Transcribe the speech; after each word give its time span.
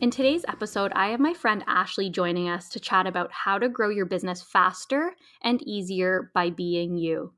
In 0.00 0.12
today's 0.12 0.44
episode, 0.46 0.92
I 0.94 1.08
have 1.08 1.18
my 1.18 1.34
friend 1.34 1.64
Ashley 1.66 2.08
joining 2.08 2.48
us 2.48 2.68
to 2.68 2.78
chat 2.78 3.08
about 3.08 3.32
how 3.32 3.58
to 3.58 3.68
grow 3.68 3.88
your 3.88 4.06
business 4.06 4.40
faster 4.40 5.16
and 5.42 5.60
easier 5.62 6.30
by 6.34 6.50
being 6.50 6.96
you. 6.96 7.32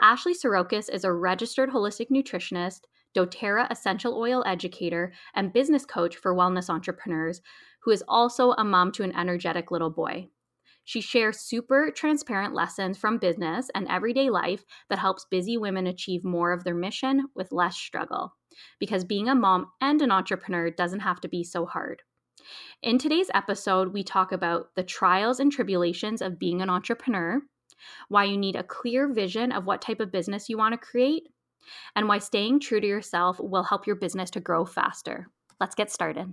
Ashley 0.00 0.32
Sirokis 0.32 0.88
is 0.88 1.04
a 1.04 1.12
registered 1.12 1.68
holistic 1.68 2.08
nutritionist, 2.10 2.84
doTERRA 3.14 3.70
essential 3.70 4.16
oil 4.16 4.42
educator, 4.46 5.12
and 5.34 5.52
business 5.52 5.84
coach 5.84 6.16
for 6.16 6.34
wellness 6.34 6.70
entrepreneurs 6.70 7.42
who 7.82 7.90
is 7.90 8.02
also 8.08 8.52
a 8.52 8.64
mom 8.64 8.92
to 8.92 9.02
an 9.02 9.14
energetic 9.14 9.70
little 9.70 9.90
boy. 9.90 10.26
She 10.84 11.00
shares 11.00 11.40
super 11.40 11.90
transparent 11.90 12.54
lessons 12.54 12.98
from 12.98 13.18
business 13.18 13.70
and 13.74 13.86
everyday 13.88 14.30
life 14.30 14.64
that 14.88 14.98
helps 14.98 15.26
busy 15.30 15.56
women 15.56 15.86
achieve 15.86 16.24
more 16.24 16.52
of 16.52 16.64
their 16.64 16.74
mission 16.74 17.26
with 17.34 17.52
less 17.52 17.76
struggle 17.76 18.34
because 18.78 19.04
being 19.04 19.28
a 19.28 19.34
mom 19.34 19.66
and 19.80 20.02
an 20.02 20.10
entrepreneur 20.10 20.70
doesn't 20.70 21.00
have 21.00 21.20
to 21.20 21.28
be 21.28 21.44
so 21.44 21.66
hard. 21.66 22.02
In 22.82 22.98
today's 22.98 23.30
episode, 23.34 23.92
we 23.92 24.02
talk 24.02 24.32
about 24.32 24.74
the 24.74 24.82
trials 24.82 25.40
and 25.40 25.52
tribulations 25.52 26.22
of 26.22 26.38
being 26.38 26.62
an 26.62 26.70
entrepreneur, 26.70 27.40
why 28.08 28.24
you 28.24 28.36
need 28.36 28.56
a 28.56 28.62
clear 28.62 29.12
vision 29.12 29.52
of 29.52 29.66
what 29.66 29.82
type 29.82 30.00
of 30.00 30.12
business 30.12 30.48
you 30.48 30.56
want 30.56 30.72
to 30.72 30.78
create, 30.78 31.28
and 31.94 32.08
why 32.08 32.18
staying 32.18 32.60
true 32.60 32.80
to 32.80 32.86
yourself 32.86 33.38
will 33.38 33.62
help 33.62 33.86
your 33.86 33.96
business 33.96 34.30
to 34.30 34.40
grow 34.40 34.64
faster. 34.64 35.28
Let's 35.60 35.74
get 35.74 35.90
started. 35.90 36.32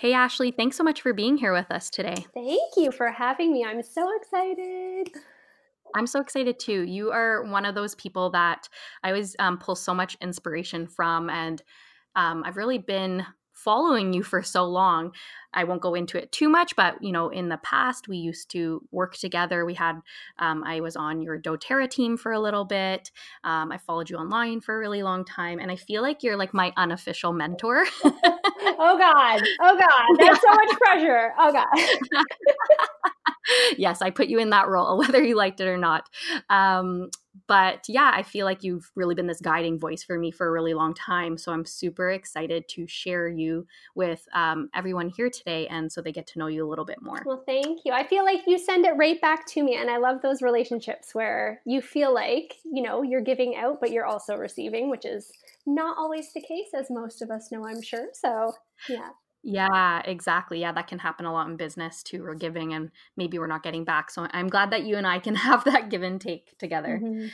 Hey, 0.00 0.14
Ashley, 0.14 0.50
thanks 0.50 0.78
so 0.78 0.82
much 0.82 1.02
for 1.02 1.12
being 1.12 1.36
here 1.36 1.52
with 1.52 1.70
us 1.70 1.90
today. 1.90 2.14
Thank 2.32 2.72
you 2.78 2.90
for 2.90 3.10
having 3.10 3.52
me. 3.52 3.66
I'm 3.66 3.82
so 3.82 4.08
excited. 4.16 5.10
I'm 5.94 6.06
so 6.06 6.22
excited 6.22 6.58
too. 6.58 6.84
You 6.84 7.10
are 7.10 7.42
one 7.42 7.66
of 7.66 7.74
those 7.74 7.94
people 7.96 8.30
that 8.30 8.66
I 9.02 9.08
always 9.08 9.36
um, 9.38 9.58
pull 9.58 9.76
so 9.76 9.92
much 9.92 10.16
inspiration 10.22 10.86
from, 10.86 11.28
and 11.28 11.62
um, 12.16 12.44
I've 12.46 12.56
really 12.56 12.78
been 12.78 13.26
following 13.52 14.12
you 14.12 14.22
for 14.22 14.42
so 14.42 14.64
long. 14.64 15.12
I 15.52 15.64
won't 15.64 15.82
go 15.82 15.94
into 15.94 16.16
it 16.16 16.30
too 16.30 16.48
much, 16.48 16.76
but 16.76 17.02
you 17.02 17.12
know, 17.12 17.28
in 17.28 17.48
the 17.48 17.58
past, 17.58 18.08
we 18.08 18.16
used 18.16 18.50
to 18.52 18.82
work 18.92 19.16
together. 19.16 19.64
We 19.64 19.74
had, 19.74 20.00
um, 20.38 20.62
I 20.64 20.80
was 20.80 20.96
on 20.96 21.22
your 21.22 21.40
DoTerra 21.40 21.90
team 21.90 22.16
for 22.16 22.32
a 22.32 22.40
little 22.40 22.64
bit. 22.64 23.10
Um, 23.42 23.72
I 23.72 23.78
followed 23.78 24.08
you 24.08 24.16
online 24.16 24.60
for 24.60 24.76
a 24.76 24.78
really 24.78 25.02
long 25.02 25.24
time, 25.24 25.58
and 25.58 25.70
I 25.70 25.76
feel 25.76 26.02
like 26.02 26.22
you're 26.22 26.36
like 26.36 26.54
my 26.54 26.72
unofficial 26.76 27.32
mentor. 27.32 27.84
oh 28.04 28.96
God! 28.98 29.42
Oh 29.60 29.78
God! 29.78 30.18
That's 30.18 30.40
so 30.40 30.50
much 30.54 30.78
pressure. 30.78 31.32
Oh 31.38 31.52
God! 31.52 32.24
yes, 33.76 34.02
I 34.02 34.10
put 34.10 34.28
you 34.28 34.38
in 34.38 34.50
that 34.50 34.68
role, 34.68 34.98
whether 34.98 35.22
you 35.22 35.36
liked 35.36 35.60
it 35.60 35.68
or 35.68 35.78
not. 35.78 36.04
Um, 36.48 37.10
but 37.50 37.88
yeah, 37.88 38.12
I 38.14 38.22
feel 38.22 38.46
like 38.46 38.62
you've 38.62 38.92
really 38.94 39.16
been 39.16 39.26
this 39.26 39.40
guiding 39.40 39.76
voice 39.76 40.04
for 40.04 40.16
me 40.16 40.30
for 40.30 40.46
a 40.46 40.52
really 40.52 40.72
long 40.72 40.94
time. 40.94 41.36
So 41.36 41.50
I'm 41.50 41.64
super 41.64 42.08
excited 42.10 42.68
to 42.68 42.86
share 42.86 43.26
you 43.26 43.66
with 43.96 44.24
um, 44.32 44.70
everyone 44.72 45.08
here 45.08 45.28
today, 45.28 45.66
and 45.66 45.90
so 45.90 46.00
they 46.00 46.12
get 46.12 46.28
to 46.28 46.38
know 46.38 46.46
you 46.46 46.64
a 46.64 46.70
little 46.70 46.84
bit 46.84 47.02
more. 47.02 47.20
Well, 47.26 47.42
thank 47.44 47.80
you. 47.84 47.90
I 47.90 48.06
feel 48.06 48.24
like 48.24 48.42
you 48.46 48.56
send 48.56 48.86
it 48.86 48.92
right 48.92 49.20
back 49.20 49.46
to 49.48 49.64
me, 49.64 49.74
and 49.74 49.90
I 49.90 49.96
love 49.96 50.22
those 50.22 50.42
relationships 50.42 51.12
where 51.12 51.60
you 51.66 51.82
feel 51.82 52.14
like 52.14 52.54
you 52.64 52.84
know 52.84 53.02
you're 53.02 53.20
giving 53.20 53.56
out, 53.56 53.80
but 53.80 53.90
you're 53.90 54.06
also 54.06 54.36
receiving, 54.36 54.88
which 54.88 55.04
is 55.04 55.32
not 55.66 55.98
always 55.98 56.32
the 56.32 56.40
case, 56.40 56.68
as 56.72 56.88
most 56.88 57.20
of 57.20 57.32
us 57.32 57.50
know, 57.50 57.66
I'm 57.66 57.82
sure. 57.82 58.10
So 58.12 58.54
yeah. 58.88 59.08
Yeah, 59.42 60.02
exactly. 60.04 60.60
Yeah, 60.60 60.72
that 60.72 60.86
can 60.86 60.98
happen 60.98 61.24
a 61.24 61.32
lot 61.32 61.48
in 61.48 61.56
business 61.56 62.02
too. 62.02 62.22
We're 62.22 62.34
giving 62.34 62.74
and 62.74 62.90
maybe 63.16 63.38
we're 63.38 63.46
not 63.46 63.62
getting 63.62 63.84
back. 63.84 64.10
So 64.10 64.26
I'm 64.32 64.48
glad 64.48 64.70
that 64.70 64.84
you 64.84 64.96
and 64.96 65.06
I 65.06 65.18
can 65.18 65.34
have 65.48 65.64
that 65.64 65.88
give 65.88 66.02
and 66.02 66.20
take 66.20 66.56
together. 66.58 67.00
Mm-hmm. 67.02 67.28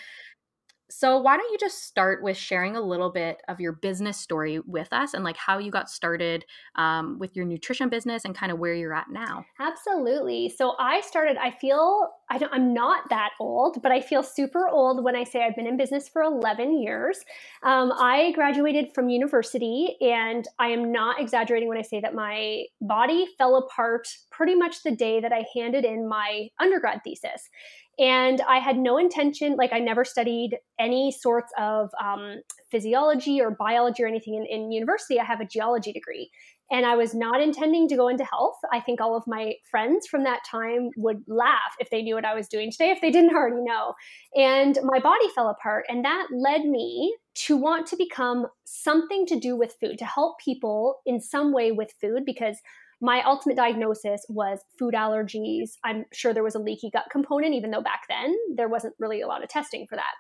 So, 0.99 1.19
why 1.19 1.37
don't 1.37 1.53
you 1.53 1.59
just 1.59 1.85
start 1.85 2.23
with 2.23 2.39
sharing 2.39 2.75
a 2.75 2.81
little 2.81 3.11
bit 3.11 3.43
of 3.49 3.61
your 3.61 3.73
business 3.73 4.17
story 4.17 4.61
with 4.61 4.95
us 4.95 5.13
and 5.13 5.23
like 5.23 5.37
how 5.37 5.59
you 5.59 5.71
got 5.71 5.91
started 5.91 6.47
um, 6.77 7.19
with 7.19 7.37
your 7.37 7.45
nutrition 7.45 7.91
business 7.91 8.25
and 8.25 8.35
kind 8.35 8.51
of 8.51 8.59
where 8.59 8.73
you're 8.73 8.95
at 8.95 9.11
now? 9.11 9.45
Absolutely. 9.61 10.49
So, 10.49 10.75
I 10.79 11.03
started, 11.03 11.37
I 11.37 11.51
feel 11.51 12.09
I 12.31 12.39
don't, 12.39 12.51
I'm 12.51 12.73
not 12.73 13.11
that 13.11 13.33
old, 13.39 13.83
but 13.83 13.93
I 13.93 14.01
feel 14.01 14.23
super 14.23 14.69
old 14.69 15.05
when 15.05 15.15
I 15.15 15.25
say 15.25 15.45
I've 15.45 15.55
been 15.55 15.67
in 15.67 15.77
business 15.77 16.09
for 16.09 16.23
11 16.23 16.81
years. 16.81 17.19
Um, 17.63 17.93
I 17.93 18.33
graduated 18.33 18.95
from 18.95 19.11
university, 19.11 19.99
and 20.01 20.49
I 20.59 20.69
am 20.69 20.91
not 20.93 21.21
exaggerating 21.21 21.69
when 21.69 21.77
I 21.77 21.83
say 21.83 22.01
that 22.01 22.15
my 22.15 22.65
body 22.81 23.27
fell 23.37 23.57
apart 23.57 24.09
pretty 24.31 24.55
much 24.55 24.83
the 24.83 24.97
day 24.97 25.21
that 25.21 25.33
I 25.33 25.45
handed 25.55 25.85
in 25.85 26.09
my 26.09 26.49
undergrad 26.59 27.03
thesis. 27.05 27.51
And 27.99 28.43
I 28.43 28.59
had 28.59 28.77
no 28.77 28.99
intention, 28.99 29.57
like, 29.57 29.73
I 29.73 29.79
never 29.79 30.05
studied 30.05 30.59
any 30.79 31.11
sorts 31.11 31.51
of 31.59 31.91
um, 32.03 32.43
physiology 32.71 33.41
or 33.41 33.51
biology 33.51 34.03
or 34.03 34.07
anything 34.07 34.35
in, 34.35 34.45
in 34.45 34.71
university. 34.71 35.19
I 35.19 35.25
have 35.25 35.41
a 35.41 35.47
geology 35.47 35.93
degree. 35.93 36.31
And 36.69 36.85
I 36.85 36.97
was 36.97 37.15
not 37.15 37.41
intending 37.41 37.87
to 37.89 37.97
go 37.97 38.09
into 38.09 38.25
health. 38.25 38.57
I 38.73 38.81
think 38.81 39.01
all 39.01 39.17
of 39.17 39.23
my 39.27 39.55
friends 39.71 40.09
from 40.09 40.25
that 40.25 40.41
time 40.51 40.91
would 40.97 41.23
laugh 41.29 41.77
if 41.79 41.91
they 41.91 42.03
knew 42.03 42.17
what 42.17 42.25
I 42.25 42.35
was 42.35 42.49
doing 42.49 42.73
today, 42.73 42.91
if 42.91 43.01
they 43.01 43.13
didn't 43.13 43.37
already 43.37 43.63
know. 43.63 43.95
And 44.35 44.77
my 44.83 44.99
body 44.99 45.29
fell 45.35 45.49
apart. 45.49 45.85
And 45.89 46.05
that 46.05 46.27
led 46.33 46.63
me 46.65 47.17
to 47.47 47.57
want 47.57 47.87
to 47.87 47.97
become 47.97 48.47
something 48.65 49.27
to 49.27 49.39
do 49.39 49.57
with 49.57 49.77
food, 49.81 49.97
to 49.99 50.05
help 50.05 50.41
people 50.45 50.97
in 51.07 51.21
some 51.21 51.53
way 51.53 51.71
with 51.71 51.95
food, 52.01 52.25
because 52.27 52.59
my 53.01 53.23
ultimate 53.25 53.57
diagnosis 53.57 54.25
was 54.29 54.61
food 54.79 54.95
allergies. 54.95 55.73
I'm 55.85 56.05
sure 56.13 56.33
there 56.33 56.43
was 56.43 56.55
a 56.55 56.61
leaky 56.61 56.91
gut 56.91 57.05
component, 57.11 57.55
even 57.55 57.71
though 57.71 57.83
back 57.83 58.03
then 58.09 58.35
there 58.55 58.69
wasn't 58.69 58.95
really 58.99 59.21
a 59.21 59.27
lot 59.27 59.43
of 59.43 59.49
testing 59.49 59.87
for 59.89 59.97
that. 59.97 60.15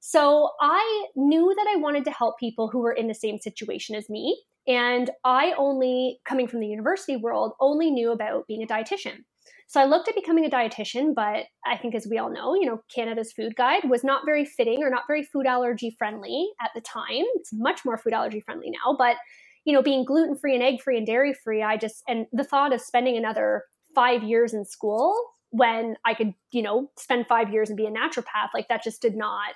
So 0.00 0.50
I 0.60 1.06
knew 1.16 1.54
that 1.56 1.66
I 1.74 1.80
wanted 1.80 2.04
to 2.04 2.10
help 2.10 2.38
people 2.38 2.68
who 2.68 2.80
were 2.80 2.92
in 2.92 3.08
the 3.08 3.14
same 3.14 3.38
situation 3.38 3.96
as 3.96 4.10
me. 4.10 4.38
And 4.66 5.10
I 5.24 5.52
only, 5.58 6.20
coming 6.24 6.46
from 6.46 6.60
the 6.60 6.66
university 6.66 7.16
world, 7.16 7.52
only 7.60 7.90
knew 7.90 8.12
about 8.12 8.46
being 8.46 8.62
a 8.62 8.66
dietitian. 8.66 9.24
So 9.66 9.80
I 9.80 9.84
looked 9.84 10.08
at 10.08 10.14
becoming 10.14 10.44
a 10.44 10.50
dietitian, 10.50 11.14
but 11.14 11.46
I 11.66 11.76
think 11.80 11.94
as 11.94 12.06
we 12.10 12.18
all 12.18 12.30
know, 12.30 12.54
you 12.54 12.66
know, 12.66 12.80
Canada's 12.94 13.32
food 13.32 13.56
guide 13.56 13.88
was 13.88 14.04
not 14.04 14.22
very 14.26 14.44
fitting 14.44 14.82
or 14.82 14.90
not 14.90 15.04
very 15.06 15.22
food 15.22 15.46
allergy 15.46 15.94
friendly 15.98 16.48
at 16.62 16.70
the 16.74 16.80
time. 16.80 17.24
It's 17.34 17.50
much 17.52 17.84
more 17.84 17.98
food 17.98 18.12
allergy 18.12 18.40
friendly 18.40 18.70
now, 18.70 18.94
but 18.96 19.16
you 19.64 19.72
know, 19.72 19.82
being 19.82 20.04
gluten 20.04 20.36
free 20.36 20.54
and 20.54 20.62
egg 20.62 20.82
free 20.82 20.96
and 20.96 21.06
dairy 21.06 21.34
free, 21.34 21.62
I 21.62 21.76
just, 21.76 22.02
and 22.08 22.26
the 22.32 22.44
thought 22.44 22.72
of 22.72 22.80
spending 22.80 23.16
another 23.16 23.64
five 23.94 24.22
years 24.22 24.52
in 24.52 24.64
school 24.64 25.14
when 25.50 25.96
I 26.04 26.14
could, 26.14 26.34
you 26.52 26.62
know, 26.62 26.90
spend 26.98 27.26
five 27.26 27.52
years 27.52 27.70
and 27.70 27.76
be 27.76 27.86
a 27.86 27.90
naturopath, 27.90 28.48
like 28.52 28.68
that 28.68 28.82
just 28.82 29.00
did 29.00 29.16
not, 29.16 29.54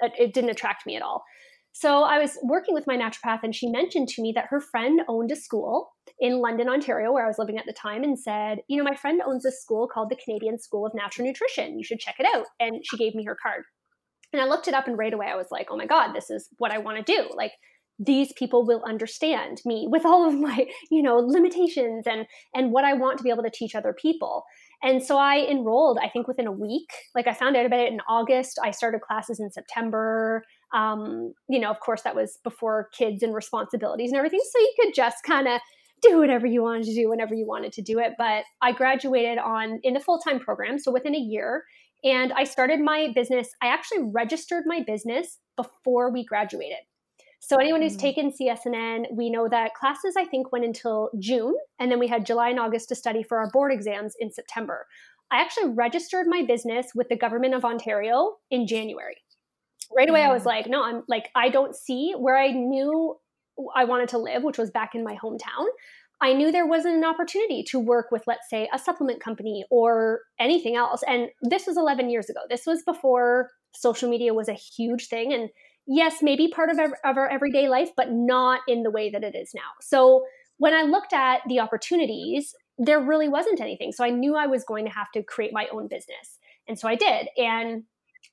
it 0.00 0.32
didn't 0.32 0.50
attract 0.50 0.86
me 0.86 0.96
at 0.96 1.02
all. 1.02 1.22
So 1.76 2.04
I 2.04 2.18
was 2.18 2.38
working 2.44 2.72
with 2.72 2.86
my 2.86 2.96
naturopath, 2.96 3.40
and 3.42 3.52
she 3.52 3.68
mentioned 3.68 4.06
to 4.10 4.22
me 4.22 4.32
that 4.36 4.46
her 4.48 4.60
friend 4.60 5.00
owned 5.08 5.32
a 5.32 5.36
school 5.36 5.90
in 6.20 6.38
London, 6.38 6.68
Ontario, 6.68 7.12
where 7.12 7.24
I 7.24 7.26
was 7.26 7.36
living 7.36 7.58
at 7.58 7.66
the 7.66 7.72
time, 7.72 8.04
and 8.04 8.16
said, 8.16 8.58
You 8.68 8.76
know, 8.76 8.84
my 8.84 8.94
friend 8.94 9.20
owns 9.26 9.44
a 9.44 9.50
school 9.50 9.88
called 9.92 10.08
the 10.08 10.16
Canadian 10.24 10.56
School 10.56 10.86
of 10.86 10.94
Natural 10.94 11.26
Nutrition. 11.26 11.76
You 11.76 11.84
should 11.84 11.98
check 11.98 12.14
it 12.20 12.26
out. 12.32 12.46
And 12.60 12.80
she 12.84 12.96
gave 12.96 13.16
me 13.16 13.24
her 13.24 13.36
card. 13.42 13.64
And 14.32 14.40
I 14.40 14.46
looked 14.46 14.68
it 14.68 14.74
up, 14.74 14.86
and 14.86 14.96
right 14.96 15.12
away 15.12 15.26
I 15.26 15.34
was 15.34 15.48
like, 15.50 15.66
Oh 15.68 15.76
my 15.76 15.84
God, 15.84 16.12
this 16.12 16.30
is 16.30 16.48
what 16.58 16.70
I 16.70 16.78
want 16.78 17.04
to 17.04 17.12
do. 17.12 17.28
Like, 17.34 17.52
these 17.98 18.32
people 18.32 18.66
will 18.66 18.82
understand 18.84 19.60
me 19.64 19.86
with 19.88 20.04
all 20.04 20.26
of 20.26 20.38
my 20.38 20.66
you 20.90 21.02
know 21.02 21.16
limitations 21.16 22.06
and 22.06 22.26
and 22.54 22.72
what 22.72 22.84
i 22.84 22.92
want 22.92 23.18
to 23.18 23.24
be 23.24 23.30
able 23.30 23.42
to 23.42 23.50
teach 23.50 23.74
other 23.74 23.92
people. 23.92 24.44
And 24.82 25.02
so 25.02 25.16
i 25.16 25.46
enrolled 25.48 25.98
i 26.02 26.08
think 26.08 26.26
within 26.26 26.46
a 26.46 26.52
week. 26.52 26.90
Like 27.14 27.26
i 27.26 27.32
found 27.32 27.56
out 27.56 27.66
about 27.66 27.80
it 27.80 27.92
in 27.92 28.00
august. 28.08 28.58
I 28.62 28.70
started 28.70 29.00
classes 29.00 29.40
in 29.40 29.50
september. 29.50 30.44
Um, 30.72 31.34
you 31.48 31.60
know 31.60 31.70
of 31.70 31.80
course 31.80 32.02
that 32.02 32.16
was 32.16 32.38
before 32.42 32.88
kids 32.92 33.22
and 33.22 33.34
responsibilities 33.34 34.10
and 34.10 34.18
everything. 34.18 34.40
So 34.50 34.58
you 34.58 34.74
could 34.80 34.94
just 34.94 35.18
kind 35.24 35.46
of 35.46 35.60
do 36.02 36.18
whatever 36.18 36.46
you 36.46 36.62
wanted 36.62 36.84
to 36.84 36.94
do 36.94 37.08
whenever 37.08 37.34
you 37.34 37.46
wanted 37.46 37.72
to 37.74 37.82
do 37.82 37.98
it. 38.00 38.12
But 38.18 38.44
i 38.60 38.72
graduated 38.72 39.38
on 39.38 39.78
in 39.84 39.94
the 39.94 40.00
full-time 40.00 40.40
program 40.40 40.78
so 40.78 40.90
within 40.90 41.14
a 41.14 41.18
year. 41.18 41.64
And 42.02 42.32
i 42.32 42.42
started 42.42 42.80
my 42.80 43.12
business 43.14 43.50
i 43.62 43.68
actually 43.68 44.10
registered 44.12 44.64
my 44.66 44.82
business 44.84 45.38
before 45.56 46.12
we 46.12 46.24
graduated 46.24 46.78
so 47.46 47.58
anyone 47.58 47.82
who's 47.82 47.96
mm-hmm. 47.96 48.00
taken 48.00 48.32
CSNN, 48.32 49.06
we 49.12 49.28
know 49.28 49.48
that 49.48 49.74
classes 49.74 50.14
I 50.16 50.24
think 50.24 50.50
went 50.50 50.64
until 50.64 51.10
June, 51.18 51.54
and 51.78 51.90
then 51.90 51.98
we 51.98 52.08
had 52.08 52.24
July 52.24 52.48
and 52.48 52.58
August 52.58 52.88
to 52.88 52.94
study 52.94 53.22
for 53.22 53.38
our 53.38 53.50
board 53.50 53.70
exams 53.70 54.14
in 54.18 54.32
September. 54.32 54.86
I 55.30 55.40
actually 55.40 55.70
registered 55.70 56.26
my 56.26 56.42
business 56.42 56.88
with 56.94 57.08
the 57.08 57.16
government 57.16 57.54
of 57.54 57.64
Ontario 57.64 58.36
in 58.50 58.66
January. 58.66 59.16
Right 59.94 60.08
away, 60.08 60.22
I 60.22 60.32
was 60.32 60.46
like, 60.46 60.66
no, 60.66 60.82
I'm 60.82 61.02
like, 61.06 61.28
I 61.34 61.50
don't 61.50 61.76
see 61.76 62.14
where 62.16 62.38
I 62.38 62.50
knew 62.50 63.16
I 63.74 63.84
wanted 63.84 64.08
to 64.10 64.18
live, 64.18 64.42
which 64.42 64.58
was 64.58 64.70
back 64.70 64.94
in 64.94 65.04
my 65.04 65.16
hometown. 65.22 65.66
I 66.22 66.32
knew 66.32 66.50
there 66.50 66.66
wasn't 66.66 66.96
an 66.96 67.04
opportunity 67.04 67.62
to 67.64 67.78
work 67.78 68.06
with, 68.10 68.22
let's 68.26 68.48
say, 68.48 68.68
a 68.72 68.78
supplement 68.78 69.20
company 69.20 69.66
or 69.70 70.20
anything 70.40 70.76
else. 70.76 71.02
And 71.06 71.28
this 71.42 71.66
was 71.66 71.76
11 71.76 72.08
years 72.08 72.30
ago. 72.30 72.40
This 72.48 72.64
was 72.66 72.82
before 72.84 73.50
social 73.74 74.08
media 74.08 74.32
was 74.32 74.48
a 74.48 74.54
huge 74.54 75.08
thing. 75.08 75.32
And 75.34 75.50
yes, 75.86 76.16
maybe 76.22 76.48
part 76.48 76.70
of, 76.70 76.78
of 76.78 77.16
our 77.16 77.28
everyday 77.28 77.68
life, 77.68 77.90
but 77.96 78.10
not 78.10 78.60
in 78.68 78.82
the 78.82 78.90
way 78.90 79.10
that 79.10 79.22
it 79.22 79.34
is 79.34 79.52
now. 79.54 79.60
So 79.80 80.24
when 80.58 80.72
I 80.74 80.82
looked 80.82 81.12
at 81.12 81.40
the 81.48 81.60
opportunities, 81.60 82.54
there 82.78 83.00
really 83.00 83.28
wasn't 83.28 83.60
anything. 83.60 83.92
So 83.92 84.04
I 84.04 84.10
knew 84.10 84.36
I 84.36 84.46
was 84.46 84.64
going 84.64 84.84
to 84.84 84.90
have 84.90 85.10
to 85.12 85.22
create 85.22 85.52
my 85.52 85.66
own 85.72 85.88
business. 85.88 86.38
And 86.68 86.78
so 86.78 86.88
I 86.88 86.94
did. 86.94 87.28
And 87.36 87.84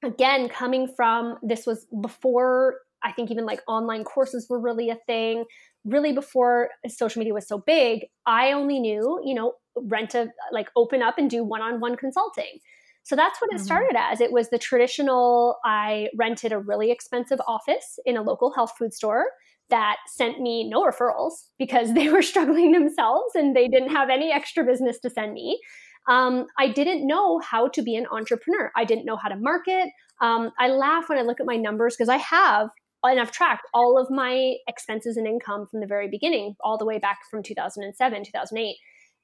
again, 0.03 0.49
coming 0.49 0.87
from 0.95 1.37
this 1.43 1.65
was 1.65 1.85
before 2.01 2.77
I 3.03 3.11
think 3.11 3.31
even 3.31 3.45
like 3.45 3.61
online 3.67 4.03
courses 4.03 4.47
were 4.49 4.59
really 4.59 4.89
a 4.89 4.97
thing. 5.07 5.45
Really 5.85 6.13
before 6.13 6.69
social 6.87 7.19
media 7.19 7.33
was 7.33 7.47
so 7.47 7.57
big, 7.57 8.05
I 8.25 8.51
only 8.51 8.79
knew, 8.79 9.19
you 9.25 9.33
know, 9.33 9.53
rent 9.75 10.13
a 10.13 10.27
like 10.51 10.69
open 10.75 11.01
up 11.01 11.17
and 11.17 11.29
do 11.29 11.43
one-on-one 11.43 11.95
consulting. 11.97 12.59
So 13.03 13.15
that's 13.15 13.41
what 13.41 13.51
it 13.51 13.55
mm-hmm. 13.55 13.65
started 13.65 13.95
as. 13.97 14.21
It 14.21 14.31
was 14.31 14.49
the 14.49 14.57
traditional 14.57 15.57
I 15.65 16.07
rented 16.17 16.51
a 16.51 16.59
really 16.59 16.91
expensive 16.91 17.39
office 17.47 17.99
in 18.05 18.17
a 18.17 18.21
local 18.21 18.53
health 18.53 18.73
food 18.77 18.93
store 18.93 19.25
that 19.69 19.97
sent 20.07 20.39
me 20.39 20.69
no 20.69 20.83
referrals 20.83 21.33
because 21.57 21.93
they 21.95 22.09
were 22.09 22.21
struggling 22.21 22.71
themselves 22.71 23.33
and 23.35 23.55
they 23.55 23.67
didn't 23.67 23.89
have 23.89 24.09
any 24.09 24.31
extra 24.31 24.63
business 24.63 24.99
to 24.99 25.09
send 25.09 25.33
me. 25.33 25.59
Um, 26.07 26.47
I 26.57 26.67
didn't 26.67 27.05
know 27.05 27.39
how 27.39 27.67
to 27.69 27.81
be 27.81 27.95
an 27.95 28.07
entrepreneur. 28.11 28.71
I 28.75 28.85
didn't 28.85 29.05
know 29.05 29.17
how 29.17 29.29
to 29.29 29.35
market. 29.35 29.89
Um, 30.19 30.51
I 30.59 30.67
laugh 30.67 31.09
when 31.09 31.17
I 31.17 31.21
look 31.21 31.39
at 31.39 31.45
my 31.45 31.57
numbers 31.57 31.95
because 31.95 32.09
I 32.09 32.17
have 32.17 32.69
and 33.03 33.19
I've 33.19 33.31
tracked 33.31 33.65
all 33.73 33.99
of 33.99 34.09
my 34.09 34.55
expenses 34.67 35.17
and 35.17 35.27
income 35.27 35.65
from 35.69 35.79
the 35.79 35.87
very 35.87 36.07
beginning, 36.07 36.55
all 36.63 36.77
the 36.77 36.85
way 36.85 36.99
back 36.99 37.19
from 37.29 37.41
2007, 37.41 38.25
2008. 38.25 38.75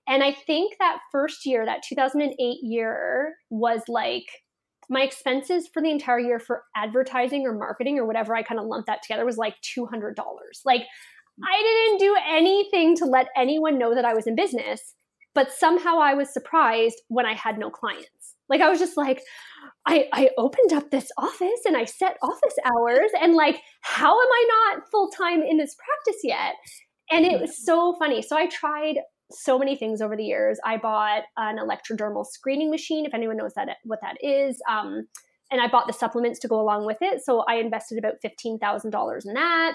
And 0.07 0.23
I 0.23 0.31
think 0.31 0.75
that 0.79 0.99
first 1.11 1.45
year, 1.45 1.65
that 1.65 1.83
2008 1.87 2.59
year, 2.63 3.35
was 3.49 3.81
like 3.87 4.25
my 4.89 5.01
expenses 5.01 5.69
for 5.73 5.81
the 5.81 5.91
entire 5.91 6.19
year 6.19 6.39
for 6.39 6.63
advertising 6.75 7.45
or 7.45 7.53
marketing 7.53 7.99
or 7.99 8.05
whatever 8.05 8.35
I 8.35 8.43
kind 8.43 8.59
of 8.59 8.67
lumped 8.67 8.87
that 8.87 9.03
together 9.03 9.25
was 9.25 9.37
like 9.37 9.55
$200. 9.77 10.13
Like 10.65 10.83
I 11.43 11.61
didn't 11.61 11.99
do 11.99 12.15
anything 12.29 12.95
to 12.97 13.05
let 13.05 13.27
anyone 13.35 13.77
know 13.77 13.93
that 13.93 14.05
I 14.05 14.13
was 14.13 14.27
in 14.27 14.35
business, 14.35 14.95
but 15.35 15.51
somehow 15.51 15.99
I 15.99 16.13
was 16.13 16.33
surprised 16.33 17.01
when 17.09 17.25
I 17.25 17.33
had 17.33 17.59
no 17.59 17.69
clients. 17.69 18.35
Like 18.49 18.61
I 18.61 18.69
was 18.69 18.79
just 18.79 18.95
like, 18.95 19.21
I, 19.85 20.07
I 20.13 20.29
opened 20.37 20.71
up 20.71 20.89
this 20.89 21.09
office 21.17 21.61
and 21.65 21.75
I 21.75 21.83
set 21.83 22.17
office 22.21 22.55
hours 22.65 23.11
and 23.21 23.33
like, 23.33 23.59
how 23.81 24.11
am 24.11 24.27
I 24.31 24.73
not 24.75 24.83
full 24.89 25.09
time 25.09 25.41
in 25.41 25.57
this 25.57 25.75
practice 25.75 26.21
yet? 26.23 26.53
And 27.11 27.25
it 27.25 27.33
mm-hmm. 27.33 27.41
was 27.41 27.65
so 27.65 27.95
funny. 27.99 28.21
So 28.21 28.37
I 28.37 28.47
tried 28.47 28.95
so 29.31 29.57
many 29.59 29.75
things 29.75 30.01
over 30.01 30.15
the 30.15 30.23
years. 30.23 30.59
I 30.65 30.77
bought 30.77 31.23
an 31.37 31.57
electrodermal 31.57 32.25
screening 32.25 32.71
machine, 32.71 33.05
if 33.05 33.13
anyone 33.13 33.37
knows 33.37 33.53
that 33.55 33.69
what 33.83 33.99
that 34.01 34.15
is. 34.21 34.59
Um, 34.69 35.07
and 35.51 35.61
I 35.61 35.67
bought 35.67 35.87
the 35.87 35.93
supplements 35.93 36.39
to 36.39 36.47
go 36.47 36.59
along 36.59 36.85
with 36.85 36.97
it. 37.01 37.21
So 37.23 37.43
I 37.47 37.55
invested 37.55 37.97
about 37.97 38.15
$15,000 38.25 39.25
in 39.25 39.33
that. 39.33 39.73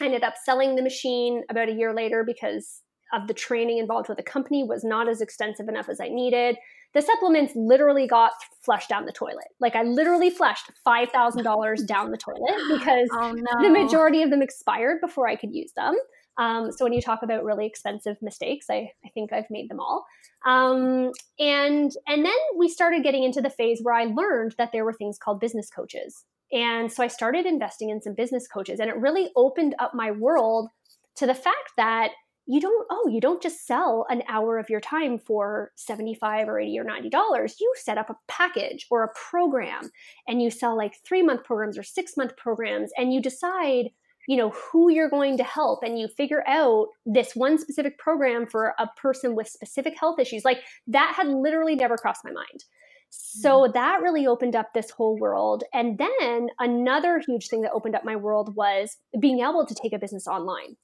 I 0.00 0.04
ended 0.04 0.22
up 0.22 0.34
selling 0.42 0.76
the 0.76 0.82
machine 0.82 1.42
about 1.50 1.68
a 1.68 1.72
year 1.72 1.94
later 1.94 2.24
because 2.24 2.82
of 3.12 3.26
the 3.26 3.34
training 3.34 3.78
involved 3.78 4.08
with 4.08 4.18
the 4.18 4.22
company 4.22 4.64
was 4.64 4.84
not 4.84 5.08
as 5.08 5.20
extensive 5.20 5.68
enough 5.68 5.88
as 5.88 6.00
I 6.00 6.08
needed 6.08 6.56
the 6.94 7.02
supplements 7.02 7.52
literally 7.54 8.06
got 8.06 8.32
flushed 8.62 8.88
down 8.88 9.04
the 9.04 9.12
toilet. 9.12 9.48
Like 9.60 9.76
I 9.76 9.82
literally 9.82 10.30
flushed 10.30 10.70
five 10.84 11.10
thousand 11.10 11.44
dollars 11.44 11.82
down 11.82 12.10
the 12.10 12.16
toilet 12.16 12.56
because 12.78 13.08
oh, 13.12 13.32
no. 13.32 13.62
the 13.62 13.70
majority 13.70 14.22
of 14.22 14.30
them 14.30 14.42
expired 14.42 14.98
before 15.00 15.28
I 15.28 15.36
could 15.36 15.52
use 15.52 15.72
them. 15.76 15.94
Um, 16.38 16.70
so 16.70 16.84
when 16.84 16.92
you 16.92 17.02
talk 17.02 17.22
about 17.22 17.44
really 17.44 17.66
expensive 17.66 18.16
mistakes, 18.22 18.66
I, 18.70 18.92
I 19.04 19.08
think 19.12 19.32
I've 19.32 19.50
made 19.50 19.68
them 19.68 19.80
all. 19.80 20.06
Um, 20.46 21.12
and 21.38 21.92
and 22.06 22.24
then 22.24 22.38
we 22.56 22.68
started 22.68 23.02
getting 23.02 23.24
into 23.24 23.40
the 23.40 23.50
phase 23.50 23.80
where 23.82 23.94
I 23.94 24.04
learned 24.04 24.54
that 24.56 24.70
there 24.72 24.84
were 24.84 24.92
things 24.92 25.18
called 25.18 25.40
business 25.40 25.68
coaches. 25.68 26.24
And 26.52 26.90
so 26.90 27.02
I 27.02 27.08
started 27.08 27.44
investing 27.44 27.90
in 27.90 28.00
some 28.00 28.14
business 28.14 28.46
coaches, 28.46 28.80
and 28.80 28.88
it 28.88 28.96
really 28.96 29.28
opened 29.36 29.74
up 29.78 29.94
my 29.94 30.10
world 30.12 30.68
to 31.16 31.26
the 31.26 31.34
fact 31.34 31.72
that 31.76 32.12
you 32.48 32.60
don't 32.60 32.86
oh 32.90 33.08
you 33.08 33.20
don't 33.20 33.42
just 33.42 33.66
sell 33.66 34.06
an 34.08 34.22
hour 34.26 34.58
of 34.58 34.70
your 34.70 34.80
time 34.80 35.18
for 35.18 35.70
75 35.76 36.48
or 36.48 36.58
80 36.58 36.78
or 36.78 36.84
90 36.84 37.10
dollars 37.10 37.56
you 37.60 37.70
set 37.76 37.98
up 37.98 38.08
a 38.08 38.16
package 38.26 38.86
or 38.90 39.04
a 39.04 39.12
program 39.14 39.90
and 40.26 40.40
you 40.40 40.50
sell 40.50 40.74
like 40.74 40.94
3 41.04 41.22
month 41.22 41.44
programs 41.44 41.76
or 41.76 41.82
6 41.82 42.16
month 42.16 42.36
programs 42.38 42.90
and 42.96 43.12
you 43.12 43.20
decide 43.20 43.90
you 44.28 44.36
know 44.36 44.50
who 44.50 44.90
you're 44.92 45.10
going 45.10 45.36
to 45.36 45.44
help 45.44 45.82
and 45.82 45.98
you 45.98 46.06
figure 46.06 46.46
out 46.46 46.86
this 47.04 47.34
one 47.34 47.58
specific 47.58 47.98
program 47.98 48.46
for 48.46 48.74
a 48.78 48.86
person 48.96 49.34
with 49.34 49.48
specific 49.48 49.98
health 49.98 50.20
issues 50.20 50.44
like 50.44 50.60
that 50.86 51.14
had 51.16 51.26
literally 51.26 51.74
never 51.74 51.96
crossed 51.96 52.24
my 52.24 52.30
mind 52.30 52.64
so 53.10 53.62
mm-hmm. 53.62 53.72
that 53.72 54.02
really 54.02 54.26
opened 54.26 54.54
up 54.54 54.72
this 54.74 54.90
whole 54.90 55.16
world. 55.18 55.64
And 55.72 55.98
then 55.98 56.48
another 56.58 57.20
huge 57.26 57.48
thing 57.48 57.62
that 57.62 57.72
opened 57.72 57.94
up 57.94 58.04
my 58.04 58.16
world 58.16 58.54
was 58.54 58.96
being 59.18 59.40
able 59.40 59.66
to 59.66 59.74
take 59.74 59.92
a 59.92 59.98
business 59.98 60.26
online. 60.26 60.76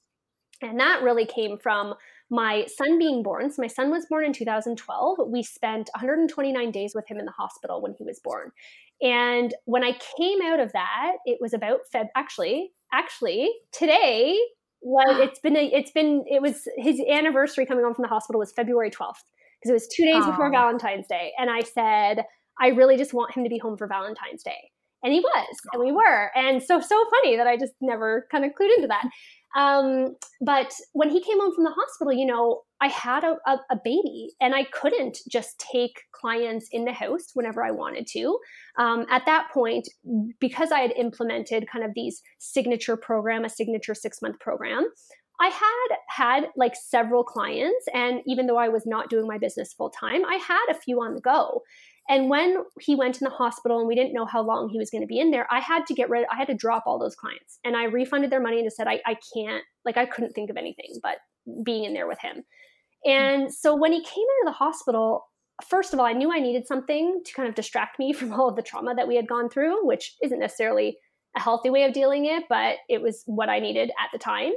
And 0.61 0.79
that 0.79 1.03
really 1.03 1.25
came 1.25 1.57
from 1.57 1.95
my 2.29 2.65
son 2.65 2.97
being 2.97 3.21
born. 3.21 3.51
So, 3.51 3.61
my 3.61 3.67
son 3.67 3.91
was 3.91 4.05
born 4.09 4.25
in 4.25 4.33
2012. 4.33 5.17
We 5.27 5.43
spent 5.43 5.89
129 5.93 6.71
days 6.71 6.93
with 6.95 7.07
him 7.07 7.19
in 7.19 7.25
the 7.25 7.31
hospital 7.31 7.81
when 7.81 7.93
he 7.97 8.05
was 8.05 8.19
born. 8.23 8.51
And 9.01 9.53
when 9.65 9.83
I 9.83 9.99
came 10.17 10.41
out 10.41 10.61
of 10.61 10.71
that, 10.71 11.17
it 11.25 11.39
was 11.41 11.53
about 11.53 11.81
Feb. 11.93 12.07
Actually, 12.15 12.71
actually, 12.93 13.51
today 13.71 14.37
was 14.81 15.19
it's 15.19 15.39
been 15.39 15.57
a, 15.57 15.65
it's 15.73 15.91
been 15.91 16.23
it 16.29 16.41
was 16.41 16.67
his 16.77 17.01
anniversary 17.09 17.65
coming 17.65 17.83
home 17.83 17.93
from 17.93 18.03
the 18.03 18.09
hospital 18.09 18.39
was 18.39 18.51
February 18.51 18.91
12th 18.91 19.23
because 19.59 19.69
it 19.69 19.73
was 19.73 19.87
two 19.87 20.05
days 20.05 20.23
Aww. 20.23 20.31
before 20.31 20.51
Valentine's 20.51 21.07
Day. 21.07 21.31
And 21.39 21.49
I 21.49 21.61
said, 21.61 22.23
I 22.61 22.67
really 22.67 22.97
just 22.97 23.13
want 23.13 23.35
him 23.35 23.43
to 23.43 23.49
be 23.49 23.57
home 23.57 23.77
for 23.77 23.87
Valentine's 23.87 24.43
Day. 24.43 24.71
And 25.03 25.13
he 25.13 25.19
was, 25.19 25.55
and 25.73 25.83
we 25.83 25.91
were. 25.91 26.31
And 26.35 26.63
so, 26.63 26.79
so 26.79 27.03
funny 27.11 27.35
that 27.37 27.45
I 27.45 27.57
just 27.57 27.73
never 27.81 28.27
kind 28.31 28.43
of 28.43 28.51
clued 28.51 28.75
into 28.75 28.87
that. 28.87 29.05
Um, 29.55 30.15
but 30.41 30.73
when 30.93 31.09
he 31.09 31.21
came 31.21 31.39
home 31.39 31.53
from 31.53 31.63
the 31.63 31.71
hospital, 31.71 32.11
you 32.11 32.25
know, 32.25 32.61
I 32.81 32.87
had 32.87 33.23
a, 33.23 33.37
a, 33.47 33.57
a, 33.71 33.77
baby 33.83 34.31
and 34.41 34.53
I 34.53 34.65
couldn't 34.65 35.19
just 35.29 35.57
take 35.71 36.01
clients 36.11 36.67
in 36.71 36.83
the 36.83 36.91
house 36.91 37.27
whenever 37.33 37.63
I 37.63 37.71
wanted 37.71 38.05
to. 38.07 38.37
Um, 38.77 39.05
at 39.09 39.25
that 39.25 39.47
point, 39.53 39.87
because 40.39 40.71
I 40.71 40.79
had 40.79 40.91
implemented 40.91 41.69
kind 41.71 41.85
of 41.85 41.91
these 41.95 42.21
signature 42.37 42.97
program, 42.97 43.45
a 43.45 43.49
signature 43.49 43.95
six 43.95 44.21
month 44.21 44.39
program, 44.39 44.87
I 45.39 45.47
had 45.47 45.97
had 46.09 46.49
like 46.55 46.75
several 46.75 47.23
clients. 47.23 47.85
And 47.93 48.21
even 48.25 48.47
though 48.47 48.57
I 48.57 48.69
was 48.69 48.85
not 48.85 49.09
doing 49.09 49.27
my 49.27 49.37
business 49.37 49.73
full 49.73 49.89
time, 49.89 50.25
I 50.25 50.35
had 50.35 50.65
a 50.69 50.79
few 50.79 51.01
on 51.01 51.15
the 51.15 51.21
go. 51.21 51.61
And 52.07 52.29
when 52.29 52.57
he 52.79 52.95
went 52.95 53.19
in 53.19 53.25
the 53.25 53.31
hospital 53.31 53.79
and 53.79 53.87
we 53.87 53.95
didn't 53.95 54.13
know 54.13 54.25
how 54.25 54.43
long 54.43 54.69
he 54.69 54.77
was 54.77 54.91
going 54.91 55.01
to 55.01 55.07
be 55.07 55.19
in 55.19 55.31
there, 55.31 55.47
I 55.49 55.59
had 55.59 55.85
to 55.87 55.93
get 55.93 56.09
rid, 56.09 56.25
I 56.31 56.37
had 56.37 56.47
to 56.47 56.53
drop 56.53 56.83
all 56.85 56.99
those 56.99 57.15
clients. 57.15 57.59
And 57.63 57.75
I 57.75 57.85
refunded 57.85 58.31
their 58.31 58.41
money 58.41 58.57
and 58.57 58.65
just 58.65 58.77
said, 58.77 58.87
I, 58.87 59.01
I 59.05 59.17
can't, 59.33 59.63
like, 59.85 59.97
I 59.97 60.05
couldn't 60.05 60.33
think 60.33 60.51
of 60.51 60.57
anything 60.57 60.99
but 61.01 61.17
being 61.63 61.83
in 61.83 61.93
there 61.93 62.07
with 62.07 62.19
him. 62.19 62.43
And 63.05 63.53
so 63.53 63.75
when 63.75 63.91
he 63.91 64.03
came 64.03 64.23
out 64.23 64.47
of 64.47 64.53
the 64.53 64.57
hospital, 64.57 65.25
first 65.67 65.93
of 65.93 65.99
all, 65.99 66.05
I 66.05 66.13
knew 66.13 66.31
I 66.31 66.39
needed 66.39 66.67
something 66.67 67.21
to 67.23 67.33
kind 67.33 67.47
of 67.47 67.55
distract 67.55 67.99
me 67.99 68.13
from 68.13 68.33
all 68.33 68.49
of 68.49 68.55
the 68.55 68.61
trauma 68.61 68.95
that 68.95 69.07
we 69.07 69.15
had 69.15 69.27
gone 69.27 69.49
through, 69.49 69.85
which 69.85 70.15
isn't 70.23 70.39
necessarily 70.39 70.97
a 71.35 71.39
healthy 71.39 71.69
way 71.69 71.83
of 71.83 71.93
dealing 71.93 72.25
it, 72.25 72.43
but 72.49 72.77
it 72.87 73.01
was 73.01 73.23
what 73.25 73.49
I 73.49 73.59
needed 73.59 73.89
at 74.01 74.09
the 74.13 74.19
time. 74.19 74.53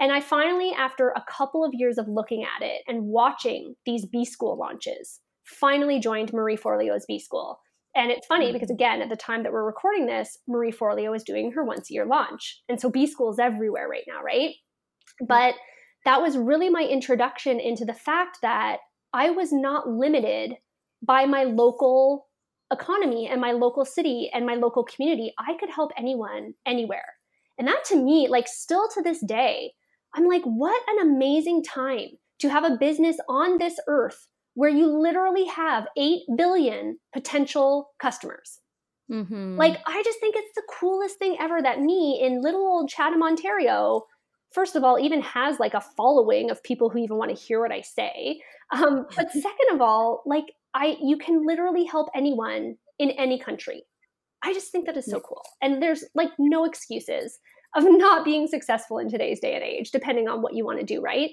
And 0.00 0.10
I 0.10 0.20
finally, 0.20 0.72
after 0.76 1.10
a 1.10 1.24
couple 1.28 1.64
of 1.64 1.74
years 1.74 1.98
of 1.98 2.08
looking 2.08 2.42
at 2.42 2.64
it 2.64 2.82
and 2.88 3.04
watching 3.04 3.74
these 3.84 4.06
B 4.06 4.24
school 4.24 4.58
launches, 4.58 5.20
finally 5.44 6.00
joined 6.00 6.32
Marie 6.32 6.56
Forleo's 6.56 7.04
B 7.06 7.18
School. 7.18 7.60
And 7.94 8.10
it's 8.10 8.26
funny 8.26 8.48
mm. 8.48 8.52
because, 8.54 8.70
again, 8.70 9.02
at 9.02 9.10
the 9.10 9.16
time 9.16 9.42
that 9.42 9.52
we're 9.52 9.64
recording 9.66 10.06
this, 10.06 10.38
Marie 10.48 10.72
Forleo 10.72 11.14
is 11.14 11.22
doing 11.22 11.52
her 11.52 11.62
once 11.62 11.90
a 11.90 11.94
year 11.94 12.06
launch. 12.06 12.62
And 12.68 12.80
so 12.80 12.90
B 12.90 13.06
School 13.06 13.30
is 13.30 13.38
everywhere 13.38 13.86
right 13.88 14.04
now, 14.08 14.22
right? 14.22 14.54
But 15.20 15.54
that 16.04 16.20
was 16.20 16.36
really 16.36 16.68
my 16.68 16.82
introduction 16.82 17.60
into 17.60 17.84
the 17.84 17.94
fact 17.94 18.38
that 18.42 18.78
I 19.12 19.30
was 19.30 19.52
not 19.52 19.88
limited 19.88 20.54
by 21.02 21.26
my 21.26 21.44
local 21.44 22.26
economy 22.72 23.28
and 23.28 23.40
my 23.40 23.52
local 23.52 23.84
city 23.84 24.30
and 24.32 24.46
my 24.46 24.54
local 24.54 24.84
community. 24.84 25.32
I 25.38 25.54
could 25.58 25.70
help 25.70 25.92
anyone 25.96 26.54
anywhere. 26.66 27.04
And 27.58 27.68
that 27.68 27.84
to 27.86 27.96
me, 27.96 28.28
like, 28.28 28.48
still 28.48 28.88
to 28.94 29.02
this 29.02 29.20
day, 29.24 29.72
I'm 30.14 30.26
like, 30.26 30.42
what 30.44 30.82
an 30.88 31.06
amazing 31.06 31.62
time 31.62 32.08
to 32.40 32.48
have 32.48 32.64
a 32.64 32.76
business 32.78 33.16
on 33.28 33.58
this 33.58 33.78
earth 33.88 34.26
where 34.54 34.70
you 34.70 34.86
literally 34.86 35.46
have 35.46 35.86
8 35.96 36.20
billion 36.36 36.98
potential 37.14 37.90
customers. 38.00 38.60
Mm-hmm. 39.10 39.56
Like, 39.56 39.78
I 39.86 40.02
just 40.02 40.20
think 40.20 40.34
it's 40.36 40.54
the 40.54 40.62
coolest 40.80 41.18
thing 41.18 41.36
ever 41.38 41.60
that 41.62 41.80
me 41.80 42.20
in 42.22 42.42
little 42.42 42.62
old 42.62 42.88
Chatham, 42.88 43.22
Ontario, 43.22 44.02
first 44.54 44.76
of 44.76 44.84
all, 44.84 44.98
even 44.98 45.20
has 45.22 45.58
like 45.58 45.74
a 45.74 45.80
following 45.80 46.50
of 46.50 46.62
people 46.62 46.90
who 46.90 46.98
even 46.98 47.16
want 47.16 47.36
to 47.36 47.42
hear 47.42 47.60
what 47.60 47.72
I 47.72 47.80
say. 47.80 48.40
Um, 48.72 49.06
but 49.16 49.30
second 49.30 49.72
of 49.72 49.80
all, 49.80 50.22
like, 50.26 50.46
I 50.74 50.96
you 51.02 51.18
can 51.18 51.46
literally 51.46 51.84
help 51.84 52.08
anyone 52.14 52.76
in 52.98 53.10
any 53.12 53.38
country. 53.38 53.84
I 54.44 54.52
just 54.52 54.72
think 54.72 54.86
that 54.86 54.96
is 54.96 55.06
so 55.06 55.20
cool. 55.20 55.42
And 55.60 55.82
there's 55.82 56.04
like 56.14 56.30
no 56.38 56.64
excuses 56.64 57.38
of 57.76 57.84
not 57.86 58.24
being 58.24 58.46
successful 58.46 58.98
in 58.98 59.08
today's 59.08 59.40
day 59.40 59.54
and 59.54 59.62
age, 59.62 59.90
depending 59.90 60.28
on 60.28 60.42
what 60.42 60.54
you 60.54 60.64
want 60.64 60.80
to 60.80 60.84
do, 60.84 61.00
right? 61.00 61.30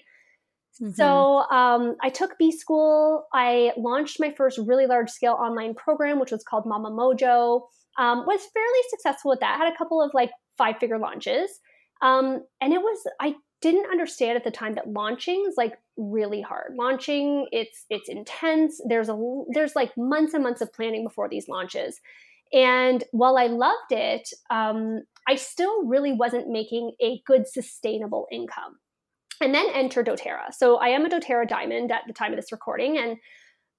Mm-hmm. 0.81 0.93
So 0.93 1.39
um, 1.49 1.95
I 2.01 2.09
took 2.09 2.37
B 2.37 2.51
School. 2.51 3.25
I 3.33 3.71
launched 3.77 4.19
my 4.19 4.31
first 4.31 4.59
really 4.65 4.85
large 4.85 5.09
scale 5.09 5.33
online 5.33 5.73
program, 5.73 6.19
which 6.19 6.31
was 6.31 6.43
called 6.43 6.65
Mama 6.65 6.91
Mojo. 6.91 7.61
Um, 7.97 8.25
was 8.25 8.41
fairly 8.53 8.79
successful 8.89 9.29
with 9.29 9.41
that. 9.41 9.57
Had 9.57 9.73
a 9.73 9.77
couple 9.77 10.01
of 10.01 10.11
like 10.13 10.31
five 10.57 10.77
figure 10.79 10.99
launches, 10.99 11.49
um, 12.01 12.43
and 12.61 12.73
it 12.73 12.81
was 12.81 13.07
I 13.19 13.35
didn't 13.61 13.91
understand 13.91 14.37
at 14.37 14.43
the 14.43 14.51
time 14.51 14.75
that 14.75 14.91
launching 14.91 15.45
is 15.47 15.55
like 15.57 15.77
really 15.97 16.41
hard. 16.41 16.75
Launching 16.77 17.47
it's 17.51 17.85
it's 17.89 18.09
intense. 18.09 18.81
There's 18.87 19.09
a 19.09 19.43
there's 19.53 19.75
like 19.75 19.91
months 19.97 20.33
and 20.33 20.43
months 20.43 20.61
of 20.61 20.73
planning 20.73 21.03
before 21.03 21.29
these 21.29 21.47
launches. 21.49 21.99
And 22.51 23.03
while 23.11 23.37
I 23.37 23.45
loved 23.47 23.91
it, 23.91 24.29
um, 24.49 25.03
I 25.27 25.35
still 25.35 25.85
really 25.85 26.13
wasn't 26.13 26.49
making 26.49 26.93
a 27.01 27.21
good 27.27 27.47
sustainable 27.47 28.27
income. 28.31 28.77
And 29.41 29.53
then 29.53 29.67
enter 29.73 30.03
doTERRA. 30.03 30.53
So 30.53 30.77
I 30.77 30.89
am 30.89 31.05
a 31.05 31.09
doTERRA 31.09 31.47
diamond 31.47 31.91
at 31.91 32.01
the 32.07 32.13
time 32.13 32.33
of 32.33 32.37
this 32.37 32.51
recording, 32.51 32.97
and 32.97 33.17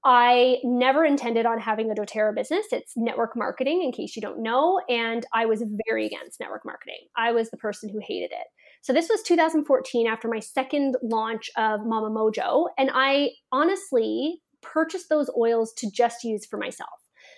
I 0.04 0.58
never 0.64 1.04
intended 1.04 1.44
on 1.44 1.58
having 1.58 1.90
a 1.90 1.94
doTERRA 1.94 2.34
business. 2.34 2.66
It's 2.72 2.94
network 2.96 3.36
marketing, 3.36 3.82
in 3.82 3.92
case 3.92 4.16
you 4.16 4.22
don't 4.22 4.42
know. 4.42 4.80
And 4.88 5.26
I 5.34 5.44
was 5.46 5.62
very 5.88 6.06
against 6.06 6.40
network 6.40 6.64
marketing. 6.64 7.00
I 7.16 7.32
was 7.32 7.50
the 7.50 7.58
person 7.58 7.90
who 7.90 8.00
hated 8.02 8.32
it. 8.32 8.46
So 8.82 8.94
this 8.94 9.10
was 9.10 9.22
2014 9.22 10.06
after 10.06 10.26
my 10.26 10.38
second 10.38 10.96
launch 11.02 11.50
of 11.56 11.80
Mama 11.84 12.10
Mojo. 12.10 12.68
And 12.78 12.90
I 12.94 13.30
honestly 13.52 14.40
purchased 14.62 15.10
those 15.10 15.30
oils 15.36 15.72
to 15.74 15.90
just 15.90 16.24
use 16.24 16.46
for 16.46 16.56
myself. 16.56 16.88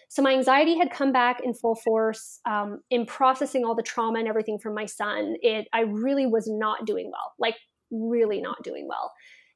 So 0.08 0.22
my 0.22 0.32
anxiety 0.32 0.78
had 0.78 0.90
come 0.90 1.10
back 1.10 1.40
in 1.42 1.54
full 1.54 1.74
force 1.74 2.38
um, 2.44 2.80
in 2.90 3.06
processing 3.06 3.64
all 3.64 3.74
the 3.74 3.82
trauma 3.82 4.20
and 4.20 4.28
everything 4.28 4.58
from 4.58 4.74
my 4.74 4.86
son. 4.86 5.34
It 5.40 5.66
I 5.72 5.80
really 5.80 6.26
was 6.26 6.48
not 6.48 6.86
doing 6.86 7.10
well, 7.10 7.32
like 7.38 7.56
really 7.90 8.40
not 8.40 8.62
doing 8.62 8.86
well. 8.88 9.10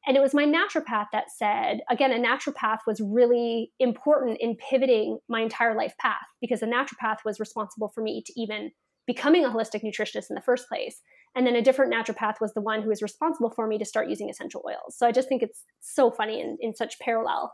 And 0.06 0.16
it 0.16 0.20
was 0.20 0.34
my 0.34 0.44
naturopath 0.44 1.06
that 1.12 1.32
said, 1.36 1.80
again, 1.90 2.12
a 2.12 2.18
naturopath 2.18 2.78
was 2.86 3.00
really 3.00 3.72
important 3.80 4.38
in 4.40 4.56
pivoting 4.56 5.18
my 5.28 5.40
entire 5.40 5.76
life 5.76 5.94
path 5.98 6.26
because 6.40 6.62
a 6.62 6.66
naturopath 6.66 7.18
was 7.24 7.40
responsible 7.40 7.88
for 7.88 8.02
me 8.02 8.22
to 8.24 8.40
even 8.40 8.70
becoming 9.06 9.44
a 9.44 9.48
holistic 9.48 9.82
nutritionist 9.84 10.30
in 10.30 10.34
the 10.34 10.40
first 10.40 10.68
place. 10.68 11.00
And 11.34 11.46
then 11.46 11.56
a 11.56 11.62
different 11.62 11.92
naturopath 11.92 12.40
was 12.40 12.54
the 12.54 12.60
one 12.60 12.82
who 12.82 12.88
was 12.88 13.02
responsible 13.02 13.50
for 13.50 13.66
me 13.66 13.78
to 13.78 13.84
start 13.84 14.08
using 14.08 14.30
essential 14.30 14.64
oils. 14.66 14.96
So 14.96 15.06
I 15.06 15.12
just 15.12 15.28
think 15.28 15.42
it's 15.42 15.64
so 15.80 16.10
funny 16.10 16.40
in, 16.40 16.56
in 16.60 16.74
such 16.74 16.98
parallel. 16.98 17.52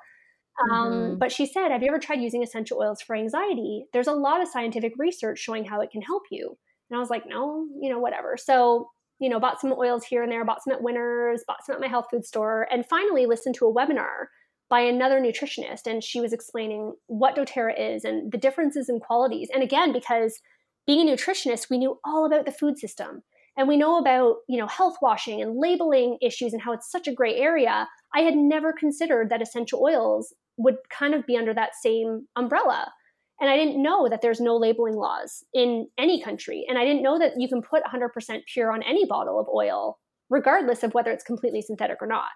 Um, 0.71 0.93
mm-hmm. 0.93 1.19
But 1.19 1.33
she 1.33 1.47
said, 1.47 1.71
Have 1.71 1.83
you 1.83 1.89
ever 1.89 1.99
tried 1.99 2.21
using 2.21 2.43
essential 2.43 2.79
oils 2.79 3.01
for 3.01 3.17
anxiety? 3.17 3.87
There's 3.93 4.07
a 4.07 4.13
lot 4.13 4.43
of 4.43 4.49
scientific 4.49 4.93
research 4.99 5.39
showing 5.39 5.65
how 5.65 5.81
it 5.81 5.91
can 5.91 6.03
help 6.03 6.25
you. 6.31 6.57
And 6.91 6.97
I 6.97 7.01
was 7.01 7.11
like, 7.11 7.27
No, 7.27 7.67
you 7.81 7.91
know, 7.91 7.99
whatever. 7.99 8.37
So, 8.37 8.91
you 9.23 9.29
know, 9.29 9.41
bought 9.41 9.61
some 9.61 9.73
oils 9.73 10.05
here 10.05 10.23
and 10.23 10.31
there, 10.31 10.45
bought 10.45 10.63
some 10.63 10.75
at 10.75 10.83
Winners, 10.83 11.45
bought 11.47 11.65
some 11.65 11.75
at 11.75 11.81
my 11.81 11.89
health 11.89 12.07
food 12.11 12.27
store, 12.27 12.67
and 12.71 12.85
finally 12.85 13.25
listened 13.27 13.55
to 13.55 13.67
a 13.67 13.73
webinar 13.73 14.27
by 14.69 14.81
another 14.81 15.21
nutritionist. 15.21 15.87
And 15.87 16.03
she 16.03 16.21
was 16.21 16.33
explaining 16.33 16.95
what 17.07 17.37
doTERRA 17.37 17.75
is 17.79 18.05
and 18.05 18.31
the 18.33 18.39
differences 18.39 18.89
in 18.89 19.01
qualities. 19.01 19.49
And 19.55 19.63
again, 19.63 19.93
because 19.93 20.41
being 20.87 21.09
a 21.09 21.13
nutritionist, 21.13 21.71
we 21.71 21.79
knew 21.79 21.99
all 22.05 22.27
about 22.27 22.45
the 22.45 22.53
food 22.53 22.79
system 22.79 23.23
and 23.57 23.69
we 23.69 23.77
know 23.77 23.99
about 23.99 24.37
you 24.49 24.59
know 24.59 24.67
health 24.67 24.97
washing 25.03 25.43
and 25.43 25.59
labeling 25.59 26.17
issues 26.23 26.53
and 26.53 26.63
how 26.63 26.73
it's 26.73 26.91
such 26.91 27.07
a 27.07 27.13
gray 27.13 27.37
area 27.37 27.87
i 28.15 28.21
had 28.21 28.35
never 28.35 28.73
considered 28.73 29.29
that 29.29 29.43
essential 29.43 29.83
oils 29.83 30.33
would 30.57 30.77
kind 30.91 31.15
of 31.15 31.27
be 31.27 31.37
under 31.37 31.55
that 31.55 31.75
same 31.81 32.27
umbrella. 32.37 32.93
And 33.43 33.51
I 33.51 33.57
didn't 33.57 33.83
know 33.83 34.09
that 34.09 34.23
there's 34.23 34.41
no 34.41 34.57
labeling 34.57 34.95
laws 34.95 35.43
in 35.53 35.89
any 35.99 36.23
country. 36.23 36.65
And 36.69 36.79
I 36.79 36.85
didn't 36.85 37.03
know 37.03 37.19
that 37.19 37.33
you 37.37 37.49
can 37.49 37.61
put 37.61 37.83
100% 37.83 38.41
pure 38.47 38.71
on 38.71 38.85
any 38.85 39.05
bottle 39.05 39.41
of 39.41 39.49
oil, 39.53 39.99
regardless 40.31 40.85
of 40.85 40.95
whether 40.95 41.11
it's 41.11 41.25
completely 41.25 41.61
synthetic 41.61 41.99
or 42.01 42.07
not. 42.07 42.31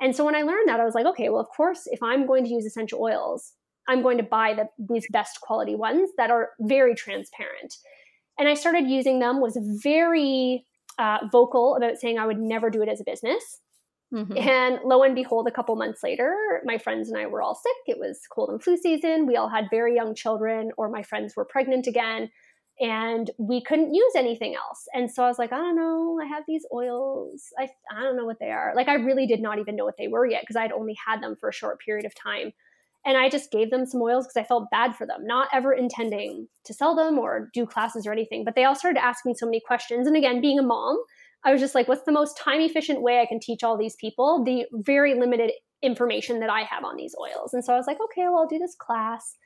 And 0.00 0.14
so 0.14 0.24
when 0.24 0.36
I 0.36 0.42
learned 0.42 0.68
that, 0.68 0.78
I 0.78 0.84
was 0.84 0.94
like, 0.94 1.06
okay, 1.06 1.28
well, 1.28 1.40
of 1.40 1.48
course, 1.48 1.82
if 1.86 2.00
I'm 2.04 2.24
going 2.24 2.44
to 2.44 2.50
use 2.50 2.64
essential 2.64 3.02
oils, 3.02 3.52
I'm 3.88 4.00
going 4.00 4.16
to 4.16 4.22
buy 4.22 4.54
the, 4.54 4.68
these 4.78 5.08
best 5.10 5.40
quality 5.40 5.74
ones 5.74 6.10
that 6.18 6.30
are 6.30 6.50
very 6.60 6.94
transparent. 6.94 7.74
And 8.38 8.48
I 8.48 8.54
started 8.54 8.86
using 8.86 9.18
them, 9.18 9.40
was 9.40 9.58
very 9.82 10.66
uh, 11.00 11.18
vocal 11.32 11.74
about 11.74 11.96
saying 11.96 12.20
I 12.20 12.26
would 12.26 12.38
never 12.38 12.70
do 12.70 12.80
it 12.80 12.88
as 12.88 13.00
a 13.00 13.04
business. 13.04 13.60
Mm-hmm. 14.14 14.38
And 14.38 14.78
lo 14.84 15.02
and 15.02 15.14
behold, 15.14 15.48
a 15.48 15.50
couple 15.50 15.74
months 15.74 16.04
later, 16.04 16.62
my 16.64 16.78
friends 16.78 17.08
and 17.08 17.18
I 17.18 17.26
were 17.26 17.42
all 17.42 17.56
sick. 17.56 17.76
It 17.86 17.98
was 17.98 18.20
cold 18.30 18.50
and 18.50 18.62
flu 18.62 18.76
season. 18.76 19.26
We 19.26 19.36
all 19.36 19.48
had 19.48 19.64
very 19.70 19.94
young 19.94 20.14
children, 20.14 20.70
or 20.76 20.88
my 20.88 21.02
friends 21.02 21.34
were 21.36 21.44
pregnant 21.44 21.88
again, 21.88 22.30
and 22.78 23.30
we 23.38 23.60
couldn't 23.62 23.92
use 23.92 24.12
anything 24.16 24.54
else. 24.54 24.86
And 24.92 25.10
so 25.10 25.24
I 25.24 25.28
was 25.28 25.38
like, 25.38 25.52
I 25.52 25.56
don't 25.56 25.76
know. 25.76 26.18
I 26.22 26.26
have 26.26 26.44
these 26.46 26.64
oils. 26.72 27.42
I, 27.58 27.68
I 27.90 28.02
don't 28.02 28.16
know 28.16 28.24
what 28.24 28.38
they 28.38 28.50
are. 28.50 28.72
Like, 28.76 28.88
I 28.88 28.94
really 28.94 29.26
did 29.26 29.40
not 29.40 29.58
even 29.58 29.74
know 29.74 29.84
what 29.84 29.96
they 29.98 30.08
were 30.08 30.26
yet 30.26 30.42
because 30.42 30.56
I'd 30.56 30.72
only 30.72 30.96
had 31.06 31.20
them 31.20 31.34
for 31.38 31.48
a 31.48 31.52
short 31.52 31.80
period 31.80 32.06
of 32.06 32.14
time. 32.14 32.52
And 33.06 33.18
I 33.18 33.28
just 33.28 33.50
gave 33.50 33.70
them 33.70 33.84
some 33.84 34.00
oils 34.00 34.26
because 34.26 34.36
I 34.36 34.44
felt 34.44 34.70
bad 34.70 34.96
for 34.96 35.06
them, 35.06 35.26
not 35.26 35.48
ever 35.52 35.74
intending 35.74 36.48
to 36.64 36.72
sell 36.72 36.94
them 36.94 37.18
or 37.18 37.50
do 37.52 37.66
classes 37.66 38.06
or 38.06 38.12
anything. 38.12 38.44
But 38.44 38.54
they 38.54 38.64
all 38.64 38.74
started 38.74 39.04
asking 39.04 39.34
so 39.34 39.44
many 39.44 39.60
questions. 39.60 40.06
And 40.06 40.16
again, 40.16 40.40
being 40.40 40.58
a 40.58 40.62
mom, 40.62 40.98
I 41.44 41.52
was 41.52 41.60
just 41.60 41.74
like, 41.74 41.88
what's 41.88 42.04
the 42.04 42.12
most 42.12 42.38
time 42.38 42.60
efficient 42.60 43.02
way 43.02 43.20
I 43.20 43.26
can 43.26 43.40
teach 43.40 43.62
all 43.62 43.76
these 43.76 43.96
people 43.96 44.42
the 44.44 44.64
very 44.72 45.14
limited 45.14 45.52
information 45.82 46.40
that 46.40 46.50
I 46.50 46.62
have 46.62 46.84
on 46.84 46.96
these 46.96 47.14
oils? 47.20 47.52
And 47.52 47.64
so 47.64 47.74
I 47.74 47.76
was 47.76 47.86
like, 47.86 47.98
okay, 48.02 48.22
well, 48.22 48.38
I'll 48.38 48.46
do 48.46 48.58
this 48.58 48.76
class. 48.78 49.36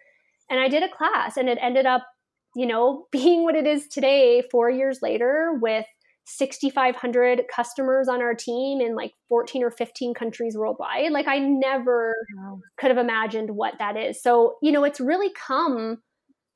And 0.50 0.60
I 0.60 0.68
did 0.68 0.82
a 0.82 0.88
class, 0.88 1.36
and 1.36 1.48
it 1.48 1.58
ended 1.60 1.86
up, 1.86 2.06
you 2.54 2.66
know, 2.66 3.06
being 3.12 3.42
what 3.42 3.56
it 3.56 3.66
is 3.66 3.88
today, 3.88 4.42
four 4.50 4.70
years 4.70 5.00
later, 5.02 5.58
with 5.60 5.84
6,500 6.26 7.42
customers 7.54 8.06
on 8.06 8.20
our 8.20 8.34
team 8.34 8.80
in 8.82 8.94
like 8.94 9.12
14 9.30 9.62
or 9.64 9.70
15 9.70 10.12
countries 10.12 10.56
worldwide. 10.56 11.10
Like, 11.10 11.26
I 11.26 11.38
never 11.38 12.14
wow. 12.36 12.60
could 12.78 12.90
have 12.90 12.98
imagined 12.98 13.50
what 13.50 13.74
that 13.78 13.96
is. 13.96 14.22
So, 14.22 14.56
you 14.62 14.70
know, 14.70 14.84
it's 14.84 15.00
really 15.00 15.30
come 15.46 16.02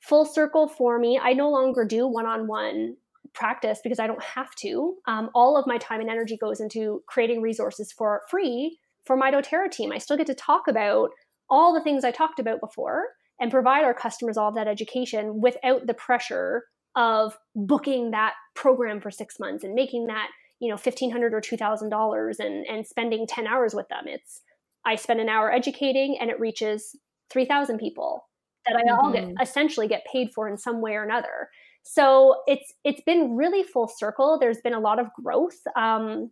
full 0.00 0.26
circle 0.26 0.68
for 0.68 0.98
me. 0.98 1.18
I 1.18 1.32
no 1.32 1.50
longer 1.50 1.84
do 1.84 2.06
one 2.06 2.26
on 2.26 2.46
one 2.46 2.96
practice 3.34 3.80
because 3.82 3.98
I 3.98 4.06
don't 4.06 4.22
have 4.22 4.54
to. 4.56 4.94
Um, 5.06 5.30
all 5.34 5.56
of 5.56 5.66
my 5.66 5.78
time 5.78 6.00
and 6.00 6.10
energy 6.10 6.36
goes 6.36 6.60
into 6.60 7.02
creating 7.06 7.42
resources 7.42 7.92
for 7.92 8.22
free 8.30 8.78
for 9.04 9.16
my 9.16 9.30
doTERRA 9.30 9.70
team. 9.70 9.92
I 9.92 9.98
still 9.98 10.16
get 10.16 10.26
to 10.28 10.34
talk 10.34 10.68
about 10.68 11.10
all 11.50 11.74
the 11.74 11.82
things 11.82 12.04
I 12.04 12.10
talked 12.10 12.38
about 12.38 12.60
before 12.60 13.04
and 13.40 13.50
provide 13.50 13.84
our 13.84 13.94
customers 13.94 14.36
all 14.36 14.48
of 14.48 14.54
that 14.54 14.68
education 14.68 15.40
without 15.40 15.86
the 15.86 15.94
pressure 15.94 16.64
of 16.94 17.36
booking 17.56 18.10
that 18.10 18.34
program 18.54 19.00
for 19.00 19.10
six 19.10 19.38
months 19.40 19.64
and 19.64 19.74
making 19.74 20.06
that 20.06 20.28
you 20.60 20.68
know 20.68 20.76
$1500 20.76 21.32
or 21.32 21.40
$2000 21.40 22.38
and 22.38 22.66
and 22.66 22.86
spending 22.86 23.26
10 23.26 23.46
hours 23.46 23.74
with 23.74 23.88
them 23.88 24.04
it's 24.06 24.42
i 24.84 24.94
spend 24.94 25.20
an 25.20 25.28
hour 25.28 25.50
educating 25.50 26.16
and 26.20 26.30
it 26.30 26.38
reaches 26.38 26.94
3000 27.30 27.78
people 27.78 28.28
that 28.66 28.76
i 28.76 28.82
mm-hmm. 28.82 28.94
all 28.94 29.12
get 29.12 29.24
mm-hmm. 29.24 29.40
essentially 29.40 29.88
get 29.88 30.04
paid 30.10 30.30
for 30.34 30.48
in 30.48 30.58
some 30.58 30.82
way 30.82 30.92
or 30.92 31.02
another 31.02 31.48
so 31.82 32.42
it's 32.46 32.72
it's 32.84 33.02
been 33.02 33.36
really 33.36 33.62
full 33.62 33.88
circle. 33.88 34.38
There's 34.38 34.60
been 34.62 34.74
a 34.74 34.80
lot 34.80 34.98
of 34.98 35.06
growth. 35.22 35.58
Um, 35.76 36.30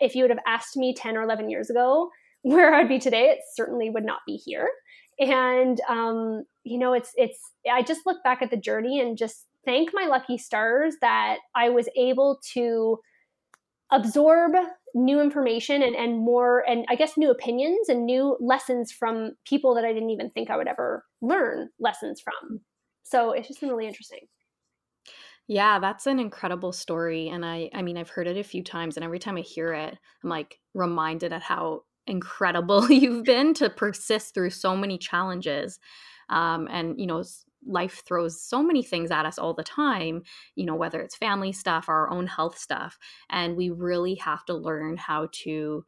if 0.00 0.14
you 0.14 0.24
would 0.24 0.30
have 0.30 0.40
asked 0.46 0.76
me 0.76 0.94
10 0.94 1.16
or 1.16 1.22
11 1.22 1.48
years 1.50 1.70
ago 1.70 2.10
where 2.42 2.74
I'd 2.74 2.88
be 2.88 2.98
today, 2.98 3.30
it 3.30 3.40
certainly 3.54 3.90
would 3.90 4.04
not 4.04 4.20
be 4.26 4.36
here. 4.36 4.68
And 5.18 5.80
um, 5.88 6.44
you 6.64 6.78
know, 6.78 6.92
it's 6.92 7.12
it's. 7.16 7.38
I 7.70 7.82
just 7.82 8.02
look 8.06 8.22
back 8.22 8.42
at 8.42 8.50
the 8.50 8.56
journey 8.56 9.00
and 9.00 9.16
just 9.16 9.46
thank 9.64 9.90
my 9.92 10.06
lucky 10.06 10.38
stars 10.38 10.94
that 11.00 11.38
I 11.54 11.70
was 11.70 11.88
able 11.96 12.38
to 12.54 12.98
absorb 13.90 14.52
new 14.94 15.20
information 15.20 15.82
and, 15.82 15.94
and 15.94 16.18
more 16.18 16.62
and 16.68 16.84
i 16.88 16.94
guess 16.94 17.16
new 17.16 17.30
opinions 17.30 17.88
and 17.88 18.04
new 18.04 18.36
lessons 18.40 18.92
from 18.92 19.32
people 19.46 19.74
that 19.74 19.84
i 19.84 19.92
didn't 19.92 20.10
even 20.10 20.30
think 20.30 20.50
i 20.50 20.56
would 20.56 20.68
ever 20.68 21.04
learn 21.20 21.68
lessons 21.78 22.20
from 22.20 22.60
so 23.02 23.32
it's 23.32 23.48
just 23.48 23.60
been 23.60 23.70
really 23.70 23.86
interesting 23.86 24.20
yeah, 25.48 25.78
that's 25.78 26.06
an 26.06 26.20
incredible 26.20 26.72
story. 26.72 27.28
And 27.28 27.44
I 27.44 27.70
I 27.74 27.80
mean, 27.82 27.96
I've 27.96 28.10
heard 28.10 28.28
it 28.28 28.36
a 28.36 28.44
few 28.44 28.62
times 28.62 28.96
and 28.96 29.04
every 29.04 29.18
time 29.18 29.36
I 29.36 29.40
hear 29.40 29.72
it, 29.72 29.98
I'm 30.22 30.30
like 30.30 30.60
reminded 30.74 31.32
at 31.32 31.42
how 31.42 31.84
incredible 32.06 32.90
you've 32.92 33.24
been 33.24 33.54
to 33.54 33.70
persist 33.70 34.34
through 34.34 34.50
so 34.50 34.76
many 34.76 34.98
challenges. 34.98 35.80
Um, 36.28 36.68
and 36.70 37.00
you 37.00 37.06
know, 37.06 37.24
life 37.66 38.02
throws 38.06 38.40
so 38.40 38.62
many 38.62 38.82
things 38.82 39.10
at 39.10 39.24
us 39.24 39.38
all 39.38 39.54
the 39.54 39.64
time, 39.64 40.22
you 40.54 40.66
know, 40.66 40.76
whether 40.76 41.00
it's 41.00 41.16
family 41.16 41.52
stuff, 41.52 41.88
our 41.88 42.10
own 42.10 42.26
health 42.26 42.58
stuff, 42.58 42.98
and 43.30 43.56
we 43.56 43.70
really 43.70 44.16
have 44.16 44.44
to 44.44 44.54
learn 44.54 44.98
how 44.98 45.28
to 45.44 45.84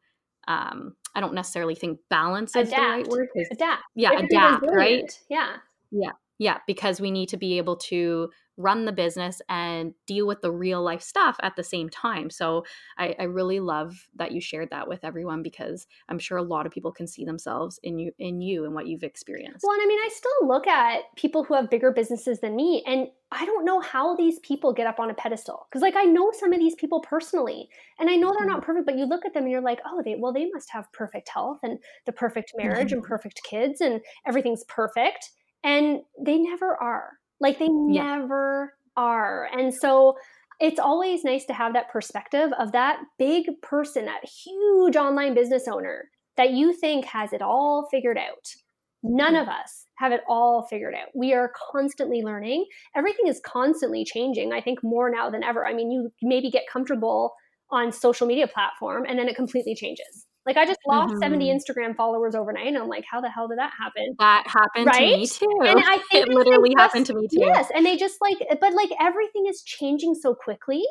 um 0.48 0.96
I 1.14 1.20
don't 1.20 1.34
necessarily 1.34 1.74
think 1.74 1.98
balance 2.08 2.56
is 2.56 2.68
adapt. 2.68 2.80
the 2.80 2.88
right 2.88 3.08
word. 3.08 3.28
Adapt. 3.50 3.82
Yeah, 3.94 4.18
adapt, 4.18 4.64
right? 4.72 5.04
Yeah. 5.28 5.56
Yeah. 5.90 6.12
Yeah, 6.38 6.56
because 6.66 6.98
we 7.02 7.10
need 7.10 7.28
to 7.28 7.36
be 7.36 7.58
able 7.58 7.76
to 7.76 8.30
run 8.60 8.84
the 8.84 8.92
business 8.92 9.40
and 9.48 9.94
deal 10.06 10.26
with 10.26 10.40
the 10.42 10.52
real 10.52 10.82
life 10.82 11.02
stuff 11.02 11.36
at 11.42 11.56
the 11.56 11.62
same 11.62 11.88
time. 11.88 12.30
So 12.30 12.64
I, 12.98 13.14
I 13.18 13.24
really 13.24 13.60
love 13.60 14.08
that 14.16 14.32
you 14.32 14.40
shared 14.40 14.70
that 14.70 14.88
with 14.88 15.04
everyone 15.04 15.42
because 15.42 15.86
I'm 16.08 16.18
sure 16.18 16.38
a 16.38 16.42
lot 16.42 16.66
of 16.66 16.72
people 16.72 16.92
can 16.92 17.06
see 17.06 17.24
themselves 17.24 17.80
in 17.82 17.98
you 17.98 18.12
in 18.18 18.40
you 18.40 18.64
and 18.64 18.74
what 18.74 18.86
you've 18.86 19.02
experienced. 19.02 19.64
Well, 19.64 19.74
and 19.74 19.82
I 19.82 19.86
mean, 19.86 19.98
I 19.98 20.08
still 20.12 20.48
look 20.48 20.66
at 20.66 21.02
people 21.16 21.44
who 21.44 21.54
have 21.54 21.70
bigger 21.70 21.90
businesses 21.90 22.40
than 22.40 22.54
me, 22.56 22.82
and 22.86 23.08
I 23.32 23.46
don't 23.46 23.64
know 23.64 23.80
how 23.80 24.16
these 24.16 24.38
people 24.40 24.72
get 24.72 24.86
up 24.86 24.98
on 24.98 25.10
a 25.10 25.14
pedestal 25.14 25.66
because, 25.70 25.82
like, 25.82 25.96
I 25.96 26.04
know 26.04 26.32
some 26.32 26.52
of 26.52 26.58
these 26.58 26.74
people 26.74 27.00
personally, 27.00 27.68
and 27.98 28.10
I 28.10 28.16
know 28.16 28.32
they're 28.36 28.46
not 28.46 28.58
mm-hmm. 28.58 28.66
perfect. 28.66 28.86
But 28.86 28.98
you 28.98 29.06
look 29.06 29.24
at 29.24 29.34
them 29.34 29.44
and 29.44 29.52
you're 29.52 29.62
like, 29.62 29.80
oh, 29.86 30.02
they 30.04 30.16
well, 30.18 30.32
they 30.32 30.50
must 30.52 30.70
have 30.70 30.92
perfect 30.92 31.28
health 31.28 31.58
and 31.62 31.78
the 32.06 32.12
perfect 32.12 32.52
marriage 32.56 32.92
and 32.92 33.02
perfect 33.02 33.40
kids, 33.48 33.80
and 33.80 34.00
everything's 34.26 34.64
perfect, 34.64 35.30
and 35.64 36.00
they 36.20 36.38
never 36.38 36.76
are. 36.82 37.19
Like, 37.40 37.58
they 37.58 37.68
yeah. 37.88 38.16
never 38.16 38.74
are, 38.96 39.48
and 39.52 39.72
so 39.74 40.16
it's 40.60 40.78
always 40.78 41.24
nice 41.24 41.46
to 41.46 41.54
have 41.54 41.72
that 41.72 41.90
perspective 41.90 42.50
of 42.58 42.72
that 42.72 43.00
big 43.18 43.46
person, 43.62 44.04
that 44.04 44.24
huge 44.24 44.94
online 44.94 45.34
business 45.34 45.66
owner 45.66 46.10
that 46.36 46.50
you 46.50 46.74
think 46.74 47.06
has 47.06 47.32
it 47.32 47.42
all 47.42 47.88
figured 47.90 48.18
out. 48.18 48.54
None 49.02 49.34
mm. 49.34 49.42
of 49.42 49.48
us 49.48 49.86
have 49.96 50.12
it 50.12 50.20
all 50.28 50.66
figured 50.68 50.94
out. 50.94 51.08
We 51.14 51.32
are 51.32 51.52
constantly 51.72 52.22
learning. 52.22 52.66
Everything 52.94 53.26
is 53.26 53.40
constantly 53.44 54.04
changing, 54.04 54.52
I 54.52 54.60
think 54.60 54.80
more 54.82 55.10
now 55.10 55.30
than 55.30 55.42
ever. 55.42 55.66
I 55.66 55.72
mean, 55.72 55.90
you 55.90 56.10
maybe 56.22 56.50
get 56.50 56.64
comfortable 56.70 57.32
on 57.70 57.92
social 57.92 58.26
media 58.26 58.46
platform 58.46 59.04
and 59.08 59.18
then 59.18 59.28
it 59.28 59.36
completely 59.36 59.74
changes. 59.74 60.26
Like 60.46 60.56
I 60.56 60.64
just 60.66 60.80
lost 60.86 61.12
mm-hmm. 61.12 61.22
70 61.22 61.48
Instagram 61.48 61.94
followers 61.94 62.34
overnight 62.34 62.66
and 62.66 62.78
I'm 62.78 62.88
like, 62.88 63.04
how 63.10 63.20
the 63.20 63.28
hell 63.28 63.46
did 63.46 63.58
that 63.58 63.72
happen? 63.78 64.14
That 64.18 64.46
happened 64.46 64.86
right? 64.86 64.98
to 64.98 65.16
me 65.18 65.26
too. 65.26 65.60
And 65.66 65.80
I 65.84 65.98
think 66.10 66.26
it 66.26 66.28
literally 66.28 66.70
just, 66.70 66.80
happened 66.80 67.06
to 67.06 67.14
me 67.14 67.28
too. 67.28 67.40
Yes. 67.40 67.70
And 67.74 67.84
they 67.84 67.96
just 67.96 68.20
like 68.20 68.38
but 68.60 68.72
like 68.72 68.90
everything 68.98 69.46
is 69.46 69.62
changing 69.62 70.14
so 70.14 70.34
quickly 70.34 70.82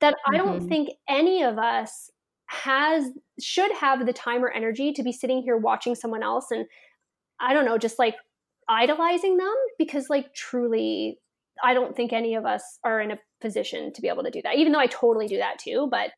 that 0.00 0.14
mm-hmm. 0.14 0.34
I 0.34 0.38
don't 0.38 0.58
mm-hmm. 0.58 0.68
think 0.68 0.90
any 1.08 1.42
of 1.42 1.58
us 1.58 2.10
has 2.46 3.08
should 3.40 3.72
have 3.72 4.04
the 4.04 4.12
time 4.12 4.44
or 4.44 4.50
energy 4.50 4.92
to 4.92 5.02
be 5.02 5.12
sitting 5.12 5.42
here 5.42 5.56
watching 5.56 5.94
someone 5.94 6.22
else 6.22 6.50
and 6.50 6.66
I 7.40 7.54
don't 7.54 7.64
know, 7.64 7.78
just 7.78 7.98
like 7.98 8.16
idolizing 8.68 9.38
them 9.38 9.54
because 9.78 10.10
like 10.10 10.34
truly 10.34 11.18
I 11.62 11.74
don't 11.74 11.96
think 11.96 12.12
any 12.12 12.34
of 12.34 12.44
us 12.44 12.62
are 12.84 13.00
in 13.00 13.10
a 13.10 13.18
position 13.40 13.92
to 13.92 14.02
be 14.02 14.08
able 14.08 14.24
to 14.24 14.30
do 14.30 14.42
that. 14.42 14.56
Even 14.56 14.72
though 14.72 14.80
I 14.80 14.86
totally 14.86 15.26
do 15.26 15.38
that 15.38 15.58
too, 15.58 15.88
but 15.90 16.10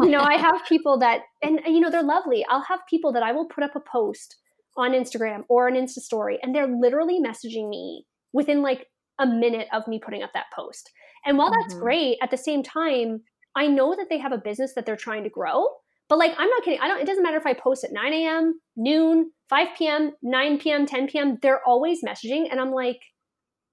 you 0.00 0.10
know, 0.10 0.20
I 0.20 0.36
have 0.36 0.66
people 0.68 0.98
that 1.00 1.22
and 1.42 1.60
you 1.66 1.80
know, 1.80 1.90
they're 1.90 2.02
lovely. 2.02 2.44
I'll 2.48 2.64
have 2.64 2.80
people 2.88 3.12
that 3.12 3.22
I 3.22 3.32
will 3.32 3.46
put 3.46 3.64
up 3.64 3.74
a 3.74 3.80
post 3.80 4.36
on 4.76 4.92
Instagram 4.92 5.44
or 5.48 5.68
an 5.68 5.74
Insta 5.74 6.00
story 6.00 6.38
and 6.42 6.54
they're 6.54 6.68
literally 6.68 7.18
messaging 7.20 7.68
me 7.68 8.04
within 8.32 8.62
like 8.62 8.86
a 9.18 9.26
minute 9.26 9.68
of 9.72 9.88
me 9.88 9.98
putting 9.98 10.22
up 10.22 10.30
that 10.34 10.46
post. 10.54 10.90
And 11.24 11.38
while 11.38 11.50
that's 11.50 11.74
mm-hmm. 11.74 11.82
great, 11.82 12.18
at 12.22 12.30
the 12.30 12.36
same 12.36 12.62
time, 12.62 13.22
I 13.56 13.66
know 13.66 13.96
that 13.96 14.06
they 14.10 14.18
have 14.18 14.32
a 14.32 14.38
business 14.38 14.74
that 14.74 14.86
they're 14.86 14.96
trying 14.96 15.24
to 15.24 15.30
grow. 15.30 15.66
But 16.08 16.18
like, 16.18 16.34
I'm 16.38 16.48
not 16.48 16.62
kidding. 16.62 16.78
I 16.80 16.86
don't. 16.86 17.00
It 17.00 17.06
doesn't 17.06 17.22
matter 17.22 17.38
if 17.38 17.46
I 17.46 17.54
post 17.54 17.82
at 17.82 17.92
9 17.92 18.12
a.m., 18.12 18.60
noon, 18.76 19.32
5 19.48 19.68
p.m., 19.76 20.12
9 20.22 20.58
p.m., 20.58 20.86
10 20.86 21.08
p.m. 21.08 21.38
They're 21.42 21.66
always 21.66 22.04
messaging, 22.06 22.46
and 22.48 22.60
I'm 22.60 22.70
like, 22.70 23.00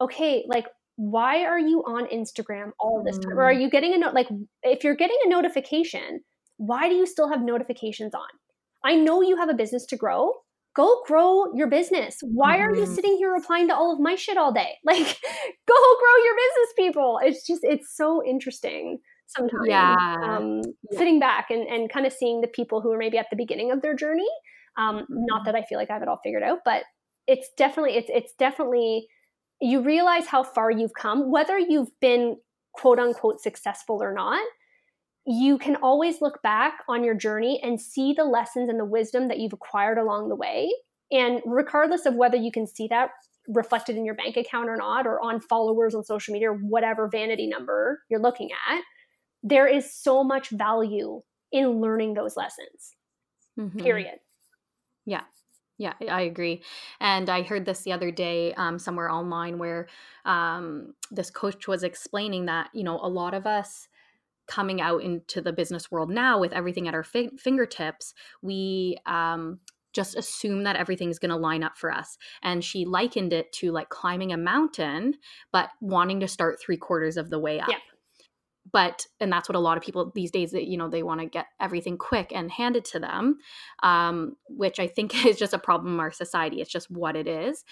okay, 0.01 0.43
like, 0.47 0.65
why 0.95 1.43
are 1.43 1.59
you 1.59 1.83
on 1.85 2.05
Instagram 2.07 2.71
all 2.79 3.03
this 3.03 3.17
time? 3.17 3.37
Or 3.37 3.43
are 3.43 3.53
mm. 3.53 3.61
you 3.61 3.69
getting 3.69 3.93
a 3.93 3.97
note? 3.97 4.13
Like, 4.13 4.27
if 4.61 4.83
you're 4.83 4.95
getting 4.95 5.17
a 5.25 5.29
notification, 5.29 6.21
why 6.57 6.87
do 6.89 6.95
you 6.95 7.05
still 7.05 7.29
have 7.29 7.41
notifications 7.41 8.13
on? 8.13 8.27
I 8.85 8.95
know 8.95 9.21
you 9.21 9.37
have 9.37 9.49
a 9.49 9.53
business 9.53 9.85
to 9.87 9.97
grow. 9.97 10.31
Go 10.75 11.03
grow 11.05 11.53
your 11.53 11.67
business. 11.67 12.17
Why 12.21 12.57
are 12.57 12.73
you 12.73 12.83
mm-hmm. 12.83 12.93
sitting 12.93 13.17
here 13.17 13.31
replying 13.31 13.67
to 13.67 13.75
all 13.75 13.93
of 13.93 13.99
my 13.99 14.15
shit 14.15 14.37
all 14.37 14.51
day? 14.51 14.77
Like, 14.85 14.97
go 14.97 15.75
grow 15.75 16.23
your 16.23 16.35
business, 16.35 16.73
people. 16.77 17.19
It's 17.23 17.45
just, 17.45 17.61
it's 17.63 17.95
so 17.95 18.23
interesting 18.25 18.99
sometimes. 19.27 19.67
Yeah. 19.67 19.95
Um, 20.23 20.61
yeah. 20.91 20.97
Sitting 20.97 21.19
back 21.19 21.47
and, 21.49 21.67
and 21.67 21.91
kind 21.91 22.05
of 22.05 22.13
seeing 22.13 22.41
the 22.41 22.47
people 22.47 22.81
who 22.81 22.91
are 22.91 22.97
maybe 22.97 23.17
at 23.17 23.27
the 23.29 23.35
beginning 23.35 23.71
of 23.71 23.81
their 23.81 23.95
journey. 23.95 24.27
Um, 24.75 25.05
not 25.07 25.41
mm-hmm. 25.41 25.45
that 25.45 25.55
I 25.55 25.63
feel 25.63 25.77
like 25.77 25.91
I 25.91 25.93
have 25.93 26.01
it 26.01 26.07
all 26.07 26.19
figured 26.23 26.43
out, 26.43 26.59
but 26.65 26.83
it's 27.27 27.49
definitely 27.57 27.95
it's 27.95 28.09
it's 28.09 28.33
definitely 28.37 29.07
you 29.63 29.81
realize 29.81 30.27
how 30.27 30.43
far 30.43 30.69
you've 30.69 30.93
come, 30.93 31.31
whether 31.31 31.57
you've 31.57 31.97
been 32.01 32.35
quote 32.73 32.99
unquote 32.99 33.41
successful 33.41 34.03
or 34.03 34.13
not. 34.13 34.45
You 35.25 35.57
can 35.57 35.77
always 35.77 36.21
look 36.21 36.41
back 36.43 36.79
on 36.89 37.01
your 37.03 37.15
journey 37.15 37.61
and 37.63 37.79
see 37.79 38.13
the 38.13 38.25
lessons 38.25 38.69
and 38.69 38.77
the 38.77 38.85
wisdom 38.85 39.29
that 39.29 39.39
you've 39.39 39.53
acquired 39.53 39.97
along 39.97 40.27
the 40.27 40.35
way. 40.35 40.69
And 41.11 41.41
regardless 41.45 42.05
of 42.05 42.15
whether 42.15 42.35
you 42.35 42.51
can 42.51 42.67
see 42.67 42.87
that 42.89 43.11
reflected 43.47 43.95
in 43.95 44.03
your 44.03 44.15
bank 44.15 44.35
account 44.35 44.67
or 44.67 44.75
not, 44.75 45.07
or 45.07 45.23
on 45.23 45.39
followers 45.39 45.95
on 45.95 46.03
social 46.03 46.33
media, 46.33 46.51
or 46.51 46.55
whatever 46.55 47.07
vanity 47.07 47.47
number 47.47 48.01
you're 48.09 48.21
looking 48.21 48.49
at, 48.69 48.81
there 49.43 49.67
is 49.67 49.93
so 49.93 50.25
much 50.25 50.49
value 50.49 51.21
in 51.53 51.79
learning 51.79 52.15
those 52.15 52.35
lessons. 52.35 52.95
Mm-hmm. 53.57 53.79
Period. 53.79 54.19
Yeah. 55.05 55.23
Yeah, 55.77 55.93
I 56.09 56.21
agree. 56.21 56.61
And 56.99 57.29
I 57.29 57.41
heard 57.41 57.65
this 57.65 57.81
the 57.81 57.93
other 57.93 58.11
day 58.11 58.53
um, 58.53 58.77
somewhere 58.77 59.09
online 59.09 59.57
where 59.57 59.87
um, 60.23 60.93
this 61.09 61.31
coach 61.31 61.67
was 61.67 61.83
explaining 61.83 62.45
that, 62.45 62.69
you 62.73 62.83
know, 62.83 62.99
a 63.01 63.09
lot 63.09 63.33
of 63.33 63.47
us 63.47 63.87
coming 64.47 64.81
out 64.81 65.01
into 65.01 65.41
the 65.41 65.53
business 65.53 65.89
world 65.89 66.09
now 66.09 66.39
with 66.39 66.53
everything 66.53 66.87
at 66.87 66.93
our 66.93 67.03
fi- 67.03 67.31
fingertips, 67.37 68.13
we 68.41 68.97
um, 69.05 69.59
just 69.93 70.15
assume 70.15 70.63
that 70.63 70.75
everything's 70.75 71.19
going 71.19 71.29
to 71.31 71.37
line 71.37 71.63
up 71.63 71.77
for 71.77 71.91
us. 71.91 72.17
And 72.43 72.63
she 72.63 72.85
likened 72.85 73.33
it 73.33 73.51
to 73.53 73.71
like 73.71 73.89
climbing 73.89 74.31
a 74.31 74.37
mountain, 74.37 75.15
but 75.51 75.69
wanting 75.81 76.19
to 76.19 76.27
start 76.27 76.61
three 76.61 76.77
quarters 76.77 77.17
of 77.17 77.29
the 77.29 77.39
way 77.39 77.59
up. 77.59 77.69
Yeah 77.69 77.77
but 78.73 79.05
and 79.21 79.31
that's 79.31 79.47
what 79.47 79.55
a 79.55 79.59
lot 79.59 79.77
of 79.77 79.83
people 79.83 80.11
these 80.13 80.31
days 80.31 80.51
that 80.51 80.65
you 80.65 80.77
know 80.77 80.89
they 80.89 81.03
want 81.03 81.21
to 81.21 81.25
get 81.25 81.45
everything 81.61 81.97
quick 81.97 82.33
and 82.35 82.51
handed 82.51 82.83
to 82.83 82.99
them 82.99 83.37
um, 83.83 84.35
which 84.49 84.79
i 84.79 84.87
think 84.87 85.25
is 85.25 85.37
just 85.37 85.53
a 85.53 85.59
problem 85.59 85.93
in 85.93 85.99
our 85.99 86.11
society 86.11 86.59
it's 86.59 86.71
just 86.71 86.91
what 86.91 87.15
it 87.15 87.27
is 87.27 87.63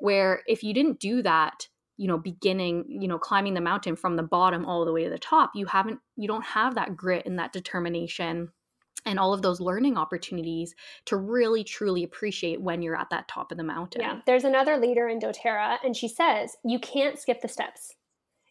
where 0.00 0.42
if 0.46 0.62
you 0.62 0.74
didn't 0.74 1.00
do 1.00 1.22
that 1.22 1.68
you 1.96 2.06
know 2.06 2.18
beginning 2.18 2.84
you 2.88 3.08
know 3.08 3.18
climbing 3.18 3.54
the 3.54 3.60
mountain 3.60 3.96
from 3.96 4.16
the 4.16 4.22
bottom 4.22 4.66
all 4.66 4.84
the 4.84 4.92
way 4.92 5.04
to 5.04 5.10
the 5.10 5.18
top 5.18 5.52
you 5.54 5.64
haven't 5.66 6.00
you 6.16 6.28
don't 6.28 6.44
have 6.44 6.74
that 6.74 6.96
grit 6.96 7.24
and 7.24 7.38
that 7.38 7.52
determination 7.52 8.50
and 9.06 9.18
all 9.18 9.32
of 9.32 9.42
those 9.42 9.60
learning 9.60 9.96
opportunities 9.96 10.74
to 11.06 11.16
really 11.16 11.64
truly 11.64 12.02
appreciate 12.02 12.60
when 12.60 12.82
you're 12.82 12.98
at 12.98 13.10
that 13.10 13.28
top 13.28 13.52
of 13.52 13.56
the 13.56 13.64
mountain. 13.64 14.00
Yeah, 14.00 14.20
there's 14.26 14.44
another 14.44 14.76
leader 14.76 15.08
in 15.08 15.20
doTERRA, 15.20 15.78
and 15.84 15.96
she 15.96 16.08
says 16.08 16.56
you 16.64 16.78
can't 16.80 17.18
skip 17.18 17.40
the 17.40 17.48
steps. 17.48 17.94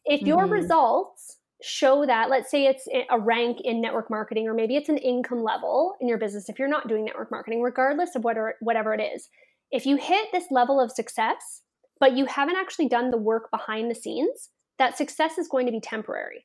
If 0.05 0.21
your 0.21 0.43
mm-hmm. 0.43 0.53
results 0.53 1.26
show 1.63 2.05
that 2.05 2.29
let's 2.29 2.51
say 2.51 2.65
it's 2.67 2.87
a 3.09 3.19
rank 3.19 3.57
in 3.63 3.81
network 3.81 4.09
marketing 4.09 4.47
or 4.47 4.53
maybe 4.53 4.75
it's 4.75 4.89
an 4.89 4.97
income 4.97 5.43
level 5.43 5.95
in 5.99 6.07
your 6.07 6.17
business 6.17 6.49
if 6.49 6.59
you're 6.59 6.67
not 6.67 6.87
doing 6.87 7.03
network 7.03 7.31
marketing 7.31 7.61
regardless 7.61 8.15
of 8.15 8.23
whatever 8.23 8.55
whatever 8.59 8.93
it 8.93 9.01
is 9.01 9.29
if 9.71 9.85
you 9.85 9.97
hit 9.97 10.27
this 10.31 10.45
level 10.51 10.79
of 10.79 10.91
success 10.91 11.63
but 11.99 12.15
you 12.15 12.25
haven't 12.27 12.57
actually 12.57 12.87
done 12.87 13.09
the 13.09 13.17
work 13.17 13.49
behind 13.49 13.89
the 13.89 13.95
scenes 13.95 14.49
that 14.77 14.95
success 14.95 15.39
is 15.39 15.47
going 15.47 15.65
to 15.65 15.71
be 15.71 15.79
temporary 15.79 16.43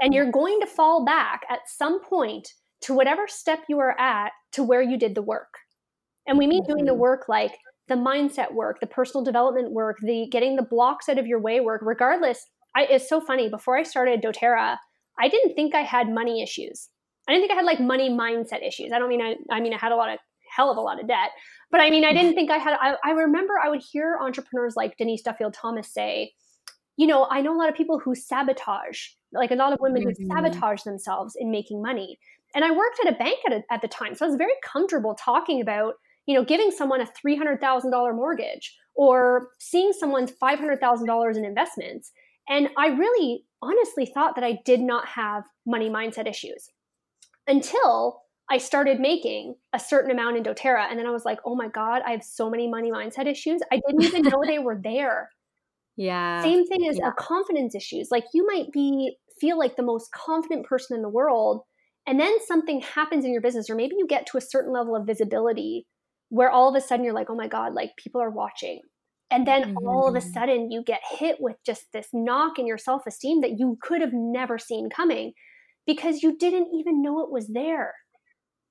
and 0.00 0.12
you're 0.12 0.32
going 0.32 0.58
to 0.60 0.66
fall 0.66 1.04
back 1.04 1.42
at 1.48 1.60
some 1.68 2.02
point 2.02 2.48
to 2.80 2.94
whatever 2.94 3.28
step 3.28 3.60
you 3.68 3.78
are 3.78 3.98
at 4.00 4.32
to 4.50 4.64
where 4.64 4.82
you 4.82 4.98
did 4.98 5.14
the 5.14 5.22
work 5.22 5.54
and 6.26 6.36
we 6.36 6.48
mean 6.48 6.64
doing 6.64 6.84
the 6.84 6.90
mm-hmm. 6.90 7.00
work 7.00 7.28
like 7.28 7.56
the 7.86 7.94
mindset 7.94 8.52
work 8.52 8.80
the 8.80 8.86
personal 8.88 9.22
development 9.24 9.70
work 9.70 9.98
the 10.02 10.26
getting 10.32 10.56
the 10.56 10.62
blocks 10.62 11.08
out 11.08 11.18
of 11.18 11.28
your 11.28 11.40
way 11.40 11.60
work 11.60 11.80
regardless 11.84 12.46
I, 12.74 12.84
it's 12.84 13.08
so 13.08 13.20
funny. 13.20 13.48
Before 13.48 13.76
I 13.76 13.82
started 13.82 14.22
doTERRA, 14.22 14.76
I 15.18 15.28
didn't 15.28 15.54
think 15.54 15.74
I 15.74 15.82
had 15.82 16.08
money 16.08 16.42
issues. 16.42 16.88
I 17.28 17.32
didn't 17.32 17.42
think 17.42 17.52
I 17.52 17.56
had 17.56 17.66
like 17.66 17.80
money 17.80 18.10
mindset 18.10 18.66
issues. 18.66 18.92
I 18.92 18.98
don't 18.98 19.08
mean 19.08 19.22
I, 19.22 19.36
I 19.50 19.60
mean 19.60 19.74
I 19.74 19.78
had 19.78 19.92
a 19.92 19.96
lot 19.96 20.12
of 20.12 20.18
hell 20.56 20.70
of 20.70 20.76
a 20.76 20.80
lot 20.80 21.00
of 21.00 21.06
debt, 21.06 21.30
but 21.70 21.80
I 21.80 21.90
mean 21.90 22.04
I 22.04 22.12
didn't 22.12 22.34
think 22.34 22.50
I 22.50 22.58
had. 22.58 22.76
I, 22.80 22.96
I 23.04 23.10
remember 23.12 23.54
I 23.62 23.68
would 23.68 23.82
hear 23.82 24.18
entrepreneurs 24.20 24.74
like 24.76 24.96
Denise 24.96 25.22
Duffield 25.22 25.54
Thomas 25.54 25.92
say, 25.92 26.32
you 26.96 27.06
know, 27.06 27.26
I 27.30 27.40
know 27.40 27.54
a 27.54 27.58
lot 27.58 27.68
of 27.68 27.74
people 27.74 27.98
who 27.98 28.14
sabotage, 28.14 29.00
like 29.32 29.50
a 29.50 29.54
lot 29.54 29.72
of 29.72 29.78
women 29.80 30.02
mm-hmm. 30.02 30.22
who 30.22 30.28
sabotage 30.28 30.82
themselves 30.82 31.36
in 31.38 31.50
making 31.50 31.82
money. 31.82 32.18
And 32.54 32.64
I 32.64 32.70
worked 32.70 32.98
at 33.04 33.12
a 33.14 33.16
bank 33.16 33.38
at, 33.46 33.52
a, 33.52 33.62
at 33.70 33.80
the 33.80 33.88
time, 33.88 34.14
so 34.14 34.26
I 34.26 34.28
was 34.28 34.36
very 34.36 34.52
comfortable 34.62 35.14
talking 35.14 35.62
about, 35.62 35.94
you 36.26 36.34
know, 36.34 36.44
giving 36.44 36.70
someone 36.70 37.00
a 37.00 37.06
three 37.06 37.36
hundred 37.36 37.60
thousand 37.60 37.92
dollar 37.92 38.12
mortgage 38.12 38.76
or 38.94 39.48
seeing 39.58 39.92
someone's 39.92 40.32
five 40.32 40.58
hundred 40.58 40.80
thousand 40.80 41.06
dollars 41.06 41.36
in 41.36 41.44
investments 41.44 42.12
and 42.48 42.68
I 42.76 42.88
really 42.88 43.44
honestly 43.62 44.06
thought 44.06 44.34
that 44.34 44.44
I 44.44 44.58
did 44.64 44.80
not 44.80 45.06
have 45.08 45.44
money 45.66 45.88
mindset 45.88 46.28
issues 46.28 46.68
until 47.46 48.22
I 48.50 48.58
started 48.58 49.00
making 49.00 49.54
a 49.72 49.78
certain 49.78 50.10
amount 50.10 50.36
in 50.36 50.42
doTERRA. 50.42 50.90
And 50.90 50.98
then 50.98 51.06
I 51.06 51.10
was 51.10 51.24
like, 51.24 51.38
oh 51.46 51.54
my 51.54 51.68
God, 51.68 52.02
I 52.06 52.10
have 52.10 52.24
so 52.24 52.50
many 52.50 52.68
money 52.68 52.90
mindset 52.90 53.26
issues. 53.26 53.60
I 53.72 53.80
didn't 53.86 54.02
even 54.02 54.22
know 54.22 54.42
they 54.46 54.58
were 54.58 54.80
there. 54.82 55.30
Yeah. 55.94 56.42
Same 56.42 56.66
thing 56.66 56.88
as 56.88 56.96
yeah. 56.96 57.10
confidence 57.18 57.74
issues. 57.74 58.08
Like 58.10 58.24
you 58.32 58.46
might 58.46 58.72
be 58.72 59.18
feel 59.38 59.58
like 59.58 59.76
the 59.76 59.82
most 59.82 60.10
confident 60.10 60.64
person 60.64 60.96
in 60.96 61.02
the 61.02 61.08
world, 61.10 61.64
and 62.06 62.18
then 62.18 62.34
something 62.46 62.80
happens 62.80 63.26
in 63.26 63.30
your 63.30 63.42
business, 63.42 63.68
or 63.68 63.74
maybe 63.74 63.96
you 63.98 64.06
get 64.06 64.24
to 64.28 64.38
a 64.38 64.40
certain 64.40 64.72
level 64.72 64.96
of 64.96 65.06
visibility 65.06 65.86
where 66.30 66.50
all 66.50 66.70
of 66.70 66.74
a 66.74 66.80
sudden 66.80 67.04
you're 67.04 67.12
like, 67.12 67.28
oh 67.28 67.34
my 67.34 67.46
God, 67.46 67.74
like 67.74 67.90
people 67.98 68.22
are 68.22 68.30
watching 68.30 68.80
And 69.32 69.46
then 69.46 69.62
mm-hmm. 69.62 69.88
all 69.88 70.06
of 70.08 70.14
a 70.14 70.18
mm-hmm. 70.18 70.32
sudden 70.32 70.70
you 70.70 70.82
get 70.82 71.00
hit 71.18 71.36
with 71.40 71.56
just 71.64 71.86
this 71.92 72.08
knock 72.12 72.58
in 72.58 72.66
your 72.66 72.78
self 72.78 73.06
esteem 73.06 73.40
that 73.40 73.58
you 73.58 73.78
could 73.82 74.00
have 74.00 74.12
never 74.12 74.58
seen 74.58 74.90
coming 74.90 75.32
because 75.86 76.22
you 76.22 76.36
didn't 76.36 76.68
even 76.74 77.02
know 77.02 77.20
it 77.20 77.30
was 77.30 77.48
there. 77.48 77.94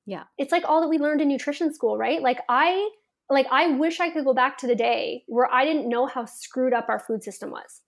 Yeah. 0.05 0.23
It's 0.37 0.51
like 0.51 0.63
all 0.65 0.81
that 0.81 0.87
we 0.87 0.99
learned 0.99 1.21
in 1.21 1.27
nutrition 1.27 1.73
school, 1.73 1.97
right? 1.97 2.21
Like 2.21 2.39
I 2.47 2.89
like 3.29 3.47
I 3.51 3.71
wish 3.71 3.99
I 3.99 4.11
could 4.11 4.25
go 4.25 4.33
back 4.33 4.57
to 4.59 4.67
the 4.67 4.75
day 4.75 5.23
where 5.27 5.51
I 5.51 5.65
didn't 5.65 5.89
know 5.89 6.05
how 6.05 6.25
screwed 6.25 6.73
up 6.73 6.87
our 6.89 6.99
food 6.99 7.23
system 7.23 7.49
was. 7.49 7.81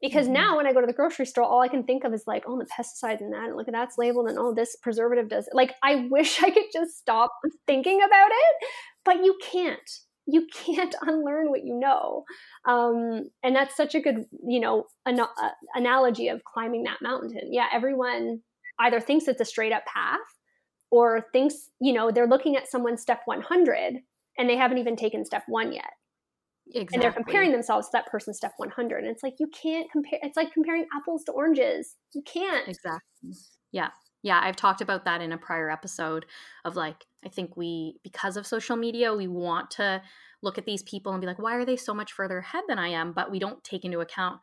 Because 0.00 0.26
mm-hmm. 0.26 0.34
now 0.34 0.56
when 0.56 0.66
I 0.66 0.72
go 0.72 0.80
to 0.80 0.86
the 0.86 0.92
grocery 0.92 1.26
store, 1.26 1.44
all 1.44 1.60
I 1.60 1.68
can 1.68 1.82
think 1.82 2.04
of 2.04 2.14
is 2.14 2.22
like, 2.26 2.44
oh, 2.46 2.56
the 2.56 2.66
pesticides 2.66 3.20
and 3.20 3.32
that, 3.32 3.46
and 3.46 3.56
look 3.56 3.66
at 3.66 3.74
that's 3.74 3.98
labeled, 3.98 4.28
and 4.28 4.38
oh, 4.38 4.54
this 4.54 4.76
preservative 4.80 5.28
does. 5.28 5.48
Like, 5.52 5.74
I 5.82 6.06
wish 6.10 6.40
I 6.40 6.50
could 6.50 6.66
just 6.72 6.98
stop 6.98 7.32
thinking 7.66 8.00
about 8.00 8.30
it, 8.30 8.68
but 9.04 9.24
you 9.24 9.36
can't. 9.42 9.90
You 10.30 10.46
can't 10.52 10.94
unlearn 11.02 11.50
what 11.50 11.64
you 11.64 11.78
know, 11.78 12.24
um, 12.66 13.30
and 13.42 13.56
that's 13.56 13.76
such 13.76 13.94
a 13.94 14.00
good, 14.00 14.26
you 14.46 14.60
know, 14.60 14.84
an- 15.06 15.20
uh, 15.20 15.50
analogy 15.74 16.28
of 16.28 16.44
climbing 16.44 16.84
that 16.84 17.02
mountain. 17.02 17.52
Yeah, 17.52 17.66
everyone 17.72 18.40
either 18.78 19.00
thinks 19.00 19.26
it's 19.26 19.40
a 19.40 19.44
straight 19.44 19.72
up 19.72 19.84
path, 19.86 20.20
or 20.90 21.26
thinks, 21.32 21.70
you 21.80 21.92
know, 21.92 22.10
they're 22.10 22.26
looking 22.26 22.56
at 22.56 22.68
someone's 22.68 23.02
step 23.02 23.20
100 23.26 23.94
and 24.38 24.48
they 24.48 24.56
haven't 24.56 24.78
even 24.78 24.96
taken 24.96 25.24
step 25.24 25.42
one 25.46 25.72
yet. 25.72 25.90
Exactly. 26.74 26.94
And 26.94 27.02
they're 27.02 27.12
comparing 27.12 27.52
themselves 27.52 27.86
to 27.88 27.90
that 27.94 28.06
person's 28.06 28.36
step 28.36 28.52
100. 28.58 29.04
And 29.04 29.10
it's 29.10 29.22
like, 29.22 29.34
you 29.38 29.48
can't 29.48 29.90
compare. 29.90 30.18
It's 30.22 30.36
like 30.36 30.52
comparing 30.52 30.86
apples 30.94 31.24
to 31.24 31.32
oranges. 31.32 31.96
You 32.14 32.22
can't. 32.22 32.68
Exactly. 32.68 33.32
Yeah. 33.72 33.88
Yeah. 34.22 34.40
I've 34.42 34.56
talked 34.56 34.80
about 34.80 35.04
that 35.04 35.20
in 35.20 35.32
a 35.32 35.38
prior 35.38 35.70
episode 35.70 36.26
of 36.64 36.76
like, 36.76 37.04
I 37.24 37.28
think 37.28 37.56
we, 37.56 37.96
because 38.02 38.36
of 38.36 38.46
social 38.46 38.76
media, 38.76 39.14
we 39.14 39.26
want 39.26 39.70
to 39.72 40.02
look 40.42 40.58
at 40.58 40.66
these 40.66 40.82
people 40.82 41.12
and 41.12 41.20
be 41.20 41.26
like, 41.26 41.38
why 41.38 41.54
are 41.56 41.64
they 41.64 41.76
so 41.76 41.92
much 41.92 42.12
further 42.12 42.38
ahead 42.38 42.64
than 42.68 42.78
I 42.78 42.88
am? 42.88 43.12
But 43.12 43.30
we 43.30 43.38
don't 43.38 43.62
take 43.64 43.84
into 43.84 44.00
account 44.00 44.40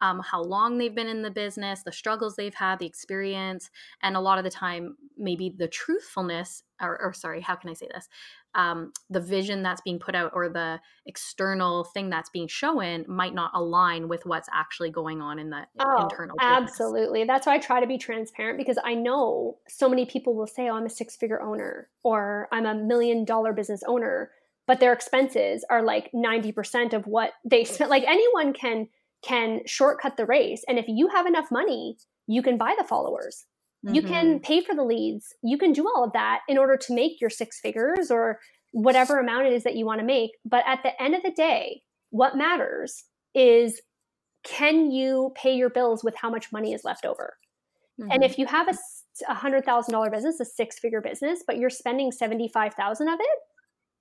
um, 0.00 0.20
how 0.20 0.42
long 0.42 0.76
they've 0.76 0.94
been 0.94 1.06
in 1.06 1.22
the 1.22 1.30
business, 1.30 1.82
the 1.82 1.92
struggles 1.92 2.36
they've 2.36 2.54
had, 2.54 2.78
the 2.78 2.86
experience, 2.86 3.70
and 4.02 4.16
a 4.16 4.20
lot 4.20 4.38
of 4.38 4.44
the 4.44 4.50
time, 4.50 4.96
maybe 5.16 5.54
the 5.56 5.68
truthfulness, 5.68 6.62
or, 6.80 7.00
or 7.00 7.12
sorry, 7.14 7.40
how 7.40 7.56
can 7.56 7.70
I 7.70 7.72
say 7.72 7.88
this? 7.92 8.08
Um, 8.54 8.92
the 9.08 9.20
vision 9.20 9.62
that's 9.62 9.80
being 9.80 9.98
put 9.98 10.14
out 10.14 10.32
or 10.34 10.48
the 10.48 10.80
external 11.06 11.84
thing 11.84 12.10
that's 12.10 12.30
being 12.30 12.48
shown 12.48 13.04
might 13.08 13.34
not 13.34 13.50
align 13.54 14.08
with 14.08 14.26
what's 14.26 14.48
actually 14.52 14.90
going 14.90 15.20
on 15.22 15.38
in 15.38 15.50
the 15.50 15.62
oh, 15.78 16.02
internal. 16.02 16.36
Business. 16.36 16.58
Absolutely. 16.58 17.24
That's 17.24 17.46
why 17.46 17.54
I 17.54 17.58
try 17.58 17.80
to 17.80 17.86
be 17.86 17.98
transparent 17.98 18.58
because 18.58 18.78
I 18.82 18.94
know 18.94 19.58
so 19.68 19.88
many 19.88 20.04
people 20.06 20.34
will 20.34 20.46
say, 20.46 20.68
oh, 20.68 20.74
I'm 20.74 20.86
a 20.86 20.90
six 20.90 21.16
figure 21.16 21.40
owner 21.40 21.88
or 22.02 22.48
I'm 22.52 22.66
a 22.66 22.74
million 22.74 23.24
dollar 23.24 23.52
business 23.52 23.82
owner, 23.86 24.30
but 24.66 24.80
their 24.80 24.92
expenses 24.92 25.64
are 25.70 25.82
like 25.82 26.10
90% 26.12 26.92
of 26.92 27.06
what 27.06 27.32
they 27.44 27.64
spent. 27.64 27.90
Like 27.90 28.04
anyone 28.04 28.52
can 28.52 28.88
can 29.24 29.60
shortcut 29.66 30.16
the 30.16 30.26
race. 30.26 30.62
And 30.68 30.78
if 30.78 30.86
you 30.88 31.08
have 31.08 31.26
enough 31.26 31.50
money, 31.50 31.96
you 32.26 32.42
can 32.42 32.56
buy 32.56 32.74
the 32.78 32.84
followers. 32.84 33.44
Mm-hmm. 33.84 33.94
You 33.94 34.02
can 34.02 34.26
mm-hmm. 34.26 34.42
pay 34.42 34.62
for 34.62 34.74
the 34.74 34.84
leads. 34.84 35.34
You 35.42 35.58
can 35.58 35.72
do 35.72 35.86
all 35.88 36.04
of 36.04 36.12
that 36.12 36.40
in 36.48 36.58
order 36.58 36.76
to 36.76 36.94
make 36.94 37.20
your 37.20 37.30
six 37.30 37.60
figures 37.60 38.10
or 38.10 38.38
whatever 38.72 39.18
amount 39.18 39.46
it 39.46 39.52
is 39.52 39.64
that 39.64 39.76
you 39.76 39.86
want 39.86 40.00
to 40.00 40.06
make. 40.06 40.32
But 40.44 40.64
at 40.66 40.82
the 40.82 41.00
end 41.02 41.14
of 41.14 41.22
the 41.22 41.30
day, 41.30 41.82
what 42.10 42.36
matters 42.36 43.04
is 43.34 43.80
can 44.44 44.90
you 44.90 45.32
pay 45.34 45.54
your 45.56 45.70
bills 45.70 46.04
with 46.04 46.14
how 46.16 46.30
much 46.30 46.52
money 46.52 46.72
is 46.72 46.84
left 46.84 47.04
over? 47.04 47.34
Mm-hmm. 48.00 48.10
And 48.12 48.24
if 48.24 48.38
you 48.38 48.46
have 48.46 48.68
a 48.68 48.74
a 49.28 49.34
hundred 49.34 49.64
thousand 49.64 49.92
dollar 49.92 50.10
business, 50.10 50.40
a 50.40 50.44
six 50.44 50.78
figure 50.78 51.00
business, 51.00 51.42
but 51.46 51.56
you're 51.56 51.70
spending 51.70 52.12
seventy 52.12 52.48
five 52.48 52.74
thousand 52.74 53.08
of 53.08 53.18
it, 53.18 53.38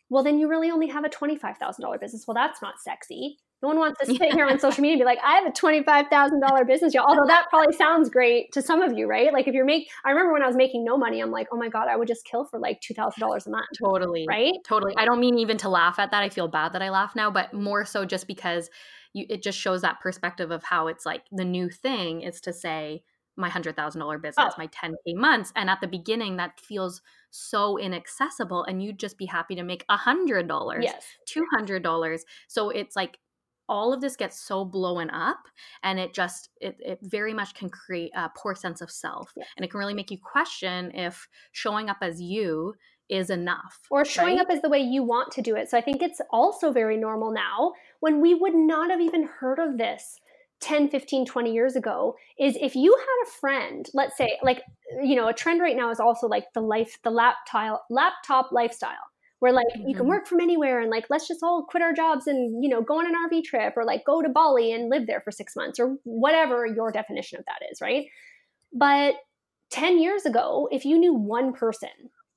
well, 0.09 0.23
then 0.23 0.39
you 0.39 0.49
really 0.49 0.69
only 0.69 0.87
have 0.87 1.03
a 1.03 1.09
twenty 1.09 1.37
five 1.37 1.57
thousand 1.57 1.83
dollar 1.83 1.97
business. 1.97 2.25
Well, 2.27 2.35
that's 2.35 2.61
not 2.61 2.75
sexy. 2.83 3.37
No 3.65 3.69
one 3.69 3.79
wants 3.79 3.99
to 3.99 4.05
sit 4.05 4.31
here 4.33 4.45
on 4.45 4.59
social 4.59 4.83
media 4.83 4.93
and 4.93 4.99
be 4.99 5.05
like, 5.05 5.17
I 5.25 5.37
have 5.37 5.47
a 5.47 5.51
$25,000 5.51 6.67
business, 6.67 6.93
y'all. 6.93 7.05
Although 7.07 7.25
that 7.25 7.47
probably 7.49 7.75
sounds 7.75 8.11
great 8.11 8.51
to 8.51 8.61
some 8.61 8.83
of 8.83 8.95
you, 8.95 9.07
right? 9.07 9.33
Like 9.33 9.47
if 9.47 9.55
you're 9.55 9.65
make, 9.65 9.89
I 10.05 10.11
remember 10.11 10.33
when 10.33 10.43
I 10.43 10.47
was 10.47 10.55
making 10.55 10.85
no 10.85 10.97
money, 10.97 11.19
I'm 11.19 11.31
like, 11.31 11.47
oh 11.51 11.57
my 11.57 11.67
God, 11.67 11.87
I 11.87 11.95
would 11.95 12.07
just 12.07 12.25
kill 12.25 12.45
for 12.45 12.59
like 12.59 12.79
$2,000 12.81 13.47
a 13.47 13.49
month. 13.49 13.65
Totally. 13.83 14.27
Right? 14.29 14.53
Totally. 14.67 14.93
I 14.97 15.05
don't 15.05 15.19
mean 15.19 15.39
even 15.39 15.57
to 15.57 15.69
laugh 15.69 15.97
at 15.97 16.11
that. 16.11 16.21
I 16.21 16.29
feel 16.29 16.47
bad 16.47 16.73
that 16.73 16.83
I 16.83 16.91
laugh 16.91 17.15
now, 17.15 17.31
but 17.31 17.55
more 17.55 17.85
so 17.85 18.05
just 18.05 18.27
because 18.27 18.69
you, 19.13 19.25
it 19.29 19.41
just 19.41 19.57
shows 19.57 19.81
that 19.81 19.99
perspective 19.99 20.51
of 20.51 20.63
how 20.63 20.85
it's 20.87 21.03
like 21.03 21.23
the 21.31 21.45
new 21.45 21.67
thing 21.71 22.21
is 22.21 22.41
to 22.41 22.53
say, 22.53 23.01
my 23.35 23.49
hundred 23.49 23.75
thousand 23.75 23.99
dollar 23.99 24.17
business, 24.19 24.53
oh. 24.55 24.55
my 24.59 24.67
10k 24.67 25.15
months. 25.15 25.51
And 25.55 25.71
at 25.71 25.81
the 25.81 25.87
beginning, 25.87 26.37
that 26.37 26.59
feels 26.59 27.01
so 27.31 27.77
inaccessible. 27.77 28.63
And 28.63 28.81
you'd 28.81 28.99
just 28.99 29.17
be 29.17 29.25
happy 29.25 29.55
to 29.55 29.63
make 29.63 29.83
a 29.89 29.97
hundred 29.97 30.47
dollars, 30.47 30.83
yes. 30.83 31.03
two 31.25 31.45
hundred 31.53 31.83
dollars. 31.83 32.23
So 32.47 32.69
it's 32.69 32.95
like 32.95 33.17
all 33.67 33.93
of 33.93 34.01
this 34.01 34.15
gets 34.15 34.39
so 34.39 34.63
blown 34.63 35.09
up 35.09 35.39
and 35.83 35.99
it 35.99 36.13
just 36.13 36.49
it, 36.61 36.77
it 36.79 36.99
very 37.01 37.33
much 37.33 37.53
can 37.53 37.69
create 37.69 38.11
a 38.15 38.29
poor 38.35 38.55
sense 38.55 38.81
of 38.81 38.91
self 38.91 39.31
yeah. 39.35 39.43
and 39.57 39.65
it 39.65 39.71
can 39.71 39.79
really 39.79 39.93
make 39.93 40.11
you 40.11 40.17
question 40.17 40.91
if 40.93 41.27
showing 41.51 41.89
up 41.89 41.97
as 42.01 42.21
you 42.21 42.73
is 43.07 43.29
enough 43.29 43.79
or 43.91 44.03
showing 44.03 44.37
right? 44.37 44.45
up 44.45 44.49
as 44.49 44.61
the 44.61 44.69
way 44.69 44.79
you 44.79 45.03
want 45.03 45.31
to 45.31 45.41
do 45.41 45.55
it 45.55 45.69
so 45.69 45.77
i 45.77 45.81
think 45.81 46.01
it's 46.01 46.21
also 46.31 46.71
very 46.71 46.97
normal 46.97 47.31
now 47.31 47.71
when 47.99 48.19
we 48.19 48.33
would 48.33 48.55
not 48.55 48.89
have 48.89 49.01
even 49.01 49.23
heard 49.39 49.59
of 49.59 49.77
this 49.77 50.19
10 50.61 50.89
15 50.89 51.25
20 51.25 51.53
years 51.53 51.75
ago 51.75 52.15
is 52.39 52.57
if 52.59 52.75
you 52.75 52.95
had 52.97 53.27
a 53.27 53.31
friend 53.39 53.89
let's 53.93 54.17
say 54.17 54.39
like 54.41 54.63
you 55.03 55.15
know 55.15 55.27
a 55.27 55.33
trend 55.33 55.61
right 55.61 55.75
now 55.75 55.91
is 55.91 55.99
also 55.99 56.27
like 56.27 56.45
the 56.53 56.61
life 56.61 56.97
the 57.03 57.11
laptop 57.11 57.85
laptop 57.89 58.51
lifestyle 58.51 59.11
where 59.45 59.53
like 59.53 59.67
mm-hmm. 59.77 59.87
you 59.87 59.93
can 59.93 60.05
mm-hmm. 60.05 60.09
work 60.09 60.25
from 60.25 60.39
anywhere 60.39 60.79
and 60.81 60.89
like 60.89 61.05
let's 61.11 61.27
just 61.27 61.43
all 61.43 61.67
quit 61.69 61.83
our 61.83 61.93
jobs 61.93 62.25
and 62.25 62.63
you 62.63 62.67
know 62.67 62.81
go 62.81 62.97
on 62.97 63.05
an 63.05 63.13
RV 63.29 63.43
trip 63.43 63.73
or 63.77 63.85
like 63.85 64.03
go 64.03 64.23
to 64.23 64.27
Bali 64.27 64.71
and 64.71 64.89
live 64.89 65.05
there 65.05 65.21
for 65.21 65.29
6 65.29 65.55
months 65.55 65.79
or 65.79 65.97
whatever 66.03 66.65
your 66.65 66.91
definition 66.91 67.37
of 67.37 67.45
that 67.45 67.59
is, 67.71 67.79
right? 67.79 68.07
But 68.73 69.13
10 69.69 70.01
years 70.01 70.25
ago, 70.25 70.67
if 70.71 70.83
you 70.83 70.97
knew 70.97 71.13
one 71.13 71.53
person 71.53 71.89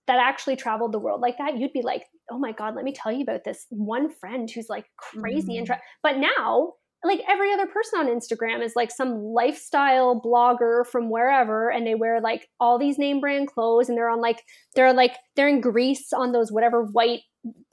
that 0.06 0.18
actually 0.18 0.56
traveled 0.56 0.92
the 0.92 0.98
world 0.98 1.22
like 1.22 1.38
that, 1.38 1.56
you'd 1.56 1.72
be 1.72 1.80
like, 1.80 2.04
"Oh 2.30 2.38
my 2.38 2.52
god, 2.52 2.74
let 2.74 2.84
me 2.84 2.92
tell 2.92 3.10
you 3.10 3.22
about 3.22 3.42
this 3.42 3.64
one 3.70 4.10
friend 4.10 4.50
who's 4.50 4.68
like 4.68 4.84
crazy 4.98 5.52
mm-hmm. 5.52 5.58
and 5.60 5.66
tra-. 5.66 5.80
but 6.02 6.18
now 6.18 6.74
like 7.04 7.20
every 7.28 7.52
other 7.52 7.66
person 7.66 8.00
on 8.00 8.06
Instagram 8.06 8.62
is 8.62 8.74
like 8.74 8.90
some 8.90 9.22
lifestyle 9.22 10.20
blogger 10.20 10.84
from 10.86 11.10
wherever 11.10 11.70
and 11.70 11.86
they 11.86 11.94
wear 11.94 12.20
like 12.20 12.48
all 12.58 12.78
these 12.78 12.98
name 12.98 13.20
brand 13.20 13.48
clothes 13.48 13.88
and 13.88 13.96
they're 13.96 14.10
on 14.10 14.20
like 14.20 14.42
they're 14.74 14.92
like 14.92 15.16
they're 15.36 15.48
in 15.48 15.60
Greece 15.60 16.12
on 16.12 16.32
those 16.32 16.50
whatever 16.50 16.82
white 16.84 17.20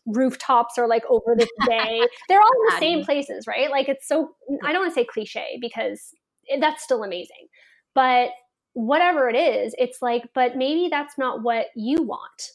rooftops 0.06 0.78
or 0.78 0.88
like 0.88 1.04
over 1.10 1.36
the 1.36 1.50
day. 1.68 2.02
they're 2.30 2.40
all 2.40 2.52
in 2.52 2.76
the 2.76 2.80
same 2.80 3.04
places, 3.04 3.48
right? 3.48 3.72
Like 3.72 3.90
it's 3.90 4.08
so 4.08 4.36
I 4.64 4.72
don't 4.72 4.84
want 4.84 4.94
to 4.94 5.00
say 5.00 5.06
cliche 5.06 5.58
because 5.60 6.14
that's 6.60 6.84
still 6.84 7.04
amazing. 7.04 7.48
But 7.96 8.30
whatever 8.74 9.28
it 9.28 9.36
is, 9.36 9.74
it's 9.80 10.02
like 10.02 10.30
but 10.36 10.56
maybe 10.56 10.88
that's 10.90 11.18
not 11.18 11.42
what 11.42 11.68
you 11.76 12.04
want 12.04 12.52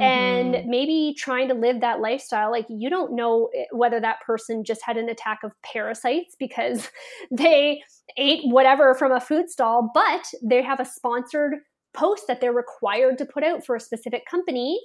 Mm-hmm. 0.00 0.02
And 0.02 0.66
maybe 0.68 1.14
trying 1.18 1.48
to 1.48 1.54
live 1.54 1.82
that 1.82 2.00
lifestyle, 2.00 2.50
like 2.50 2.64
you 2.70 2.88
don't 2.88 3.14
know 3.14 3.50
eh, 3.54 3.64
whether 3.72 4.00
that 4.00 4.20
person 4.24 4.64
just 4.64 4.80
had 4.82 4.96
an 4.96 5.10
attack 5.10 5.40
of 5.44 5.52
parasites 5.62 6.34
because 6.38 6.88
they 7.30 7.82
ate 8.16 8.40
whatever 8.44 8.94
from 8.94 9.12
a 9.12 9.20
food 9.20 9.50
stall, 9.50 9.90
but 9.92 10.24
they 10.42 10.62
have 10.62 10.80
a 10.80 10.86
sponsored 10.86 11.56
post 11.92 12.24
that 12.26 12.40
they're 12.40 12.52
required 12.52 13.18
to 13.18 13.26
put 13.26 13.44
out 13.44 13.66
for 13.66 13.76
a 13.76 13.80
specific 13.80 14.24
company 14.24 14.80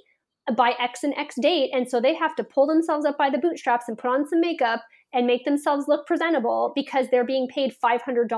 by 0.54 0.74
X 0.78 1.02
and 1.02 1.14
X 1.14 1.36
date. 1.40 1.70
And 1.72 1.88
so 1.88 2.00
they 2.00 2.14
have 2.14 2.34
to 2.36 2.44
pull 2.44 2.66
themselves 2.66 3.06
up 3.06 3.16
by 3.16 3.30
the 3.30 3.38
bootstraps 3.38 3.88
and 3.88 3.96
put 3.96 4.10
on 4.10 4.28
some 4.28 4.40
makeup 4.40 4.82
and 5.12 5.26
make 5.26 5.44
themselves 5.44 5.86
look 5.88 6.06
presentable 6.06 6.72
because 6.74 7.06
they're 7.10 7.24
being 7.24 7.48
paid 7.48 7.74
$500 7.82 8.28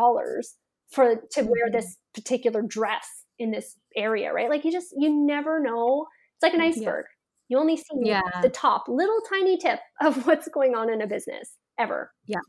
for 0.91 1.17
to 1.33 1.43
wear 1.43 1.67
mm-hmm. 1.67 1.77
this 1.77 1.97
particular 2.15 2.63
dress 2.63 3.25
in 3.39 3.51
this 3.51 3.77
area, 3.97 4.33
right? 4.33 4.51
Like 4.51 4.65
you 4.65 4.73
just 4.73 4.95
you 4.97 5.11
never 5.11 5.61
know 5.61 6.07
it's 6.41 6.43
like 6.43 6.55
an 6.55 6.61
iceberg. 6.63 7.05
Yeah. 7.07 7.57
You 7.57 7.59
only 7.59 7.77
see 7.77 7.85
yeah. 8.03 8.23
the 8.43 8.49
top, 8.49 8.85
little 8.89 9.21
tiny 9.29 9.59
tip 9.59 9.81
of 10.01 10.27
what's 10.27 10.49
going 10.49 10.75
on 10.75 10.91
in 10.91 11.03
a 11.03 11.07
business 11.07 11.57
ever. 11.79 12.13
Yeah. 12.27 12.41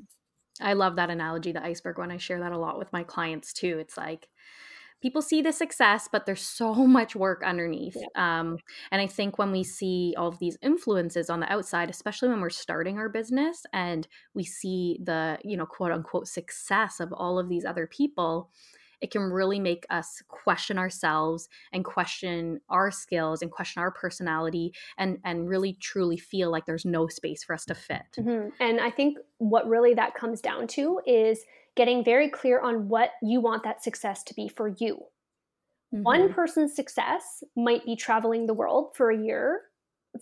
I 0.61 0.73
love 0.73 0.95
that 0.97 1.09
analogy, 1.09 1.51
the 1.51 1.63
iceberg 1.63 1.97
one. 1.97 2.11
I 2.11 2.17
share 2.17 2.39
that 2.39 2.51
a 2.51 2.57
lot 2.57 2.77
with 2.77 2.93
my 2.93 3.03
clients 3.03 3.51
too. 3.51 3.79
It's 3.79 3.97
like 3.97 4.27
people 5.01 5.21
see 5.21 5.41
the 5.41 5.51
success, 5.51 6.07
but 6.09 6.25
there's 6.25 6.41
so 6.41 6.73
much 6.87 7.15
work 7.15 7.41
underneath. 7.43 7.97
Yeah. 7.97 8.39
Um, 8.39 8.59
and 8.91 9.01
I 9.01 9.07
think 9.07 9.37
when 9.37 9.51
we 9.51 9.63
see 9.63 10.13
all 10.17 10.27
of 10.27 10.39
these 10.39 10.57
influences 10.61 11.29
on 11.29 11.39
the 11.39 11.51
outside, 11.51 11.89
especially 11.89 12.29
when 12.29 12.39
we're 12.39 12.49
starting 12.49 12.97
our 12.97 13.09
business 13.09 13.63
and 13.73 14.07
we 14.33 14.45
see 14.45 14.99
the, 15.03 15.37
you 15.43 15.57
know, 15.57 15.65
quote 15.65 15.91
unquote 15.91 16.27
success 16.27 16.99
of 16.99 17.11
all 17.11 17.39
of 17.39 17.49
these 17.49 17.65
other 17.65 17.87
people, 17.87 18.51
it 19.01 19.11
can 19.11 19.23
really 19.23 19.59
make 19.59 19.85
us 19.89 20.21
question 20.27 20.77
ourselves 20.77 21.49
and 21.73 21.83
question 21.83 22.61
our 22.69 22.91
skills 22.91 23.41
and 23.41 23.51
question 23.51 23.81
our 23.81 23.91
personality 23.91 24.73
and 24.97 25.17
and 25.25 25.49
really 25.49 25.73
truly 25.81 26.17
feel 26.17 26.51
like 26.51 26.65
there's 26.65 26.85
no 26.85 27.07
space 27.07 27.43
for 27.43 27.53
us 27.53 27.65
to 27.65 27.75
fit. 27.75 28.01
Mm-hmm. 28.17 28.49
And 28.59 28.79
I 28.79 28.91
think 28.91 29.17
what 29.39 29.67
really 29.67 29.93
that 29.95 30.15
comes 30.15 30.41
down 30.41 30.67
to 30.67 31.01
is 31.05 31.39
getting 31.75 32.03
very 32.03 32.29
clear 32.29 32.59
on 32.61 32.87
what 32.87 33.11
you 33.21 33.41
want 33.41 33.63
that 33.63 33.83
success 33.83 34.23
to 34.23 34.33
be 34.35 34.47
for 34.47 34.67
you. 34.67 34.99
Mm-hmm. 35.93 36.03
One 36.03 36.33
person's 36.33 36.75
success 36.75 37.43
might 37.55 37.85
be 37.85 37.95
traveling 37.95 38.45
the 38.45 38.53
world 38.53 38.95
for 38.95 39.09
a 39.09 39.17
year 39.17 39.61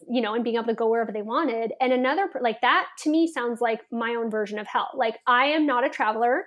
you 0.07 0.21
know, 0.21 0.35
and 0.35 0.43
being 0.43 0.55
able 0.55 0.67
to 0.67 0.73
go 0.73 0.87
wherever 0.87 1.11
they 1.11 1.21
wanted. 1.21 1.73
And 1.81 1.91
another, 1.91 2.29
like 2.41 2.61
that 2.61 2.87
to 2.99 3.09
me 3.09 3.25
sounds 3.25 3.59
like 3.59 3.81
my 3.91 4.15
own 4.15 4.29
version 4.29 4.59
of 4.59 4.67
hell. 4.67 4.89
Like 4.95 5.17
I 5.25 5.45
am 5.45 5.65
not 5.65 5.85
a 5.85 5.89
traveler. 5.89 6.45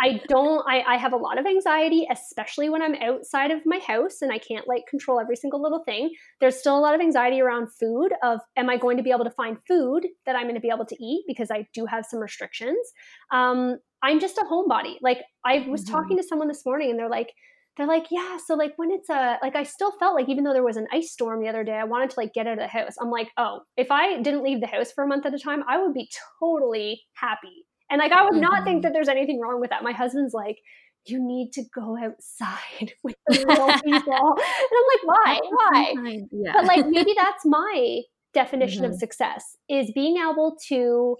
I 0.00 0.20
don't, 0.28 0.64
I, 0.68 0.82
I 0.82 0.96
have 0.96 1.12
a 1.12 1.16
lot 1.16 1.38
of 1.38 1.46
anxiety, 1.46 2.06
especially 2.10 2.68
when 2.68 2.82
I'm 2.82 2.94
outside 2.96 3.50
of 3.50 3.60
my 3.64 3.78
house 3.78 4.22
and 4.22 4.32
I 4.32 4.38
can't 4.38 4.66
like 4.66 4.86
control 4.88 5.20
every 5.20 5.36
single 5.36 5.62
little 5.62 5.84
thing. 5.84 6.10
There's 6.40 6.56
still 6.58 6.76
a 6.76 6.80
lot 6.80 6.94
of 6.94 7.00
anxiety 7.00 7.40
around 7.40 7.68
food 7.78 8.12
of, 8.22 8.40
am 8.56 8.68
I 8.68 8.76
going 8.76 8.96
to 8.96 9.02
be 9.02 9.10
able 9.10 9.24
to 9.24 9.30
find 9.30 9.56
food 9.68 10.06
that 10.26 10.34
I'm 10.34 10.44
going 10.44 10.56
to 10.56 10.60
be 10.60 10.70
able 10.70 10.86
to 10.86 11.04
eat? 11.04 11.24
Because 11.26 11.50
I 11.50 11.66
do 11.74 11.86
have 11.86 12.04
some 12.06 12.20
restrictions. 12.20 12.78
Um, 13.30 13.78
I'm 14.02 14.20
just 14.20 14.38
a 14.38 14.44
homebody. 14.50 14.96
Like 15.00 15.22
I 15.44 15.66
was 15.68 15.84
mm-hmm. 15.84 15.94
talking 15.94 16.16
to 16.16 16.22
someone 16.22 16.48
this 16.48 16.66
morning 16.66 16.90
and 16.90 16.98
they're 16.98 17.08
like, 17.08 17.32
they're 17.76 17.86
like, 17.86 18.06
yeah, 18.10 18.38
so 18.44 18.54
like 18.54 18.74
when 18.76 18.90
it's 18.92 19.10
a 19.10 19.38
like 19.42 19.56
I 19.56 19.64
still 19.64 19.90
felt 19.98 20.14
like 20.14 20.28
even 20.28 20.44
though 20.44 20.52
there 20.52 20.62
was 20.62 20.76
an 20.76 20.86
ice 20.92 21.10
storm 21.10 21.40
the 21.40 21.48
other 21.48 21.64
day, 21.64 21.74
I 21.74 21.84
wanted 21.84 22.10
to 22.10 22.20
like 22.20 22.32
get 22.32 22.46
out 22.46 22.52
of 22.52 22.58
the 22.60 22.68
house. 22.68 22.94
I'm 23.00 23.10
like, 23.10 23.30
oh, 23.36 23.60
if 23.76 23.90
I 23.90 24.20
didn't 24.22 24.44
leave 24.44 24.60
the 24.60 24.68
house 24.68 24.92
for 24.92 25.02
a 25.02 25.08
month 25.08 25.26
at 25.26 25.34
a 25.34 25.38
time, 25.38 25.64
I 25.68 25.78
would 25.78 25.92
be 25.92 26.08
totally 26.40 27.02
happy. 27.14 27.66
And 27.94 28.00
like 28.00 28.10
I 28.10 28.24
would 28.24 28.32
mm-hmm. 28.32 28.40
not 28.40 28.64
think 28.64 28.78
mm-hmm. 28.78 28.80
that 28.82 28.92
there's 28.92 29.08
anything 29.08 29.38
wrong 29.38 29.60
with 29.60 29.70
that. 29.70 29.84
My 29.84 29.92
husband's 29.92 30.34
like, 30.34 30.58
you 31.06 31.24
need 31.24 31.52
to 31.52 31.62
go 31.72 31.96
outside 31.96 32.92
with 33.04 33.14
the 33.28 33.44
real 33.46 33.68
people. 33.84 34.36
and 34.36 34.72
I'm 34.72 34.86
like, 34.90 35.04
why? 35.04 35.40
Why? 35.48 36.20
Yeah. 36.32 36.54
But 36.54 36.64
like 36.64 36.86
maybe 36.88 37.14
that's 37.16 37.44
my 37.44 38.00
definition 38.32 38.82
mm-hmm. 38.82 38.94
of 38.94 38.98
success 38.98 39.56
is 39.68 39.92
being 39.92 40.16
able 40.16 40.56
to 40.66 41.16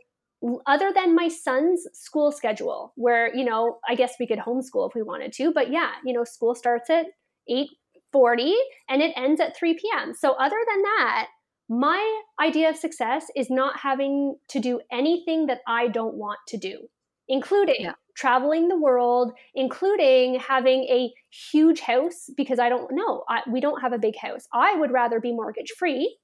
other 0.67 0.91
than 0.93 1.15
my 1.15 1.29
son's 1.29 1.87
school 1.93 2.33
schedule 2.33 2.93
where 2.97 3.35
you 3.35 3.45
know 3.45 3.79
i 3.89 3.95
guess 3.95 4.15
we 4.19 4.27
could 4.27 4.41
homeschool 4.41 4.89
if 4.89 4.95
we 4.95 5.03
wanted 5.03 5.33
to 5.33 5.53
but 5.55 5.71
yeah 5.71 5.93
you 6.05 6.13
know 6.13 6.25
school 6.25 6.57
starts 6.57 6.91
at 6.91 7.07
8.40 7.49 8.53
and 8.91 9.01
it 9.01 9.13
ends 9.17 9.41
at 9.41 9.57
3 9.57 9.75
p.m 9.75 10.13
so 10.13 10.33
other 10.33 10.57
than 10.69 10.83
that 10.83 11.29
my 11.68 12.22
idea 12.40 12.68
of 12.68 12.77
success 12.77 13.27
is 13.35 13.50
not 13.50 13.79
having 13.81 14.37
to 14.48 14.61
do 14.61 14.81
anything 14.92 15.46
that 15.46 15.61
i 15.66 15.88
don't 15.88 16.14
want 16.14 16.38
to 16.46 16.57
do 16.57 16.88
including 17.29 17.77
yeah. 17.81 17.92
traveling 18.14 18.68
the 18.68 18.79
world 18.79 19.33
including 19.55 20.38
having 20.38 20.85
a 20.85 21.12
huge 21.31 21.81
house 21.81 22.29
because 22.37 22.59
i 22.59 22.68
don't 22.68 22.92
know 22.92 23.24
I, 23.29 23.40
we 23.50 23.61
don't 23.61 23.81
have 23.81 23.92
a 23.92 23.98
big 23.98 24.16
house 24.16 24.46
i 24.53 24.77
would 24.77 24.90
rather 24.90 25.20
be 25.20 25.33
mortgage 25.33 25.72
free 25.79 26.18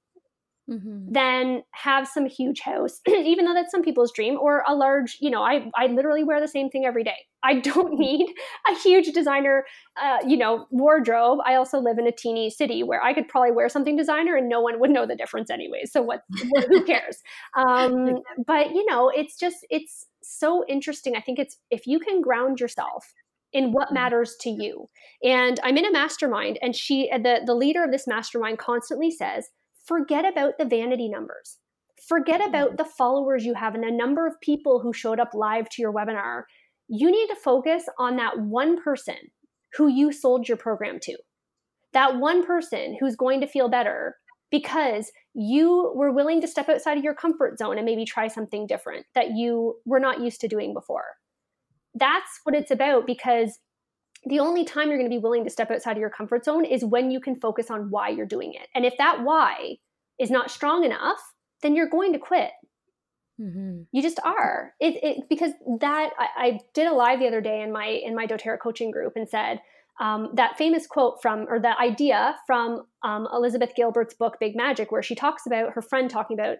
mm-hmm. 0.69 1.11
than 1.11 1.63
have 1.71 2.07
some 2.07 2.25
huge 2.25 2.61
house, 2.61 2.99
even 3.07 3.45
though 3.45 3.53
that's 3.53 3.71
some 3.71 3.81
people's 3.81 4.11
dream, 4.11 4.37
or 4.39 4.63
a 4.67 4.75
large, 4.75 5.17
you 5.19 5.29
know, 5.29 5.43
I, 5.43 5.69
I 5.75 5.87
literally 5.87 6.23
wear 6.23 6.39
the 6.39 6.47
same 6.47 6.69
thing 6.69 6.85
every 6.85 7.03
day. 7.03 7.15
I 7.43 7.59
don't 7.59 7.99
need 7.99 8.33
a 8.69 8.75
huge 8.79 9.13
designer, 9.13 9.65
uh, 10.01 10.19
you 10.25 10.37
know, 10.37 10.65
wardrobe. 10.71 11.39
I 11.45 11.55
also 11.55 11.79
live 11.79 11.97
in 11.97 12.07
a 12.07 12.11
teeny 12.11 12.49
city 12.49 12.83
where 12.83 13.03
I 13.03 13.13
could 13.13 13.27
probably 13.27 13.51
wear 13.51 13.69
something 13.69 13.95
designer 13.95 14.35
and 14.35 14.49
no 14.49 14.61
one 14.61 14.79
would 14.79 14.91
know 14.91 15.05
the 15.05 15.15
difference 15.15 15.49
anyway. 15.49 15.83
So 15.85 16.01
what, 16.01 16.21
who 16.69 16.83
cares? 16.85 17.17
Um, 17.55 18.19
but 18.45 18.71
you 18.71 18.85
know, 18.85 19.09
it's 19.09 19.37
just, 19.37 19.57
it's 19.69 20.07
so 20.23 20.63
interesting. 20.67 21.15
I 21.15 21.21
think 21.21 21.39
it's, 21.39 21.57
if 21.69 21.87
you 21.87 21.99
can 21.99 22.21
ground 22.21 22.59
yourself 22.59 23.13
in 23.53 23.71
what 23.71 23.87
mm-hmm. 23.87 23.95
matters 23.95 24.35
to 24.41 24.49
you. 24.49 24.89
And 25.23 25.59
I'm 25.63 25.77
in 25.77 25.85
a 25.85 25.91
mastermind 25.91 26.57
and 26.61 26.75
she 26.75 27.09
the 27.11 27.41
the 27.45 27.55
leader 27.55 27.83
of 27.83 27.91
this 27.91 28.07
mastermind 28.07 28.59
constantly 28.59 29.11
says, 29.11 29.49
forget 29.85 30.25
about 30.25 30.57
the 30.57 30.65
vanity 30.65 31.09
numbers. 31.09 31.57
Forget 32.07 32.45
about 32.45 32.69
mm-hmm. 32.69 32.77
the 32.77 32.85
followers 32.85 33.45
you 33.45 33.53
have 33.53 33.75
and 33.75 33.83
the 33.83 33.91
number 33.91 34.27
of 34.27 34.39
people 34.41 34.79
who 34.79 34.93
showed 34.93 35.19
up 35.19 35.33
live 35.33 35.69
to 35.69 35.81
your 35.81 35.93
webinar. 35.93 36.43
You 36.87 37.11
need 37.11 37.27
to 37.27 37.35
focus 37.35 37.83
on 37.97 38.17
that 38.17 38.39
one 38.39 38.81
person 38.81 39.15
who 39.77 39.87
you 39.87 40.11
sold 40.11 40.47
your 40.47 40.57
program 40.57 40.99
to. 41.03 41.17
That 41.93 42.17
one 42.17 42.45
person 42.45 42.97
who's 42.99 43.15
going 43.15 43.41
to 43.41 43.47
feel 43.47 43.69
better 43.69 44.15
because 44.49 45.11
you 45.33 45.93
were 45.95 46.11
willing 46.11 46.41
to 46.41 46.47
step 46.47 46.67
outside 46.67 46.97
of 46.97 47.03
your 47.03 47.15
comfort 47.15 47.57
zone 47.57 47.77
and 47.77 47.85
maybe 47.85 48.03
try 48.03 48.27
something 48.27 48.67
different 48.67 49.05
that 49.15 49.31
you 49.31 49.75
were 49.85 49.99
not 49.99 50.19
used 50.21 50.41
to 50.41 50.47
doing 50.47 50.73
before. 50.73 51.05
That's 51.95 52.39
what 52.43 52.55
it's 52.55 52.71
about 52.71 53.07
because 53.07 53.59
the 54.25 54.39
only 54.39 54.63
time 54.63 54.89
you're 54.89 54.97
going 54.97 55.09
to 55.09 55.15
be 55.15 55.21
willing 55.21 55.43
to 55.43 55.49
step 55.49 55.71
outside 55.71 55.93
of 55.93 55.97
your 55.97 56.09
comfort 56.09 56.45
zone 56.45 56.65
is 56.65 56.85
when 56.85 57.11
you 57.11 57.19
can 57.19 57.39
focus 57.39 57.71
on 57.71 57.89
why 57.89 58.09
you're 58.09 58.25
doing 58.25 58.53
it. 58.53 58.67
And 58.75 58.85
if 58.85 58.93
that 58.97 59.23
why 59.23 59.77
is 60.19 60.29
not 60.29 60.51
strong 60.51 60.83
enough, 60.83 61.19
then 61.61 61.75
you're 61.75 61.89
going 61.89 62.13
to 62.13 62.19
quit. 62.19 62.51
Mm-hmm. 63.39 63.83
You 63.91 64.01
just 64.01 64.19
are. 64.23 64.73
It, 64.79 65.03
it 65.03 65.23
because 65.29 65.51
that 65.79 66.11
I, 66.17 66.27
I, 66.37 66.59
did 66.75 66.87
a 66.87 66.93
live 66.93 67.19
the 67.19 67.27
other 67.27 67.41
day 67.41 67.61
in 67.61 67.71
my 67.71 67.87
in 67.87 68.13
my 68.13 68.27
DoTerra 68.27 68.59
coaching 68.59 68.91
group 68.91 69.13
and 69.15 69.27
said 69.27 69.61
um, 69.99 70.29
that 70.35 70.57
famous 70.57 70.85
quote 70.85 71.21
from 71.21 71.47
or 71.49 71.59
that 71.59 71.79
idea 71.79 72.35
from 72.45 72.83
um, 73.03 73.27
Elizabeth 73.33 73.71
Gilbert's 73.75 74.13
book 74.13 74.37
Big 74.39 74.55
Magic, 74.55 74.91
where 74.91 75.01
she 75.01 75.15
talks 75.15 75.47
about 75.47 75.73
her 75.73 75.81
friend 75.81 76.09
talking 76.09 76.37
about 76.37 76.57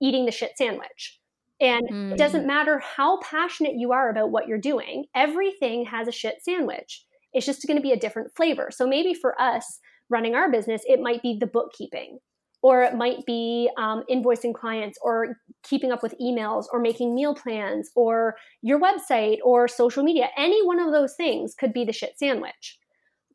eating 0.00 0.24
the 0.24 0.32
shit 0.32 0.52
sandwich. 0.56 1.19
And 1.60 1.88
mm. 1.90 2.12
it 2.12 2.18
doesn't 2.18 2.46
matter 2.46 2.78
how 2.78 3.20
passionate 3.20 3.74
you 3.76 3.92
are 3.92 4.10
about 4.10 4.30
what 4.30 4.48
you're 4.48 4.58
doing, 4.58 5.04
everything 5.14 5.84
has 5.86 6.08
a 6.08 6.12
shit 6.12 6.36
sandwich. 6.42 7.04
It's 7.32 7.46
just 7.46 7.66
going 7.66 7.76
to 7.76 7.82
be 7.82 7.92
a 7.92 7.98
different 7.98 8.34
flavor. 8.34 8.70
So 8.72 8.86
maybe 8.86 9.14
for 9.14 9.40
us 9.40 9.78
running 10.08 10.34
our 10.34 10.50
business, 10.50 10.82
it 10.86 11.00
might 11.00 11.22
be 11.22 11.36
the 11.38 11.46
bookkeeping, 11.46 12.18
or 12.62 12.82
it 12.82 12.94
might 12.94 13.24
be 13.26 13.70
um, 13.78 14.02
invoicing 14.10 14.54
clients, 14.54 14.98
or 15.02 15.36
keeping 15.62 15.92
up 15.92 16.02
with 16.02 16.14
emails, 16.20 16.64
or 16.72 16.80
making 16.80 17.14
meal 17.14 17.34
plans, 17.34 17.90
or 17.94 18.36
your 18.62 18.80
website, 18.80 19.38
or 19.44 19.68
social 19.68 20.02
media. 20.02 20.28
Any 20.36 20.66
one 20.66 20.80
of 20.80 20.92
those 20.92 21.14
things 21.14 21.54
could 21.54 21.72
be 21.72 21.84
the 21.84 21.92
shit 21.92 22.18
sandwich. 22.18 22.78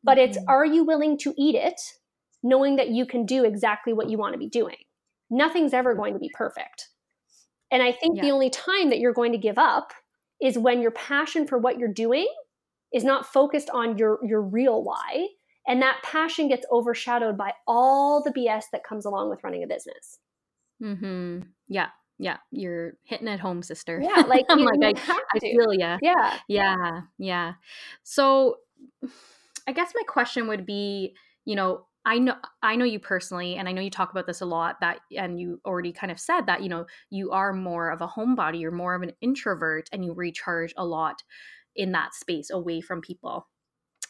But 0.04 0.18
mm-hmm. 0.18 0.30
it's 0.30 0.38
are 0.48 0.66
you 0.66 0.84
willing 0.84 1.16
to 1.18 1.32
eat 1.38 1.54
it, 1.54 1.80
knowing 2.42 2.76
that 2.76 2.90
you 2.90 3.06
can 3.06 3.24
do 3.24 3.44
exactly 3.44 3.92
what 3.92 4.10
you 4.10 4.18
want 4.18 4.34
to 4.34 4.38
be 4.38 4.48
doing? 4.48 4.76
Nothing's 5.30 5.72
ever 5.72 5.94
going 5.94 6.12
to 6.12 6.20
be 6.20 6.30
perfect. 6.34 6.88
And 7.70 7.82
I 7.82 7.92
think 7.92 8.16
yeah. 8.16 8.22
the 8.22 8.30
only 8.30 8.50
time 8.50 8.90
that 8.90 8.98
you're 8.98 9.12
going 9.12 9.32
to 9.32 9.38
give 9.38 9.58
up 9.58 9.92
is 10.40 10.58
when 10.58 10.80
your 10.80 10.90
passion 10.90 11.46
for 11.46 11.58
what 11.58 11.78
you're 11.78 11.92
doing 11.92 12.28
is 12.92 13.04
not 13.04 13.26
focused 13.26 13.70
on 13.70 13.98
your 13.98 14.18
your 14.22 14.40
real 14.40 14.82
why 14.82 15.28
and 15.66 15.82
that 15.82 16.00
passion 16.02 16.48
gets 16.48 16.64
overshadowed 16.70 17.36
by 17.36 17.52
all 17.66 18.22
the 18.22 18.30
BS 18.30 18.64
that 18.72 18.84
comes 18.84 19.04
along 19.04 19.30
with 19.30 19.42
running 19.42 19.64
a 19.64 19.66
business. 19.66 20.18
Mhm. 20.80 21.48
Yeah. 21.68 21.88
Yeah, 22.18 22.38
you're 22.50 22.94
hitting 23.02 23.28
it 23.28 23.40
home, 23.40 23.62
sister. 23.62 24.00
Yeah, 24.02 24.22
like, 24.28 24.46
you, 24.48 24.64
like 24.80 24.96
I, 25.08 25.20
I 25.34 25.38
feel 25.38 25.74
yeah. 25.74 25.98
Yeah. 26.00 26.38
Yeah. 26.48 27.00
Yeah. 27.18 27.52
So 28.04 28.56
I 29.66 29.72
guess 29.72 29.92
my 29.94 30.02
question 30.06 30.48
would 30.48 30.64
be, 30.64 31.14
you 31.44 31.56
know, 31.56 31.86
I 32.06 32.18
know 32.20 32.36
I 32.62 32.76
know 32.76 32.84
you 32.86 33.00
personally 33.00 33.56
and 33.56 33.68
I 33.68 33.72
know 33.72 33.82
you 33.82 33.90
talk 33.90 34.12
about 34.12 34.26
this 34.26 34.40
a 34.40 34.46
lot 34.46 34.80
that 34.80 35.00
and 35.16 35.40
you 35.40 35.60
already 35.66 35.92
kind 35.92 36.12
of 36.12 36.20
said 36.20 36.46
that 36.46 36.62
you 36.62 36.68
know 36.68 36.86
you 37.10 37.32
are 37.32 37.52
more 37.52 37.90
of 37.90 38.00
a 38.00 38.08
homebody 38.08 38.60
you're 38.60 38.70
more 38.70 38.94
of 38.94 39.02
an 39.02 39.12
introvert 39.20 39.90
and 39.92 40.04
you 40.04 40.14
recharge 40.14 40.72
a 40.76 40.86
lot 40.86 41.22
in 41.74 41.92
that 41.92 42.14
space 42.14 42.50
away 42.50 42.80
from 42.80 43.02
people. 43.02 43.48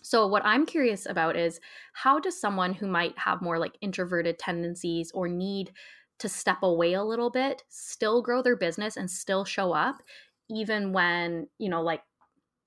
So 0.02 0.26
what 0.26 0.44
I'm 0.44 0.66
curious 0.66 1.06
about 1.06 1.36
is 1.36 1.60
how 1.94 2.20
does 2.20 2.40
someone 2.40 2.74
who 2.74 2.86
might 2.88 3.18
have 3.18 3.42
more 3.42 3.58
like 3.58 3.78
introverted 3.80 4.38
tendencies 4.38 5.12
or 5.12 5.28
need 5.28 5.72
to 6.20 6.28
step 6.28 6.58
away 6.62 6.94
a 6.94 7.04
little 7.04 7.30
bit 7.30 7.64
still 7.68 8.22
grow 8.22 8.42
their 8.42 8.56
business 8.56 8.96
and 8.96 9.10
still 9.10 9.44
show 9.44 9.72
up 9.72 10.02
even 10.48 10.92
when, 10.92 11.48
you 11.58 11.68
know, 11.68 11.82
like 11.82 12.02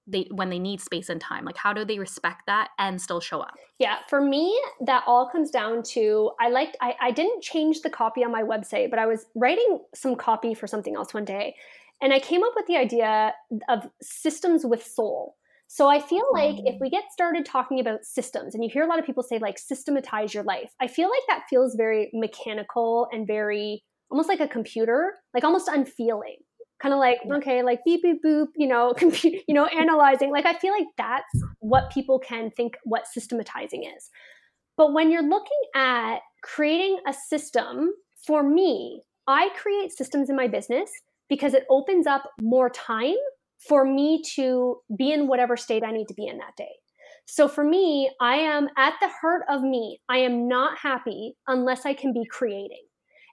they 0.10 0.28
when 0.32 0.50
they 0.50 0.60
need 0.60 0.82
space 0.82 1.10
and 1.10 1.22
time 1.22 1.46
like 1.46 1.58
how 1.58 1.74
do 1.74 1.86
they 1.86 2.00
respect 2.00 2.44
that 2.48 2.70
and 2.78 3.02
still 3.02 3.20
show 3.20 3.42
up? 3.42 3.56
Yeah 3.78 3.98
for 4.10 4.22
me 4.22 4.60
that 4.86 5.04
all 5.08 5.30
comes 5.30 5.52
down 5.52 5.84
to 5.94 6.32
i 6.40 6.50
liked 6.50 6.78
I, 6.82 6.96
I 7.02 7.12
didn't 7.12 7.42
change 7.42 7.82
the 7.82 7.90
copy 7.90 8.24
on 8.24 8.32
my 8.32 8.44
website 8.44 8.90
but 8.90 9.00
i 9.00 9.06
was 9.06 9.26
writing 9.36 9.80
some 9.94 10.16
copy 10.16 10.54
for 10.54 10.68
something 10.68 10.96
else 10.96 11.14
one 11.14 11.26
day 11.26 11.56
and 12.02 12.14
i 12.14 12.20
came 12.20 12.44
up 12.44 12.54
with 12.56 12.66
the 12.68 12.78
idea 12.78 13.34
of 13.68 13.88
systems 14.02 14.66
with 14.66 14.86
soul. 14.86 15.36
So 15.68 15.88
I 15.88 16.00
feel 16.00 16.26
like 16.34 16.56
if 16.66 16.76
mm. 16.76 16.82
we 16.82 16.90
get 16.90 17.12
started 17.12 17.46
talking 17.46 17.80
about 17.80 18.04
systems, 18.04 18.56
and 18.56 18.64
you 18.64 18.70
hear 18.72 18.84
a 18.84 18.88
lot 18.88 18.98
of 18.98 19.06
people 19.06 19.22
say 19.22 19.38
like 19.38 19.60
systematize 19.60 20.34
your 20.34 20.44
life, 20.44 20.74
I 20.82 20.88
feel 20.88 21.10
like 21.10 21.22
that 21.28 21.44
feels 21.48 21.76
very 21.76 22.10
mechanical 22.12 23.08
and 23.12 23.28
very 23.28 23.84
almost 24.10 24.30
like 24.30 24.40
a 24.40 24.48
computer, 24.48 25.14
like 25.34 25.44
almost 25.44 25.68
unfeeling 25.68 26.38
kind 26.82 26.94
of 26.94 27.00
like 27.00 27.20
okay 27.32 27.62
like 27.62 27.80
beep 27.86 28.02
beep 28.02 28.24
boop 28.24 28.48
you 28.56 28.68
know 28.68 28.94
compute 28.98 29.44
you 29.48 29.54
know 29.54 29.66
analyzing 29.68 30.32
like 30.32 30.46
i 30.46 30.54
feel 30.54 30.74
like 30.74 30.88
that's 30.98 31.44
what 31.60 31.92
people 31.92 32.20
can 32.20 32.50
think 32.52 32.78
what 32.84 33.08
systematizing 33.08 33.84
is. 33.84 34.10
But 34.78 34.94
when 34.94 35.12
you're 35.12 35.28
looking 35.28 35.62
at 35.76 36.20
creating 36.42 37.00
a 37.08 37.14
system 37.14 37.92
for 38.26 38.44
me 38.44 39.02
i 39.28 39.50
create 39.62 39.92
systems 39.92 40.30
in 40.30 40.36
my 40.36 40.48
business 40.48 40.90
because 41.28 41.54
it 41.54 41.66
opens 41.70 42.08
up 42.08 42.24
more 42.42 42.70
time 42.70 43.16
for 43.68 43.84
me 43.84 44.24
to 44.36 44.78
be 44.98 45.12
in 45.12 45.28
whatever 45.28 45.58
state 45.58 45.84
i 45.84 45.92
need 45.92 46.08
to 46.08 46.14
be 46.14 46.28
in 46.28 46.38
that 46.38 46.56
day. 46.58 46.72
So 47.26 47.48
for 47.48 47.64
me 47.64 48.10
i 48.22 48.36
am 48.36 48.70
at 48.78 48.94
the 49.02 49.10
heart 49.10 49.44
of 49.50 49.62
me. 49.62 50.00
I 50.08 50.20
am 50.20 50.48
not 50.48 50.78
happy 50.78 51.36
unless 51.48 51.86
i 51.86 51.94
can 51.94 52.14
be 52.14 52.26
creating 52.26 52.86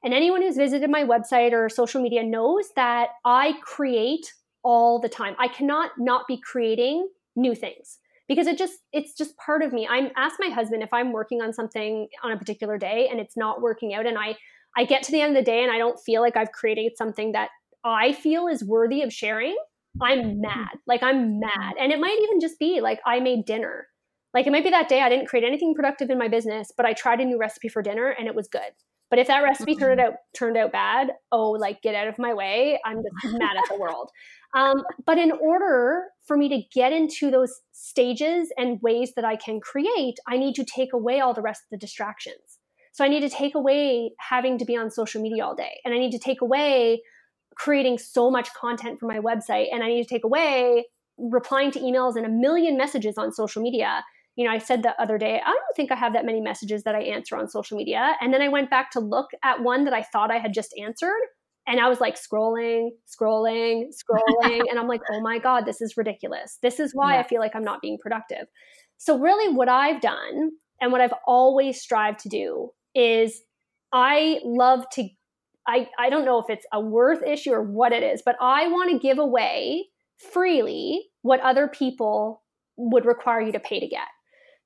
and 0.07 0.15
anyone 0.15 0.41
who's 0.41 0.57
visited 0.57 0.89
my 0.89 1.03
website 1.03 1.53
or 1.53 1.69
social 1.69 2.01
media 2.01 2.23
knows 2.23 2.69
that 2.77 3.09
I 3.25 3.55
create 3.65 4.33
all 4.63 5.01
the 5.01 5.09
time. 5.09 5.35
I 5.41 5.49
cannot 5.49 5.91
not 5.99 6.29
be 6.29 6.41
creating 6.41 7.09
new 7.35 7.57
things 7.57 7.99
because 8.29 8.47
it 8.47 8.57
just 8.57 8.75
it's 8.93 9.15
just 9.15 9.37
part 9.37 9.63
of 9.63 9.73
me. 9.73 9.85
I'm 9.91 10.11
ask 10.17 10.37
my 10.39 10.49
husband 10.49 10.85
if 10.85 10.91
I'm 10.93 11.11
working 11.11 11.43
on 11.43 11.53
something 11.53 12.07
on 12.23 12.31
a 12.31 12.39
particular 12.39 12.79
day 12.79 13.09
and 13.11 13.19
it's 13.19 13.37
not 13.37 13.61
working 13.61 13.95
out 13.95 14.07
and 14.07 14.17
I 14.17 14.37
I 14.77 14.85
get 14.85 15.03
to 15.03 15.13
the 15.13 15.21
end 15.21 15.37
of 15.37 15.45
the 15.45 15.51
day 15.51 15.65
and 15.65 15.73
I 15.73 15.79
don't 15.79 15.99
feel 15.99 16.23
like 16.23 16.37
I've 16.37 16.53
created 16.53 16.93
something 16.97 17.33
that 17.33 17.49
I 17.83 18.13
feel 18.13 18.47
is 18.47 18.63
worthy 18.63 19.03
of 19.03 19.13
sharing, 19.13 19.57
I'm 20.01 20.21
mm-hmm. 20.21 20.41
mad. 20.43 20.79
Like 20.87 21.03
I'm 21.03 21.41
mad. 21.41 21.75
And 21.81 21.91
it 21.91 21.99
might 21.99 22.21
even 22.23 22.39
just 22.39 22.61
be 22.61 22.81
like 22.81 23.01
I 23.05 23.19
made 23.19 23.45
dinner. 23.45 23.89
Like 24.33 24.47
it 24.47 24.53
might 24.53 24.63
be 24.63 24.71
that 24.71 24.89
day 24.89 25.03
I 25.03 25.09
didn't 25.09 25.27
create 25.27 25.45
anything 25.45 25.75
productive 25.75 26.11
in 26.11 26.19
my 26.19 26.29
business, 26.29 26.71
but 26.77 26.87
I 26.87 26.93
tried 26.93 27.21
a 27.21 27.25
new 27.25 27.39
recipe 27.39 27.69
for 27.69 27.83
dinner 27.83 28.11
and 28.11 28.29
it 28.29 28.37
was 28.37 28.47
good. 28.47 28.71
But 29.09 29.19
if 29.19 29.29
that 29.29 29.43
recipe 29.43 29.73
mm-hmm. 29.73 29.81
turned 29.81 30.01
out 30.01 30.15
turned 30.37 30.57
out 30.57 30.73
bad, 30.73 31.13
oh, 31.31 31.53
like 31.53 31.83
get 31.83 31.95
out 31.95 32.09
of 32.09 32.19
my 32.19 32.35
way. 32.35 32.81
I'm 32.85 33.03
just 33.23 33.39
mad 33.39 33.57
at 33.57 33.69
the 33.69 33.79
world. 33.79 34.11
Um, 34.55 34.83
but 35.05 35.19
in 35.19 35.33
order 35.33 36.05
for 36.25 36.37
me 36.37 36.49
to 36.49 36.63
get 36.75 36.93
into 36.93 37.31
those 37.31 37.61
stages 37.73 38.49
and 38.57 38.81
ways 38.83 39.13
that 39.17 39.25
I 39.25 39.37
can 39.37 39.61
create, 39.61 40.15
I 40.27 40.39
need 40.39 40.55
to 40.55 40.65
take 40.65 40.93
away 40.93 41.21
all 41.21 41.35
the 41.35 41.43
rest 41.43 41.63
of 41.63 41.71
the 41.71 41.79
distractions. 41.79 42.59
So 42.93 43.05
I 43.05 43.09
need 43.09 43.21
to 43.21 43.29
take 43.29 43.55
away 43.55 44.13
having 44.19 44.59
to 44.59 44.65
be 44.65 44.77
on 44.77 44.91
social 44.91 45.21
media 45.21 45.45
all 45.45 45.55
day, 45.55 45.81
and 45.85 45.93
I 45.93 45.99
need 45.99 46.13
to 46.13 46.19
take 46.19 46.41
away 46.41 47.03
creating 47.55 47.99
so 47.99 48.31
much 48.31 48.53
content 48.55 48.99
for 48.99 49.07
my 49.07 49.19
website, 49.19 49.67
and 49.73 49.83
I 49.83 49.89
need 49.89 50.03
to 50.03 50.09
take 50.09 50.25
away 50.25 50.87
replying 51.19 51.71
to 51.73 51.79
emails 51.79 52.17
and 52.17 52.27
a 52.27 52.29
million 52.29 52.77
messages 52.77 53.17
on 53.17 53.33
social 53.33 53.63
media 53.63 54.03
you 54.37 54.45
know, 54.45 54.53
I 54.53 54.59
said 54.59 54.83
the 54.83 55.01
other 55.01 55.17
day, 55.17 55.41
I 55.45 55.49
don't 55.49 55.77
think 55.77 55.91
I 55.91 55.97
have 55.97 56.13
that 56.13 56.27
many 56.27 56.41
messages 56.41 56.83
that 56.85 56.95
I 56.95 57.01
answer 57.01 57.37
on 57.37 57.49
social 57.49 57.77
media. 57.77 58.15
And 58.21 58.33
then 58.33 58.43
I 58.43 58.49
went 58.49 58.69
back 58.69 58.91
to 58.93 59.01
look 59.01 59.31
at 59.43 59.63
one 59.63 59.85
that 59.85 59.95
I 59.95 60.03
thought 60.03 60.31
I 60.31 60.39
had 60.39 60.53
just 60.53 60.75
answered. 60.81 61.21
And 61.67 61.81
I 61.81 61.89
was 61.89 62.01
like 62.01 62.17
scrolling, 62.17 62.91
scrolling, 63.09 63.85
scrolling. 64.11 64.61
and 64.71 64.79
I'm 64.79 64.87
like, 64.87 65.01
oh 65.11 65.21
my 65.23 65.39
God, 65.39 65.65
this 65.65 65.81
is 65.81 65.97
ridiculous. 65.97 66.59
This 66.63 66.79
is 66.79 66.93
why 66.93 67.15
yeah. 67.15 67.21
I 67.21 67.23
feel 67.27 67.41
like 67.41 67.57
I'm 67.57 67.65
not 67.65 67.81
being 67.81 67.99
productive. 68.01 68.47
So, 68.99 69.19
really, 69.19 69.53
what 69.55 69.69
I've 69.69 70.01
done 70.01 70.51
and 70.81 70.93
what 70.93 71.01
I've 71.01 71.15
always 71.27 71.81
strived 71.81 72.21
to 72.21 72.29
do 72.29 72.71
is 72.95 73.41
I 73.93 74.41
love 74.45 74.85
to, 74.93 75.09
I, 75.67 75.89
I 75.99 76.09
don't 76.09 76.25
know 76.25 76.39
if 76.39 76.47
it's 76.49 76.67
a 76.73 76.81
worth 76.81 77.23
issue 77.23 77.53
or 77.53 77.63
what 77.63 77.93
it 77.93 78.03
is, 78.03 78.23
but 78.25 78.37
I 78.41 78.69
want 78.69 78.91
to 78.91 78.99
give 78.99 79.19
away 79.19 79.87
freely 80.33 81.07
what 81.23 81.41
other 81.41 81.69
people 81.69 82.43
would 82.77 83.05
require 83.05 83.41
you 83.41 83.53
to 83.53 83.61
pay 83.61 83.81
to 83.81 83.87
get. 83.87 84.07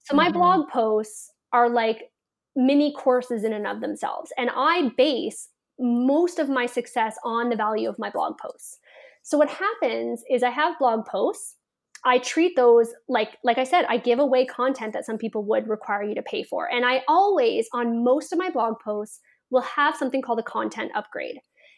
So 0.04 0.16
my 0.16 0.28
mm-hmm. 0.28 0.38
blog 0.38 0.68
posts 0.68 1.30
are 1.52 1.68
like 1.68 2.10
mini 2.56 2.92
courses 2.96 3.44
in 3.44 3.52
and 3.52 3.66
of 3.66 3.80
themselves. 3.80 4.32
And 4.36 4.50
I 4.54 4.90
base 4.96 5.48
most 5.78 6.38
of 6.38 6.48
my 6.48 6.66
success 6.66 7.16
on 7.24 7.48
the 7.48 7.56
value 7.56 7.88
of 7.88 7.98
my 7.98 8.10
blog 8.10 8.38
posts. 8.38 8.78
So 9.22 9.38
what 9.38 9.48
happens 9.48 10.22
is 10.30 10.42
I 10.42 10.50
have 10.50 10.78
blog 10.78 11.06
posts. 11.06 11.56
I 12.04 12.18
treat 12.18 12.56
those 12.56 12.94
like 13.08 13.36
like 13.44 13.58
I 13.58 13.64
said, 13.64 13.84
I 13.88 13.98
give 13.98 14.18
away 14.18 14.46
content 14.46 14.94
that 14.94 15.04
some 15.04 15.18
people 15.18 15.44
would 15.44 15.68
require 15.68 16.02
you 16.02 16.14
to 16.14 16.22
pay 16.22 16.42
for. 16.42 16.70
And 16.72 16.84
I 16.84 17.02
always 17.08 17.68
on 17.74 18.02
most 18.02 18.32
of 18.32 18.38
my 18.38 18.50
blog 18.50 18.74
posts 18.82 19.20
will 19.50 19.62
have 19.62 19.96
something 19.96 20.22
called 20.22 20.38
a 20.38 20.44
content 20.44 20.92
upgrade. 20.94 21.36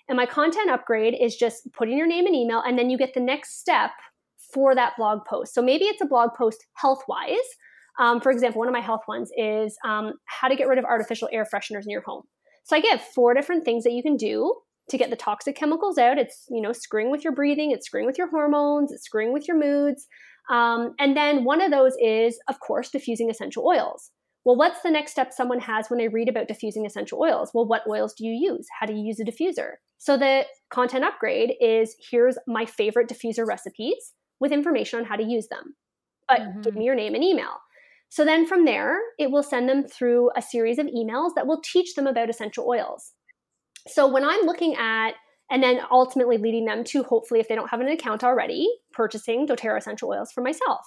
And 0.08 0.16
my 0.16 0.26
content 0.26 0.70
upgrade 0.70 1.16
is 1.20 1.36
just 1.36 1.72
putting 1.72 1.96
your 1.96 2.06
name 2.06 2.26
and 2.26 2.34
email 2.34 2.62
and 2.64 2.78
then 2.78 2.90
you 2.90 2.98
get 2.98 3.14
the 3.14 3.20
next 3.20 3.60
step 3.60 3.90
for 4.52 4.74
that 4.74 4.92
blog 4.96 5.24
post. 5.28 5.54
So 5.54 5.62
maybe 5.62 5.86
it's 5.86 6.02
a 6.02 6.06
blog 6.06 6.30
post 6.36 6.66
health-wise 6.74 7.36
um, 7.98 8.20
for 8.20 8.30
example, 8.30 8.58
one 8.58 8.68
of 8.68 8.72
my 8.72 8.80
health 8.80 9.02
ones 9.06 9.30
is 9.36 9.76
um, 9.84 10.14
how 10.26 10.48
to 10.48 10.56
get 10.56 10.68
rid 10.68 10.78
of 10.78 10.84
artificial 10.84 11.28
air 11.32 11.46
fresheners 11.52 11.84
in 11.84 11.90
your 11.90 12.02
home. 12.02 12.22
So 12.64 12.76
I 12.76 12.80
give 12.80 13.00
four 13.00 13.34
different 13.34 13.64
things 13.64 13.84
that 13.84 13.92
you 13.92 14.02
can 14.02 14.16
do 14.16 14.54
to 14.90 14.98
get 14.98 15.10
the 15.10 15.16
toxic 15.16 15.56
chemicals 15.56 15.98
out. 15.98 16.18
It's 16.18 16.46
you 16.48 16.60
know 16.60 16.72
screwing 16.72 17.10
with 17.10 17.24
your 17.24 17.34
breathing, 17.34 17.70
it's 17.70 17.86
screwing 17.86 18.06
with 18.06 18.18
your 18.18 18.30
hormones, 18.30 18.92
it's 18.92 19.04
screwing 19.04 19.32
with 19.32 19.46
your 19.46 19.58
moods, 19.58 20.06
um, 20.50 20.94
and 20.98 21.16
then 21.16 21.44
one 21.44 21.60
of 21.60 21.70
those 21.70 21.94
is 22.00 22.38
of 22.48 22.60
course 22.60 22.90
diffusing 22.90 23.30
essential 23.30 23.66
oils. 23.66 24.10
Well, 24.44 24.56
what's 24.56 24.82
the 24.82 24.90
next 24.90 25.12
step 25.12 25.32
someone 25.32 25.60
has 25.60 25.88
when 25.88 25.98
they 25.98 26.08
read 26.08 26.28
about 26.28 26.48
diffusing 26.48 26.84
essential 26.84 27.20
oils? 27.20 27.52
Well, 27.54 27.66
what 27.66 27.86
oils 27.88 28.12
do 28.12 28.26
you 28.26 28.52
use? 28.52 28.66
How 28.80 28.86
do 28.86 28.92
you 28.92 29.04
use 29.04 29.20
a 29.20 29.24
diffuser? 29.24 29.74
So 29.98 30.16
the 30.16 30.46
content 30.70 31.04
upgrade 31.04 31.52
is 31.60 31.94
here's 32.10 32.36
my 32.48 32.66
favorite 32.66 33.08
diffuser 33.08 33.46
recipes 33.46 34.12
with 34.40 34.50
information 34.50 34.98
on 34.98 35.04
how 35.04 35.14
to 35.14 35.22
use 35.22 35.46
them. 35.46 35.76
But 36.28 36.40
mm-hmm. 36.40 36.60
give 36.62 36.74
me 36.74 36.84
your 36.84 36.96
name 36.96 37.14
and 37.14 37.22
email. 37.22 37.52
So 38.12 38.26
then 38.26 38.46
from 38.46 38.66
there, 38.66 38.98
it 39.18 39.30
will 39.30 39.42
send 39.42 39.70
them 39.70 39.84
through 39.84 40.32
a 40.36 40.42
series 40.42 40.78
of 40.78 40.84
emails 40.84 41.30
that 41.34 41.46
will 41.46 41.62
teach 41.64 41.94
them 41.94 42.06
about 42.06 42.28
essential 42.28 42.68
oils. 42.68 43.12
So 43.88 44.06
when 44.06 44.22
I'm 44.22 44.42
looking 44.42 44.76
at 44.76 45.14
and 45.50 45.62
then 45.62 45.80
ultimately 45.90 46.36
leading 46.36 46.66
them 46.66 46.84
to 46.84 47.04
hopefully 47.04 47.40
if 47.40 47.48
they 47.48 47.54
don't 47.54 47.70
have 47.70 47.80
an 47.80 47.88
account 47.88 48.22
already 48.22 48.68
purchasing 48.92 49.46
doterra 49.46 49.78
essential 49.78 50.10
oils 50.10 50.30
for 50.30 50.42
myself 50.42 50.80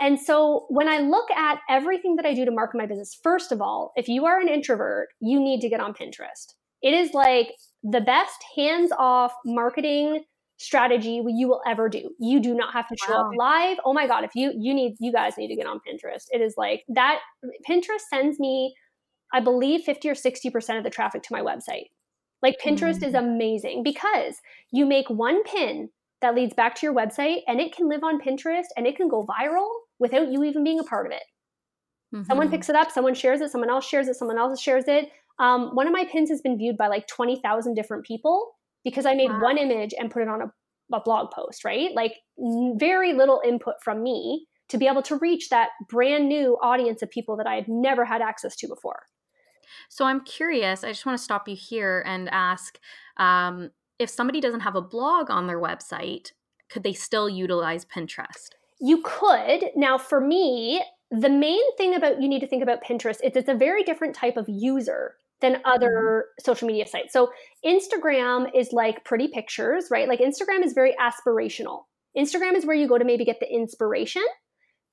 and 0.00 0.18
so 0.18 0.66
when 0.68 0.88
i 0.88 0.98
look 0.98 1.30
at 1.30 1.60
everything 1.70 2.16
that 2.16 2.26
i 2.26 2.34
do 2.34 2.44
to 2.44 2.50
market 2.50 2.76
my 2.76 2.86
business 2.86 3.16
first 3.22 3.52
of 3.52 3.62
all 3.62 3.92
if 3.94 4.08
you 4.08 4.26
are 4.26 4.40
an 4.40 4.48
introvert 4.48 5.08
you 5.20 5.40
need 5.40 5.60
to 5.60 5.68
get 5.68 5.80
on 5.80 5.94
pinterest 5.94 6.54
it 6.82 6.92
is 6.92 7.14
like 7.14 7.54
the 7.82 8.00
best 8.00 8.44
hands 8.56 8.90
off 8.98 9.32
marketing 9.46 10.24
strategy 10.56 11.22
you 11.26 11.48
will 11.48 11.60
ever 11.66 11.88
do. 11.88 12.10
You 12.18 12.40
do 12.40 12.54
not 12.54 12.72
have 12.72 12.86
to 12.88 12.96
show 13.04 13.12
wow. 13.12 13.26
up 13.26 13.36
live. 13.36 13.78
Oh 13.84 13.92
my 13.92 14.06
god, 14.06 14.24
if 14.24 14.30
you 14.34 14.52
you 14.56 14.74
need 14.74 14.94
you 15.00 15.12
guys 15.12 15.36
need 15.36 15.48
to 15.48 15.56
get 15.56 15.66
on 15.66 15.80
Pinterest. 15.80 16.24
It 16.30 16.40
is 16.40 16.54
like 16.56 16.84
that 16.88 17.20
Pinterest 17.68 18.02
sends 18.08 18.38
me 18.38 18.74
I 19.32 19.40
believe 19.40 19.82
50 19.82 20.08
or 20.10 20.14
60% 20.14 20.78
of 20.78 20.84
the 20.84 20.90
traffic 20.90 21.24
to 21.24 21.32
my 21.32 21.40
website. 21.40 21.86
Like 22.40 22.56
Pinterest 22.64 23.00
mm. 23.00 23.08
is 23.08 23.14
amazing 23.14 23.82
because 23.82 24.36
you 24.70 24.86
make 24.86 25.10
one 25.10 25.42
pin 25.42 25.88
that 26.20 26.34
leads 26.36 26.54
back 26.54 26.76
to 26.76 26.86
your 26.86 26.94
website 26.94 27.38
and 27.48 27.60
it 27.60 27.74
can 27.74 27.88
live 27.88 28.04
on 28.04 28.20
Pinterest 28.20 28.66
and 28.76 28.86
it 28.86 28.96
can 28.96 29.08
go 29.08 29.26
viral 29.26 29.68
without 29.98 30.30
you 30.30 30.44
even 30.44 30.62
being 30.62 30.78
a 30.78 30.84
part 30.84 31.06
of 31.06 31.12
it. 31.12 31.22
Mm-hmm. 32.14 32.24
Someone 32.24 32.50
picks 32.50 32.68
it 32.68 32.76
up, 32.76 32.92
someone 32.92 33.14
shares 33.14 33.40
it, 33.40 33.50
someone 33.50 33.70
else 33.70 33.86
shares 33.86 34.06
it, 34.06 34.14
someone 34.14 34.38
else 34.38 34.60
shares 34.60 34.84
it. 34.86 35.10
Um, 35.40 35.74
one 35.74 35.88
of 35.88 35.92
my 35.92 36.04
pins 36.04 36.30
has 36.30 36.40
been 36.40 36.56
viewed 36.56 36.76
by 36.76 36.86
like 36.86 37.08
20,000 37.08 37.74
different 37.74 38.04
people 38.04 38.52
because 38.84 39.06
I 39.06 39.14
made 39.14 39.30
wow. 39.30 39.40
one 39.42 39.58
image 39.58 39.94
and 39.98 40.10
put 40.10 40.22
it 40.22 40.28
on 40.28 40.42
a, 40.42 40.52
a 40.94 41.00
blog 41.00 41.30
post, 41.30 41.64
right? 41.64 41.90
Like 41.94 42.14
very 42.76 43.12
little 43.12 43.40
input 43.44 43.74
from 43.82 44.02
me 44.02 44.46
to 44.68 44.78
be 44.78 44.86
able 44.86 45.02
to 45.02 45.16
reach 45.16 45.48
that 45.50 45.70
brand 45.88 46.28
new 46.28 46.56
audience 46.62 47.02
of 47.02 47.10
people 47.10 47.36
that 47.36 47.46
I 47.46 47.54
had 47.54 47.68
never 47.68 48.04
had 48.04 48.22
access 48.22 48.56
to 48.56 48.68
before. 48.68 49.02
So 49.88 50.04
I'm 50.04 50.20
curious, 50.24 50.84
I 50.84 50.88
just 50.88 51.06
want 51.06 51.18
to 51.18 51.24
stop 51.24 51.48
you 51.48 51.56
here 51.56 52.02
and 52.06 52.28
ask 52.30 52.78
um, 53.16 53.70
if 53.98 54.10
somebody 54.10 54.40
doesn't 54.40 54.60
have 54.60 54.76
a 54.76 54.82
blog 54.82 55.30
on 55.30 55.46
their 55.46 55.60
website, 55.60 56.32
could 56.68 56.82
they 56.82 56.92
still 56.92 57.28
utilize 57.28 57.84
Pinterest? 57.84 58.50
You 58.80 59.02
could. 59.02 59.70
Now, 59.76 59.98
for 59.98 60.20
me, 60.20 60.82
the 61.10 61.28
main 61.28 61.62
thing 61.76 61.94
about 61.94 62.20
you 62.20 62.28
need 62.28 62.40
to 62.40 62.46
think 62.46 62.62
about 62.62 62.82
Pinterest 62.82 63.20
is 63.22 63.36
it's 63.36 63.48
a 63.48 63.54
very 63.54 63.84
different 63.84 64.14
type 64.14 64.36
of 64.36 64.46
user 64.48 65.16
than 65.44 65.60
other 65.66 65.90
mm-hmm. 65.90 66.42
social 66.42 66.66
media 66.66 66.86
sites. 66.86 67.12
So 67.12 67.30
Instagram 67.64 68.50
is 68.54 68.72
like 68.72 69.04
pretty 69.04 69.28
pictures, 69.28 69.88
right? 69.90 70.08
Like 70.08 70.20
Instagram 70.20 70.64
is 70.64 70.72
very 70.72 70.96
aspirational. 70.96 71.82
Instagram 72.16 72.56
is 72.56 72.64
where 72.64 72.74
you 72.74 72.88
go 72.88 72.96
to 72.96 73.04
maybe 73.04 73.24
get 73.24 73.40
the 73.40 73.52
inspiration. 73.52 74.22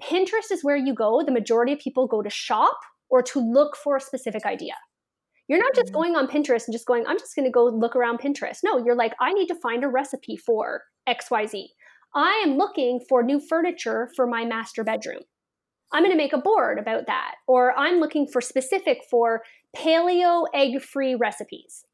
Pinterest 0.03 0.51
is 0.51 0.63
where 0.63 0.75
you 0.75 0.93
go. 0.93 1.23
The 1.25 1.31
majority 1.31 1.71
of 1.71 1.79
people 1.79 2.05
go 2.05 2.21
to 2.21 2.29
shop 2.29 2.77
or 3.09 3.21
to 3.23 3.39
look 3.39 3.77
for 3.77 3.95
a 3.95 4.01
specific 4.01 4.45
idea. 4.45 4.73
You're 5.47 5.59
not 5.59 5.73
just 5.73 5.87
mm-hmm. 5.87 5.95
going 5.95 6.15
on 6.15 6.27
Pinterest 6.27 6.65
and 6.65 6.73
just 6.73 6.85
going, 6.85 7.05
I'm 7.07 7.19
just 7.19 7.35
going 7.35 7.45
to 7.45 7.51
go 7.51 7.65
look 7.65 7.95
around 7.95 8.19
Pinterest. 8.19 8.59
No, 8.63 8.83
you're 8.83 8.95
like, 8.95 9.13
I 9.21 9.31
need 9.31 9.47
to 9.47 9.55
find 9.55 9.83
a 9.83 9.87
recipe 9.87 10.35
for 10.35 10.81
XYZ. 11.07 11.65
I 12.13 12.43
am 12.45 12.57
looking 12.57 12.99
for 13.07 13.23
new 13.23 13.39
furniture 13.39 14.09
for 14.15 14.27
my 14.27 14.43
master 14.43 14.83
bedroom. 14.83 15.21
I'm 15.93 16.03
going 16.03 16.11
to 16.11 16.17
make 16.17 16.33
a 16.33 16.37
board 16.37 16.79
about 16.79 17.05
that. 17.07 17.35
Or 17.47 17.77
I'm 17.77 17.99
looking 17.99 18.27
for 18.27 18.41
specific 18.41 18.99
for 19.09 19.43
paleo 19.75 20.45
egg 20.53 20.81
free 20.81 21.15
recipes. 21.15 21.85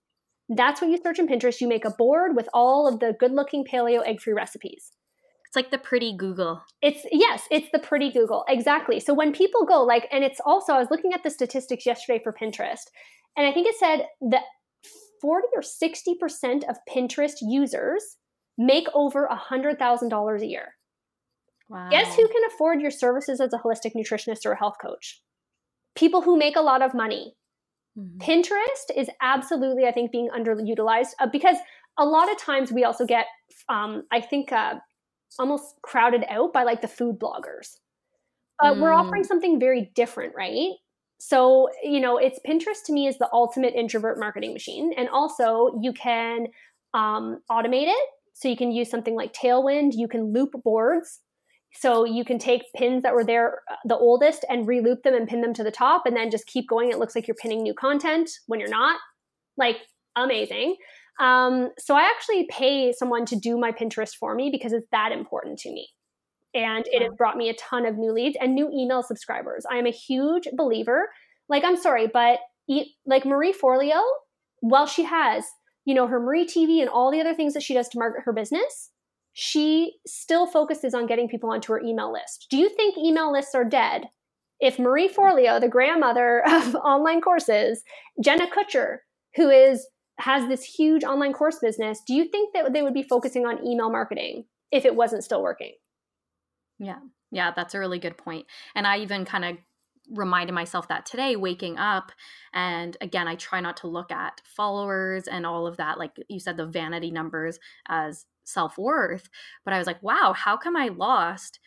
That's 0.50 0.82
what 0.82 0.90
you 0.90 0.98
search 1.04 1.20
in 1.20 1.28
Pinterest. 1.28 1.60
You 1.60 1.68
make 1.68 1.86
a 1.86 1.92
board 1.92 2.36
with 2.36 2.48
all 2.54 2.88
of 2.88 3.00
the 3.00 3.14
good 3.20 3.32
looking 3.32 3.66
paleo 3.66 4.06
egg 4.06 4.22
free 4.22 4.34
recipes. 4.34 4.92
It's 5.46 5.56
like 5.56 5.72
the 5.72 5.78
pretty 5.78 6.16
Google. 6.16 6.62
It's 6.82 7.06
yes, 7.12 7.44
it's 7.50 7.70
the 7.72 7.80
pretty 7.80 8.12
Google. 8.12 8.44
Exactly. 8.50 9.00
So 9.00 9.14
when 9.14 9.32
people 9.32 9.66
go 9.66 9.84
like 9.84 10.08
and 10.12 10.24
it's 10.24 10.42
also 10.46 10.74
I 10.74 10.80
was 10.80 10.92
looking 10.92 11.14
at 11.14 11.24
the 11.24 11.30
statistics 11.30 11.86
yesterday 11.86 12.20
for 12.22 12.34
Pinterest 12.34 12.88
and 13.38 13.46
I 13.48 13.54
think 13.54 13.68
it 13.68 13.76
said 13.78 14.06
that 14.32 14.44
40 15.22 15.48
or 15.56 15.62
60% 15.62 16.70
of 16.70 16.78
Pinterest 16.90 17.36
users 17.42 18.18
make 18.58 18.88
over 18.94 19.28
$100,000 19.28 20.42
a 20.42 20.46
year. 20.46 20.76
Wow. 21.70 21.90
Guess 21.90 22.16
who 22.16 22.28
can 22.28 22.42
afford 22.48 22.82
your 22.82 22.92
services 22.92 23.40
as 23.40 23.52
a 23.54 23.58
holistic 23.58 23.94
nutritionist 23.96 24.46
or 24.46 24.54
a 24.54 24.58
health 24.58 24.76
coach? 24.82 25.22
People 25.96 26.22
who 26.22 26.38
make 26.38 26.56
a 26.56 26.62
lot 26.62 26.82
of 26.82 26.94
money. 26.94 27.34
Mm-hmm. 27.98 28.20
Pinterest 28.20 28.96
is 28.96 29.10
absolutely, 29.22 29.86
I 29.86 29.92
think, 29.92 30.12
being 30.12 30.30
underutilized 30.30 31.14
uh, 31.20 31.28
because 31.32 31.58
a 31.98 32.06
lot 32.06 32.32
of 32.32 32.38
times 32.38 32.72
we 32.72 32.84
also 32.84 33.06
get, 33.06 33.26
um, 33.70 34.04
I 34.12 34.22
think, 34.22 34.52
uh, 34.52 34.76
almost 35.40 35.76
crowded 35.82 36.24
out 36.30 36.54
by 36.54 36.64
like 36.64 36.82
the 36.82 36.88
food 36.88 37.20
bloggers. 37.20 37.78
But 38.60 38.76
mm. 38.76 38.82
we're 38.82 38.94
offering 38.94 39.24
something 39.24 39.60
very 39.60 39.92
different, 39.96 40.34
right? 40.36 40.72
So, 41.20 41.70
you 41.84 42.00
know, 42.00 42.18
it's 42.18 42.40
Pinterest 42.48 42.84
to 42.86 42.94
me 42.94 43.08
is 43.08 43.18
the 43.18 43.30
ultimate 43.34 43.74
introvert 43.74 44.20
marketing 44.20 44.54
machine. 44.54 44.94
And 44.96 45.10
also, 45.10 45.80
you 45.82 45.94
can 45.94 46.48
um, 46.94 47.42
automate 47.50 47.88
it. 47.88 48.10
So, 48.34 48.48
you 48.48 48.58
can 48.58 48.72
use 48.72 48.90
something 48.90 49.16
like 49.16 49.34
Tailwind, 49.34 49.92
you 49.94 50.08
can 50.08 50.34
loop 50.34 50.52
boards. 50.64 51.20
So 51.80 52.06
you 52.06 52.26
can 52.26 52.40
take 52.40 52.64
pins 52.76 53.04
that 53.04 53.14
were 53.14 53.24
there 53.24 53.62
uh, 53.70 53.76
the 53.86 53.98
oldest 53.98 54.46
and 54.50 54.68
reloop 54.68 55.04
them 55.04 55.14
and 55.14 55.28
pin 55.28 55.42
them 55.42 55.54
to 55.54 55.64
the 55.64 55.72
top 55.72 56.06
and 56.06 56.16
then 56.16 56.32
just 56.32 56.48
keep 56.48 56.68
going. 56.68 56.90
It 56.90 56.98
looks 56.98 57.16
like 57.16 57.28
you're 57.28 57.36
pinning 57.36 57.62
new 57.62 57.74
content 57.74 58.30
when 58.48 58.60
you're 58.60 58.70
not. 58.70 59.00
Like 59.58 59.78
amazing. 60.16 60.76
Um, 61.20 61.70
so 61.80 61.96
I 61.96 62.02
actually 62.02 62.48
pay 62.50 62.92
someone 62.92 63.26
to 63.26 63.36
do 63.36 63.58
my 63.58 63.72
Pinterest 63.72 64.16
for 64.16 64.36
me 64.36 64.50
because 64.52 64.74
it's 64.74 64.88
that 64.92 65.12
important 65.12 65.60
to 65.60 65.72
me. 65.72 65.90
And 66.54 66.86
it 66.88 67.02
has 67.02 67.12
brought 67.18 67.38
me 67.38 67.50
a 67.50 67.54
ton 67.56 67.86
of 67.86 67.98
new 67.98 68.12
leads 68.12 68.38
and 68.40 68.56
new 68.56 68.70
email 68.72 69.04
subscribers. 69.04 69.66
I 69.70 69.78
am 69.78 69.86
a 69.86 69.92
huge 69.92 70.48
believer. 70.56 71.10
Like, 71.50 71.64
I'm 71.64 71.78
sorry, 71.78 72.08
but 72.08 72.40
like 73.06 73.26
Marie 73.26 73.54
Forleo, 73.54 74.02
while 74.62 74.86
she 74.86 75.04
has, 75.04 75.46
you 75.86 75.94
know, 75.94 76.08
her 76.08 76.20
Marie 76.20 76.46
TV 76.46 76.82
and 76.82 76.90
all 76.90 77.12
the 77.12 77.22
other 77.22 77.34
things 77.34 77.54
that 77.54 77.64
she 77.64 77.74
does 77.74 77.88
to 77.90 78.00
market 78.00 78.24
her 78.26 78.34
business, 78.34 78.92
she 79.40 79.94
still 80.08 80.48
focuses 80.48 80.96
on 80.96 81.06
getting 81.06 81.30
people 81.30 81.52
onto 81.52 81.72
her 81.72 81.80
email 81.80 82.12
list. 82.12 82.48
Do 82.50 82.58
you 82.58 82.70
think 82.70 82.98
email 82.98 83.32
lists 83.32 83.54
are 83.54 83.64
dead? 83.64 84.10
If 84.60 84.80
Marie 84.80 85.08
Forleo, 85.08 85.62
the 85.62 85.68
grandmother 85.68 86.42
of 86.50 86.74
online 86.74 87.22
courses, 87.22 87.84
Jenna 88.20 88.48
Kutcher, 88.48 88.98
who 89.36 89.52
is 89.52 89.88
has 90.18 90.48
this 90.48 90.64
huge 90.64 91.04
online 91.04 91.34
course 91.34 91.60
business, 91.60 92.02
do 92.08 92.16
you 92.16 92.26
think 92.26 92.52
that 92.56 92.74
they 92.74 92.82
would 92.82 92.96
be 92.96 93.04
focusing 93.04 93.46
on 93.46 93.64
email 93.64 93.92
marketing 93.92 94.46
if 94.72 94.86
it 94.86 94.96
wasn't 94.96 95.24
still 95.24 95.44
working? 95.44 95.74
Yeah. 96.80 96.98
Yeah, 97.30 97.52
that's 97.56 97.76
a 97.76 97.80
really 97.80 98.00
good 98.00 98.18
point. 98.18 98.48
And 98.74 98.88
I 98.88 98.98
even 98.98 99.24
kind 99.24 99.46
of 99.46 99.58
reminded 100.16 100.54
myself 100.54 100.88
that 100.88 101.06
today 101.06 101.36
waking 101.36 101.78
up 101.78 102.12
and 102.54 102.96
again 103.02 103.28
I 103.28 103.36
try 103.36 103.60
not 103.60 103.76
to 103.78 103.88
look 103.88 104.10
at 104.10 104.42
followers 104.46 105.28
and 105.28 105.46
all 105.46 105.68
of 105.68 105.76
that 105.78 106.00
like 106.00 106.16
you 106.30 106.40
said 106.40 106.56
the 106.56 106.66
vanity 106.66 107.12
numbers 107.12 107.60
as 107.90 108.26
self-worth, 108.48 109.30
but 109.66 109.74
I 109.74 109.78
was 109.78 109.88
like, 109.88 110.02
wow, 110.02 110.34
how 110.36 110.58
come 110.58 110.76
I 110.76 110.88
lost 110.88 111.60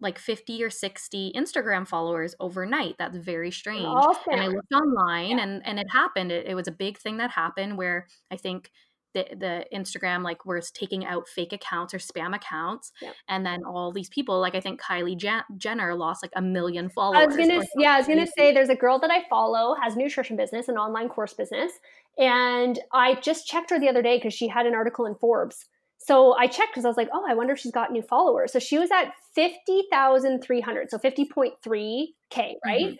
like 0.00 0.18
50 0.18 0.64
or 0.64 0.70
60 0.70 1.32
Instagram 1.36 1.86
followers 1.86 2.34
overnight. 2.40 2.96
That's 2.98 3.18
very 3.18 3.50
strange. 3.50 3.84
Awesome. 3.84 4.32
And 4.32 4.40
I 4.40 4.46
looked 4.46 4.72
online 4.72 5.36
yeah. 5.36 5.42
and 5.44 5.62
and 5.66 5.78
it 5.78 5.86
happened. 5.90 6.32
It, 6.32 6.46
it, 6.46 6.54
was 6.54 6.68
a 6.68 6.72
big 6.72 6.98
thing 6.98 7.18
that 7.18 7.30
happened 7.30 7.76
where 7.76 8.06
I 8.30 8.36
think 8.36 8.70
the 9.12 9.26
the 9.36 9.64
Instagram 9.74 10.22
like 10.22 10.46
was 10.46 10.70
taking 10.70 11.04
out 11.04 11.28
fake 11.28 11.52
accounts 11.52 11.92
or 11.92 11.98
spam 11.98 12.34
accounts 12.34 12.92
yep. 13.02 13.14
and 13.28 13.44
then 13.44 13.64
all 13.64 13.92
these 13.92 14.08
people 14.08 14.40
like 14.40 14.54
I 14.54 14.60
think 14.60 14.80
Kylie 14.80 15.16
Jen- 15.16 15.42
Jenner 15.56 15.94
lost 15.94 16.22
like 16.22 16.32
a 16.36 16.42
million 16.42 16.88
followers. 16.88 17.22
I 17.22 17.26
was 17.26 17.36
to 17.36 17.66
yeah, 17.76 17.94
I 17.94 17.98
was 17.98 18.06
going 18.06 18.24
to 18.24 18.32
say 18.38 18.52
there's 18.52 18.68
a 18.68 18.76
girl 18.76 18.98
that 19.00 19.10
I 19.10 19.24
follow 19.28 19.74
has 19.82 19.96
nutrition 19.96 20.36
business, 20.36 20.68
an 20.68 20.76
online 20.76 21.08
course 21.08 21.34
business, 21.34 21.72
and 22.18 22.78
I 22.92 23.14
just 23.16 23.46
checked 23.46 23.70
her 23.70 23.80
the 23.80 23.88
other 23.88 24.02
day 24.02 24.20
cuz 24.20 24.32
she 24.32 24.48
had 24.48 24.66
an 24.66 24.74
article 24.74 25.06
in 25.06 25.14
Forbes 25.16 25.66
so 26.10 26.34
I 26.36 26.48
checked 26.48 26.72
because 26.72 26.84
I 26.84 26.88
was 26.88 26.96
like, 26.96 27.08
oh, 27.12 27.24
I 27.28 27.34
wonder 27.34 27.52
if 27.52 27.60
she's 27.60 27.70
got 27.70 27.92
new 27.92 28.02
followers. 28.02 28.52
So 28.52 28.58
she 28.58 28.80
was 28.80 28.90
at 28.90 29.12
50,300, 29.36 30.90
so 30.90 30.98
50.3K, 30.98 32.54
right? 32.66 32.84
Mm-hmm. 32.84 32.94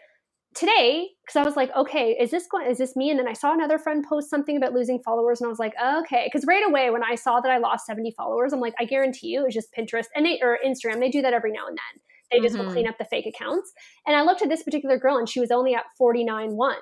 Today, 0.55 1.09
because 1.27 1.35
I 1.35 1.43
was 1.43 1.57
like, 1.57 1.75
okay, 1.77 2.17
is 2.21 2.31
this 2.31 2.47
going, 2.47 2.71
is 2.71 2.79
this 2.79 2.95
me? 2.95 3.11
And 3.11 3.19
then 3.19 3.27
I 3.27 3.33
saw 3.33 3.53
another 3.53 3.79
friend 3.79 4.05
post 4.09 4.31
something 4.31 4.57
about 4.57 4.75
losing 4.75 5.01
followers, 5.05 5.41
and 5.41 5.49
I 5.49 5.51
was 5.51 5.59
like, 5.59 5.75
okay. 6.05 6.23
Because 6.25 6.47
right 6.47 6.65
away, 6.65 6.91
when 6.91 7.03
I 7.03 7.17
saw 7.17 7.41
that 7.41 7.51
I 7.51 7.59
lost 7.59 7.85
70 7.87 8.15
followers, 8.17 8.53
I'm 8.53 8.61
like, 8.61 8.75
I 8.79 8.85
guarantee 8.85 9.27
you 9.27 9.45
it's 9.45 9.57
just 9.57 9.75
Pinterest 9.77 10.07
and 10.15 10.25
they, 10.25 10.39
or 10.41 10.61
Instagram. 10.65 11.01
They 11.01 11.11
do 11.11 11.23
that 11.23 11.35
every 11.35 11.51
now 11.51 11.67
and 11.67 11.77
then. 11.77 12.01
They 12.31 12.39
just 12.39 12.55
mm-hmm. 12.55 12.65
will 12.65 12.73
clean 12.73 12.87
up 12.87 12.97
the 12.97 13.07
fake 13.07 13.27
accounts. 13.27 13.73
And 14.07 14.15
I 14.15 14.23
looked 14.23 14.43
at 14.43 14.49
this 14.49 14.63
particular 14.63 14.99
girl, 14.99 15.19
and 15.19 15.29
she 15.29 15.41
was 15.41 15.51
only 15.51 15.75
at 15.75 15.83
49.1. 16.01 16.75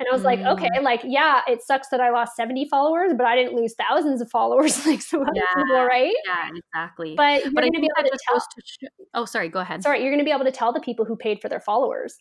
And 0.00 0.08
I 0.10 0.12
was 0.12 0.22
mm. 0.22 0.24
like, 0.24 0.40
okay, 0.40 0.80
like, 0.80 1.02
yeah, 1.04 1.42
it 1.46 1.62
sucks 1.62 1.88
that 1.88 2.00
I 2.00 2.08
lost 2.10 2.34
70 2.34 2.68
followers, 2.70 3.12
but 3.14 3.26
I 3.26 3.36
didn't 3.36 3.54
lose 3.54 3.74
thousands 3.74 4.22
of 4.22 4.30
followers 4.30 4.86
like 4.86 5.02
some 5.02 5.20
other 5.20 5.30
yeah, 5.34 5.62
people, 5.62 5.84
right? 5.84 6.14
Yeah, 6.26 6.48
exactly. 6.56 7.14
But 7.16 7.44
you're 7.44 7.52
going 7.52 7.72
to 7.72 7.80
be 7.80 7.88
able 7.98 8.08
to 8.08 8.18
tell. 8.26 8.40
To 8.40 8.88
oh, 9.12 9.26
sorry, 9.26 9.50
go 9.50 9.60
ahead. 9.60 9.82
Sorry, 9.82 10.00
you're 10.00 10.10
going 10.10 10.20
to 10.20 10.24
be 10.24 10.32
able 10.32 10.46
to 10.46 10.50
tell 10.50 10.72
the 10.72 10.80
people 10.80 11.04
who 11.04 11.16
paid 11.16 11.42
for 11.42 11.50
their 11.50 11.60
followers. 11.60 12.16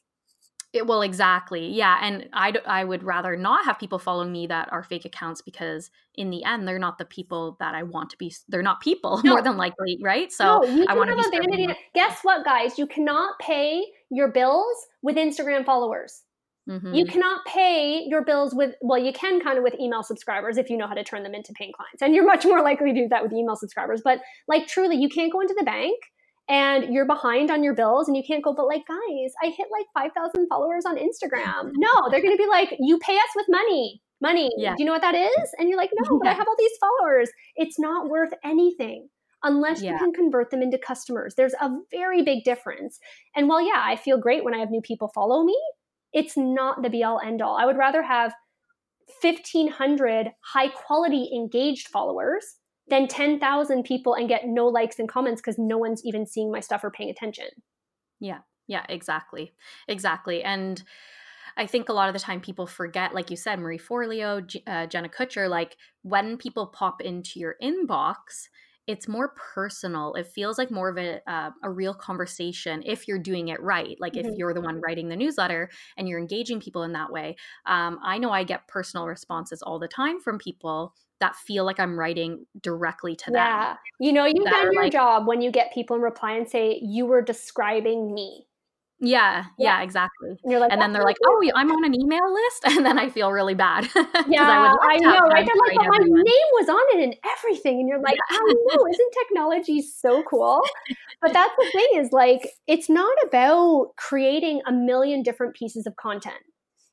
It, 0.72 0.86
well, 0.86 1.02
exactly. 1.02 1.68
Yeah. 1.68 1.98
And 2.02 2.30
I, 2.32 2.54
I 2.66 2.84
would 2.84 3.02
rather 3.02 3.36
not 3.36 3.66
have 3.66 3.80
people 3.80 3.98
following 3.98 4.32
me 4.32 4.46
that 4.48 4.72
are 4.72 4.84
fake 4.84 5.06
accounts 5.06 5.42
because 5.42 5.90
in 6.16 6.30
the 6.30 6.44
end, 6.44 6.68
they're 6.68 6.78
not 6.78 7.00
the 7.00 7.06
people 7.06 7.56
that 7.60 7.74
I 7.74 7.84
want 7.84 8.12
to 8.12 8.18
be. 8.18 8.32
They're 8.50 8.62
not 8.62 8.82
people 8.82 9.22
no. 9.24 9.32
more 9.32 9.42
than 9.42 9.58
likely. 9.58 9.98
Right. 10.04 10.32
So 10.32 10.60
no, 10.60 10.86
I 10.88 10.96
want 10.96 11.10
to 11.10 11.16
be. 11.16 11.40
Vanity. 11.40 11.74
Guess 11.96 12.20
what, 12.24 12.44
guys? 12.46 12.78
You 12.78 12.86
cannot 12.86 13.40
pay 13.40 13.84
your 14.12 14.28
bills 14.28 14.76
with 15.02 15.16
Instagram 15.16 15.66
followers. 15.66 16.24
Mm-hmm. 16.70 16.94
You 16.94 17.06
cannot 17.06 17.46
pay 17.46 18.04
your 18.08 18.24
bills 18.24 18.54
with, 18.54 18.76
well, 18.82 19.00
you 19.00 19.12
can 19.12 19.42
kind 19.42 19.58
of 19.58 19.64
with 19.64 19.74
email 19.80 20.04
subscribers 20.04 20.58
if 20.58 20.70
you 20.70 20.78
know 20.78 20.88
how 20.88 20.94
to 20.94 21.04
turn 21.04 21.24
them 21.24 21.34
into 21.34 21.52
paying 21.54 21.72
clients. 21.74 22.02
And 22.02 22.14
you're 22.14 22.26
much 22.26 22.46
more 22.46 22.62
likely 22.62 22.94
to 22.94 23.02
do 23.02 23.08
that 23.10 23.24
with 23.24 23.34
email 23.34 23.56
subscribers. 23.56 24.02
But 24.04 24.20
like 24.48 24.68
truly, 24.68 24.98
you 24.98 25.10
can't 25.10 25.32
go 25.32 25.42
into 25.42 25.56
the 25.58 25.66
bank 25.66 25.98
and 26.48 26.94
you're 26.94 27.06
behind 27.06 27.50
on 27.50 27.64
your 27.64 27.74
bills 27.74 28.08
and 28.08 28.16
you 28.16 28.24
can't 28.26 28.44
go, 28.44 28.54
but 28.54 28.68
like, 28.68 28.84
guys, 28.88 29.34
I 29.42 29.48
hit 29.48 29.68
like 29.72 29.86
5,000 29.94 30.48
followers 30.48 30.86
on 30.86 30.98
Instagram. 30.98 31.72
No, 31.80 32.10
they're 32.10 32.22
going 32.22 32.36
to 32.36 32.42
be 32.42 32.50
like, 32.50 32.76
you 32.80 33.00
pay 33.00 33.16
us 33.16 33.30
with 33.36 33.46
money. 33.50 34.02
Money. 34.22 34.52
Yeah. 34.58 34.76
Do 34.76 34.84
you 34.84 34.86
know 34.86 34.92
what 34.92 35.02
that 35.02 35.16
is? 35.16 35.54
And 35.58 35.70
you're 35.70 35.78
like, 35.78 35.92
no, 35.94 36.20
but 36.20 36.28
I 36.28 36.34
have 36.34 36.48
all 36.48 36.56
these 36.58 36.78
followers. 36.80 37.30
It's 37.56 37.80
not 37.80 38.10
worth 38.10 38.34
anything 38.44 39.08
unless 39.44 39.82
yeah. 39.82 39.94
you 39.94 39.98
can 39.98 40.12
convert 40.12 40.52
them 40.52 40.62
into 40.62 40.78
customers. 40.78 41.36
There's 41.36 41.54
a 41.62 41.70
very 41.92 42.22
big 42.24 42.44
difference. 42.44 43.00
And 43.36 43.48
while, 43.48 43.62
yeah, 43.62 43.82
I 43.84 43.96
feel 43.96 44.18
great 44.18 44.44
when 44.44 44.54
I 44.54 44.58
have 44.58 44.72
new 44.72 44.82
people 44.82 45.10
follow 45.10 45.44
me, 45.44 45.58
it's 46.14 46.38
not 46.38 46.82
the 46.82 46.90
be 46.90 47.04
all 47.04 47.20
end 47.20 47.42
all. 47.42 47.58
I 47.58 47.66
would 47.66 47.78
rather 47.78 48.02
have 48.04 48.34
1500 49.22 50.32
high 50.54 50.70
quality 50.70 51.30
engaged 51.34 51.88
followers 51.90 52.46
than 52.90 53.08
10,000 53.08 53.84
people 53.84 54.16
and 54.16 54.28
get 54.28 54.46
no 54.46 54.68
likes 54.68 55.00
and 55.00 55.08
comments 55.08 55.42
because 55.42 55.58
no 55.60 55.78
one's 55.78 56.04
even 56.04 56.26
seeing 56.26 56.52
my 56.52 56.60
stuff 56.60 56.84
or 56.84 56.92
paying 56.92 57.10
attention. 57.10 57.48
Yeah. 58.20 58.40
Yeah, 58.68 58.86
exactly. 58.88 59.54
Exactly. 59.88 60.44
And 60.44 60.82
I 61.58 61.66
think 61.66 61.90
a 61.90 61.94
lot 61.94 62.08
of 62.08 62.14
the 62.14 62.20
time 62.20 62.40
people 62.40 62.68
forget, 62.68 63.14
like 63.14 63.32
you 63.32 63.36
said, 63.36 63.60
Marie 63.60 63.80
Forleo, 63.80 64.44
uh, 64.68 64.86
Jenna 64.86 65.10
Kutcher, 65.10 65.50
like 65.50 65.76
when 66.04 66.38
people 66.38 66.68
pop 66.68 67.02
into 67.02 67.40
your 67.40 67.56
inbox, 67.62 68.16
it's 68.90 69.08
more 69.08 69.36
personal. 69.54 70.16
It 70.16 70.26
feels 70.26 70.58
like 70.58 70.72
more 70.72 70.90
of 70.90 70.98
a 70.98 71.22
uh, 71.32 71.52
a 71.62 71.70
real 71.70 71.94
conversation 71.94 72.82
if 72.84 73.08
you're 73.08 73.20
doing 73.20 73.50
it 73.50 73.62
right. 73.62 73.96
Like 74.00 74.14
mm-hmm. 74.14 74.30
if 74.30 74.36
you're 74.36 74.54
the 74.54 74.62
one 74.62 74.82
writing 74.82 75.10
the 75.10 75.16
newsletter 75.16 75.70
and 75.96 76.10
you're 76.10 76.20
engaging 76.20 76.60
people 76.60 76.82
in 76.82 76.94
that 76.94 77.12
way. 77.12 77.36
Um, 77.68 78.00
I 78.04 78.18
know 78.18 78.32
I 78.32 78.44
get 78.44 78.68
personal 78.68 79.06
responses 79.06 79.62
all 79.62 79.78
the 79.78 79.88
time 79.88 80.20
from 80.20 80.40
people 80.40 80.96
that 81.20 81.36
feel 81.36 81.66
like 81.66 81.80
I'm 81.80 82.00
writing 82.00 82.48
directly 82.64 83.16
to 83.16 83.26
them. 83.26 83.36
Yeah, 83.36 83.76
you 84.00 84.12
know, 84.12 84.26
you've 84.26 84.46
done 84.46 84.74
your 84.74 84.84
like, 84.84 84.92
job 84.92 85.28
when 85.28 85.42
you 85.42 85.52
get 85.52 85.72
people 85.72 85.96
in 85.96 86.02
reply 86.02 86.32
and 86.32 86.50
say 86.50 86.80
you 86.82 87.06
were 87.06 87.22
describing 87.22 88.12
me. 88.12 88.48
Yeah, 89.02 89.46
yeah, 89.58 89.78
yeah, 89.80 89.82
exactly. 89.82 90.32
And, 90.44 90.52
you're 90.52 90.60
like, 90.60 90.72
and 90.72 90.82
then 90.82 90.92
they're 90.92 91.04
like, 91.04 91.16
"Oh, 91.26 91.42
I'm 91.56 91.72
on 91.72 91.86
an 91.86 91.96
email 91.96 92.34
list," 92.34 92.64
and 92.78 92.86
then 92.86 93.00
I 93.00 93.10
feel 93.10 93.32
really 93.32 93.54
bad. 93.54 93.88
yeah, 94.28 94.44
I, 94.44 94.76
I 94.82 94.98
know, 94.98 95.20
right? 95.20 95.48
They're 95.48 95.76
like, 95.76 95.76
"But 95.76 95.88
my 95.88 96.06
name 96.06 96.50
was 96.54 96.70
on 96.70 97.00
it 97.00 97.04
and 97.04 97.16
everything," 97.38 97.80
and 97.80 97.88
you're 97.88 98.02
like, 98.02 98.18
yeah. 98.32 98.38
"I 98.38 98.54
know, 98.54 98.88
isn't 98.92 99.14
technology 99.24 99.82
so 99.82 100.24
cool?" 100.24 100.62
but 101.22 101.34
that's 101.34 101.54
the 101.58 101.70
thing 101.72 102.02
is 102.02 102.12
like, 102.12 102.42
it's 102.68 102.90
not 102.90 103.16
about 103.26 103.92
creating 103.98 104.62
a 104.68 104.72
million 104.72 105.24
different 105.24 105.56
pieces 105.56 105.86
of 105.88 105.96
content. 105.96 106.36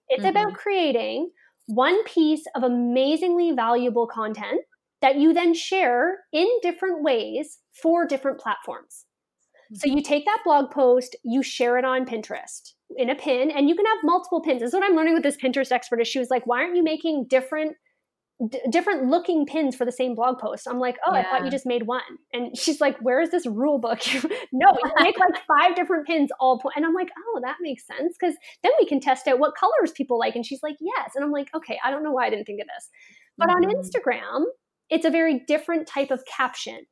It's 0.09 0.23
mm-hmm. 0.23 0.31
about 0.31 0.55
creating 0.55 1.31
one 1.67 2.05
piece 2.05 2.45
of 2.55 2.63
amazingly 2.63 3.53
valuable 3.53 4.07
content 4.07 4.61
that 5.03 5.17
you 5.17 5.33
then 5.33 5.55
share 5.55 6.19
in 6.33 6.49
different 6.63 7.03
ways 7.03 7.59
for 7.83 8.07
different 8.07 8.39
platforms. 8.39 9.05
So 9.75 9.89
you 9.89 10.03
take 10.03 10.25
that 10.25 10.43
blog 10.45 10.71
post, 10.71 11.17
you 11.25 11.43
share 11.43 11.79
it 11.79 11.85
on 11.85 12.07
Pinterest 12.07 12.73
in 12.97 13.11
a 13.11 13.15
pin, 13.15 13.51
and 13.51 13.69
you 13.69 13.75
can 13.75 13.87
have 13.87 13.99
multiple 14.05 14.41
pins. 14.41 14.61
This 14.61 14.69
is 14.69 14.75
what 14.75 14.85
I'm 14.85 14.95
learning 14.97 15.15
with 15.15 15.23
this 15.23 15.37
Pinterest 15.37 15.73
expert. 15.73 16.01
Is 16.01 16.09
she 16.09 16.19
was 16.19 16.31
like, 16.31 16.47
"Why 16.47 16.63
aren't 16.63 16.77
you 16.77 16.85
making 16.85 17.27
different?" 17.29 17.77
D- 18.51 18.61
different 18.69 19.07
looking 19.07 19.47
pins 19.47 19.75
for 19.75 19.87
the 19.87 19.93
same 19.93 20.15
blog 20.15 20.39
post. 20.39 20.69
I'm 20.69 20.79
like, 20.79 20.99
oh, 21.07 21.15
yeah. 21.15 21.21
I 21.21 21.23
thought 21.23 21.45
you 21.47 21.51
just 21.51 21.65
made 21.65 21.85
one. 21.85 22.03
And 22.35 22.55
she's 22.55 22.83
like, 22.83 22.99
where 22.99 23.23
is 23.23 23.31
this 23.31 23.47
rule 23.47 23.79
book? 23.79 23.99
no, 24.53 24.69
you 24.85 24.93
make 25.01 25.19
like 25.19 25.43
five 25.49 25.75
different 25.75 26.07
pins 26.07 26.29
all 26.39 26.59
point. 26.59 26.75
And 26.77 26.85
I'm 26.85 26.93
like, 26.93 27.09
oh, 27.17 27.41
that 27.43 27.57
makes 27.63 27.87
sense 27.87 28.15
because 28.21 28.37
then 28.63 28.73
we 28.79 28.85
can 28.85 29.01
test 29.01 29.27
out 29.27 29.39
what 29.39 29.55
colors 29.59 29.91
people 29.93 30.19
like. 30.19 30.37
And 30.37 30.45
she's 30.45 30.63
like, 30.63 30.77
yes. 30.81 31.13
And 31.15 31.25
I'm 31.25 31.31
like, 31.31 31.49
okay, 31.55 31.79
I 31.83 31.91
don't 31.91 32.05
know 32.05 32.13
why 32.13 32.27
I 32.27 32.31
didn't 32.31 32.45
think 32.45 32.61
of 32.61 32.67
this. 32.67 32.91
But 33.39 33.49
mm-hmm. 33.49 33.71
on 33.71 33.75
Instagram, 33.75 34.45
it's 34.91 35.07
a 35.07 35.11
very 35.11 35.41
different 35.47 35.89
type 35.89 36.11
of 36.11 36.23
caption 36.27 36.85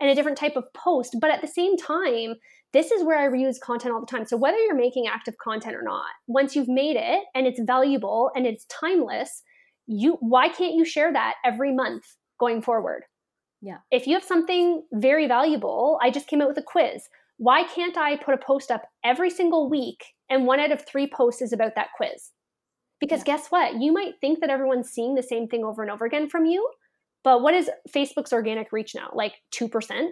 and 0.00 0.10
a 0.10 0.14
different 0.14 0.38
type 0.38 0.56
of 0.56 0.64
post. 0.74 1.16
But 1.20 1.30
at 1.30 1.42
the 1.42 1.48
same 1.48 1.76
time, 1.76 2.34
this 2.72 2.90
is 2.90 3.04
where 3.04 3.18
I 3.18 3.28
reuse 3.28 3.60
content 3.60 3.92
all 3.92 4.00
the 4.00 4.06
time. 4.06 4.24
So 4.24 4.36
whether 4.36 4.56
you're 4.58 4.74
making 4.74 5.06
active 5.06 5.34
content 5.42 5.76
or 5.76 5.82
not, 5.82 6.06
once 6.26 6.54
you've 6.56 6.68
made 6.68 6.96
it 6.96 7.24
and 7.34 7.46
it's 7.46 7.60
valuable 7.60 8.30
and 8.34 8.46
it's 8.46 8.64
timeless, 8.66 9.42
you 9.86 10.16
why 10.20 10.48
can't 10.48 10.74
you 10.74 10.84
share 10.84 11.12
that 11.12 11.34
every 11.44 11.74
month 11.74 12.04
going 12.38 12.62
forward? 12.62 13.02
Yeah. 13.60 13.78
If 13.90 14.06
you 14.06 14.14
have 14.14 14.24
something 14.24 14.84
very 14.92 15.26
valuable, 15.26 15.98
I 16.02 16.10
just 16.10 16.28
came 16.28 16.40
out 16.40 16.48
with 16.48 16.58
a 16.58 16.62
quiz. 16.62 17.08
Why 17.36 17.64
can't 17.64 17.96
I 17.96 18.16
put 18.16 18.34
a 18.34 18.38
post 18.38 18.70
up 18.70 18.82
every 19.04 19.30
single 19.30 19.68
week 19.68 20.04
and 20.30 20.46
one 20.46 20.60
out 20.60 20.72
of 20.72 20.86
3 20.86 21.10
posts 21.12 21.42
is 21.42 21.52
about 21.52 21.74
that 21.74 21.88
quiz? 21.96 22.30
Because 23.00 23.20
yeah. 23.20 23.36
guess 23.36 23.48
what? 23.48 23.80
You 23.80 23.92
might 23.92 24.14
think 24.20 24.40
that 24.40 24.50
everyone's 24.50 24.90
seeing 24.90 25.14
the 25.14 25.22
same 25.22 25.48
thing 25.48 25.64
over 25.64 25.82
and 25.82 25.90
over 25.90 26.04
again 26.04 26.28
from 26.28 26.46
you, 26.46 26.66
but 27.24 27.42
what 27.42 27.54
is 27.54 27.70
Facebook's 27.88 28.32
organic 28.32 28.72
reach 28.72 28.94
now? 28.94 29.10
Like 29.14 29.34
2%? 29.52 30.10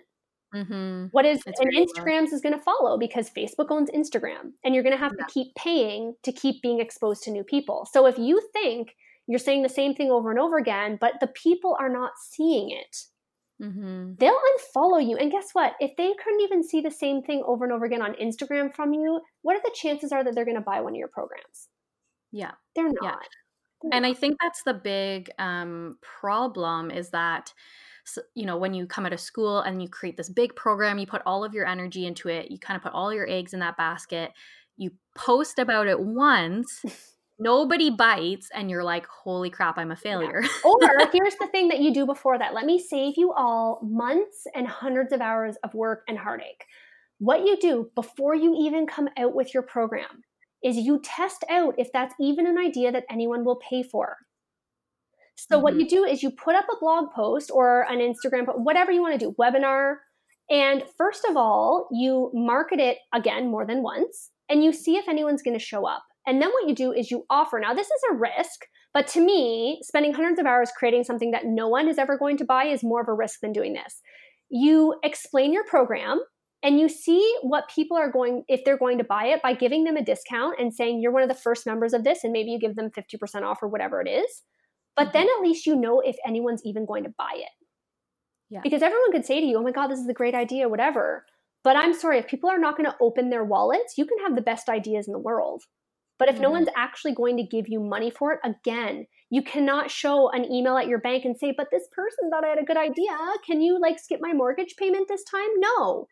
Mm-hmm. 0.55 1.07
What 1.11 1.27
is 1.27 1.43
it's 1.47 1.61
and 1.61 1.73
Instagrams 1.75 2.31
low. 2.31 2.37
is 2.37 2.41
going 2.41 2.55
to 2.55 2.61
follow 2.61 2.99
because 2.99 3.31
Facebook 3.31 3.67
owns 3.71 3.91
Instagram, 3.91 4.53
and 4.65 4.75
you're 4.75 4.83
going 4.83 4.97
to 4.97 5.03
have 5.03 5.13
yeah. 5.19 5.27
to 5.27 5.33
keep 5.33 5.55
paying 5.55 6.15
to 6.23 6.33
keep 6.33 6.63
being 6.63 6.81
exposed 6.81 7.23
to 7.25 7.31
new 7.31 7.45
people. 7.45 7.87
So 7.93 8.07
if 8.07 8.19
you 8.19 8.41
think 8.55 8.95
you're 9.27 9.39
saying 9.39 9.63
the 9.63 9.69
same 9.69 9.95
thing 9.95 10.11
over 10.11 10.31
and 10.31 10.41
over 10.41 10.57
again, 10.57 10.97
but 10.99 11.15
the 11.21 11.27
people 11.27 11.77
are 11.79 11.91
not 11.91 12.13
seeing 12.31 12.71
it. 12.71 12.97
Mm-hmm. 13.63 14.15
They'll 14.19 14.41
unfollow 14.57 15.07
you. 15.07 15.17
And 15.17 15.31
guess 15.31 15.49
what? 15.53 15.75
If 15.81 15.97
they 15.97 16.15
couldn't 16.23 16.41
even 16.41 16.63
see 16.63 16.81
the 16.81 16.91
same 16.91 17.23
thing 17.23 17.43
over 17.47 17.65
and 17.65 17.73
over 17.73 17.85
again 17.85 18.01
on 18.01 18.15
Instagram 18.15 18.75
from 18.75 18.95
you, 18.95 19.21
what 19.43 19.57
are 19.57 19.63
the 19.63 19.75
chances 19.75 20.13
are 20.13 20.25
that 20.25 20.35
they're 20.35 20.47
going 20.47 20.57
to 20.57 20.63
buy 20.63 20.81
one 20.81 20.95
of 20.95 20.99
your 20.99 21.09
programs? 21.09 21.69
Yeah. 22.33 22.53
They're 22.75 22.89
not. 22.89 23.03
Yeah. 23.03 23.17
And 23.93 24.05
I 24.05 24.13
think 24.13 24.37
that's 24.41 24.63
the 24.63 24.75
big 24.75 25.31
um, 25.39 25.99
problem 26.01 26.91
is 26.91 27.11
that 27.11 27.53
you 28.35 28.47
know 28.47 28.57
when 28.57 28.73
you 28.73 28.87
come 28.87 29.05
out 29.05 29.13
of 29.13 29.21
school 29.21 29.61
and 29.61 29.83
you 29.83 29.89
create 29.89 30.17
this 30.17 30.31
big 30.31 30.57
program 30.57 30.99
you 30.99 31.07
put 31.07 31.21
all 31.27 31.45
of 31.45 31.53
your 31.53 31.67
energy 31.67 32.07
into 32.07 32.31
it 32.31 32.51
you 32.51 32.59
kind 32.59 32.75
of 32.75 32.83
put 32.83 32.95
all 32.95 33.13
your 33.13 33.29
eggs 33.29 33.53
in 33.53 33.61
that 33.61 33.77
basket 33.77 34.33
you 34.79 34.91
post 35.15 35.59
about 35.59 35.87
it 35.87 36.01
once 36.01 36.83
nobody 37.39 37.91
bites 37.91 38.49
and 38.55 38.71
you're 38.71 38.85
like 38.85 39.07
holy 39.07 39.51
crap 39.51 39.79
i'm 39.79 39.91
a 39.91 39.97
failure. 39.97 40.43
Yeah. 40.43 40.49
or 40.65 41.11
here's 41.13 41.37
the 41.37 41.49
thing 41.53 41.69
that 41.69 41.81
you 41.81 41.93
do 41.93 42.07
before 42.07 42.39
that 42.39 42.55
let 42.55 42.65
me 42.65 42.79
save 42.79 43.15
you 43.17 43.33
all 43.33 43.81
months 43.83 44.47
and 44.55 44.67
hundreds 44.67 45.13
of 45.13 45.21
hours 45.21 45.57
of 45.63 45.75
work 45.75 46.05
and 46.09 46.19
heartache. 46.19 46.65
What 47.19 47.45
you 47.45 47.57
do 47.57 47.91
before 47.95 48.35
you 48.35 48.55
even 48.59 48.87
come 48.87 49.09
out 49.17 49.35
with 49.35 49.53
your 49.53 49.63
program 49.63 50.25
is 50.63 50.77
you 50.77 51.01
test 51.03 51.45
out 51.51 51.75
if 51.79 51.93
that's 51.93 52.15
even 52.21 52.47
an 52.47 52.59
idea 52.59 52.91
that 52.93 53.05
anyone 53.11 53.45
will 53.45 53.61
pay 53.69 53.83
for 53.83 54.17
so 55.39 55.57
mm-hmm. 55.57 55.63
what 55.63 55.77
you 55.77 55.87
do 55.87 56.05
is 56.05 56.23
you 56.23 56.31
put 56.31 56.57
up 56.57 56.67
a 56.71 56.79
blog 56.81 57.13
post 57.15 57.51
or 57.53 57.83
an 57.89 58.01
Instagram, 58.01 58.45
but 58.45 58.61
whatever 58.61 58.91
you 58.91 59.01
want 59.01 59.19
to 59.19 59.25
do, 59.25 59.35
webinar. 59.39 59.97
And 60.51 60.83
first 60.97 61.25
of 61.29 61.37
all, 61.37 61.89
you 61.93 62.31
market 62.35 62.81
it 62.81 62.99
again 63.15 63.51
more 63.51 63.65
than 63.65 63.83
once 63.83 64.31
and 64.49 64.65
you 64.65 64.73
see 64.73 64.97
if 64.97 65.09
anyone's 65.09 65.43
going 65.43 65.59
to 65.59 65.65
show 65.65 65.87
up. 65.87 66.03
And 66.27 66.43
then 66.43 66.51
what 66.51 66.69
you 66.69 66.75
do 66.75 66.93
is 66.93 67.11
you 67.11 67.25
offer. 67.31 67.61
Now, 67.61 67.73
this 67.73 67.87
is 67.87 68.03
a 68.11 68.15
risk, 68.15 68.67
but 68.93 69.07
to 69.09 69.21
me, 69.21 69.81
spending 69.83 70.13
hundreds 70.13 70.41
of 70.41 70.47
hours 70.47 70.71
creating 70.77 71.05
something 71.05 71.31
that 71.31 71.47
no 71.47 71.69
one 71.69 71.89
is 71.89 71.99
ever 71.99 72.19
going 72.19 72.37
to 72.39 72.45
buy 72.45 72.65
is 72.65 72.83
more 72.83 73.01
of 73.01 73.09
a 73.09 73.15
risk 73.15 73.41
than 73.41 73.53
doing 73.53 73.75
this. 73.75 74.01
You 74.51 74.97
explain 75.05 75.53
your 75.53 75.65
program 75.65 76.21
and 76.63 76.81
you 76.81 76.89
see 76.89 77.37
what 77.43 77.71
people 77.75 77.97
are 77.97 78.11
going 78.11 78.43
if 78.49 78.65
they're 78.65 78.79
going 78.79 78.99
to 78.99 79.05
buy 79.05 79.27
it 79.27 79.43
by 79.43 79.55
giving 79.55 79.85
them 79.85 79.97
a 79.97 80.05
discount 80.05 80.57
and 80.59 80.75
saying 80.75 81.01
you're 81.01 81.13
one 81.13 81.23
of 81.23 81.29
the 81.29 81.35
first 81.35 81.67
members 81.67 81.93
of 81.93 82.05
this 82.05 82.25
and 82.25 82.33
maybe 82.33 82.51
you 82.51 82.59
give 82.59 82.77
them 82.77 82.91
50% 82.91 83.43
off 83.43 83.63
or 83.63 83.69
whatever 83.69 84.01
it 84.01 84.09
is 84.09 84.43
but 84.99 85.13
then 85.13 85.29
at 85.29 85.43
least 85.43 85.65
you 85.65 85.77
know 85.77 86.01
if 86.01 86.17
anyone's 86.27 86.63
even 86.65 86.85
going 86.85 87.05
to 87.05 87.15
buy 87.17 87.31
it. 87.37 87.53
Yeah. 88.51 88.61
Because 88.65 88.83
everyone 88.83 89.13
could 89.13 89.25
say 89.25 89.41
to 89.41 89.47
you, 89.47 89.59
oh 89.59 89.63
my 89.63 89.71
God, 89.71 89.89
this 89.89 90.01
is 90.01 90.09
a 90.09 90.15
great 90.15 90.35
idea, 90.35 90.69
whatever. 90.69 91.25
But 91.63 91.77
I'm 91.77 91.95
sorry, 91.95 92.19
if 92.19 92.27
people 92.27 92.51
are 92.51 92.59
not 92.59 92.77
going 92.77 92.91
to 92.91 92.97
open 93.01 93.31
their 93.31 93.45
wallets, 93.45 93.95
you 93.97 94.07
can 94.07 94.19
have 94.19 94.35
the 94.35 94.43
best 94.43 94.69
ideas 94.69 95.07
in 95.07 95.13
the 95.13 95.19
world. 95.21 95.63
But 96.19 96.29
if 96.29 96.35
mm-hmm. 96.35 96.43
no 96.43 96.51
one's 96.51 96.69
actually 96.77 97.15
going 97.15 97.37
to 97.37 97.45
give 97.45 97.69
you 97.69 97.79
money 97.79 98.11
for 98.11 98.33
it, 98.33 98.41
again, 98.43 99.07
you 99.31 99.43
cannot 99.43 99.91
show 99.91 100.31
an 100.31 100.51
email 100.51 100.77
at 100.77 100.89
your 100.89 100.99
bank 100.99 101.25
and 101.25 101.39
say, 101.39 101.55
but 101.57 101.69
this 101.71 101.87
person 101.95 102.29
thought 102.29 102.45
I 102.45 102.49
had 102.49 102.59
a 102.59 102.65
good 102.65 102.77
idea. 102.77 103.17
Can 103.47 103.61
you 103.61 103.79
like 103.81 104.01
skip 104.01 104.19
my 104.21 104.33
mortgage 104.33 104.75
payment 104.77 105.07
this 105.07 105.23
time? 105.31 105.49
No. 105.59 106.09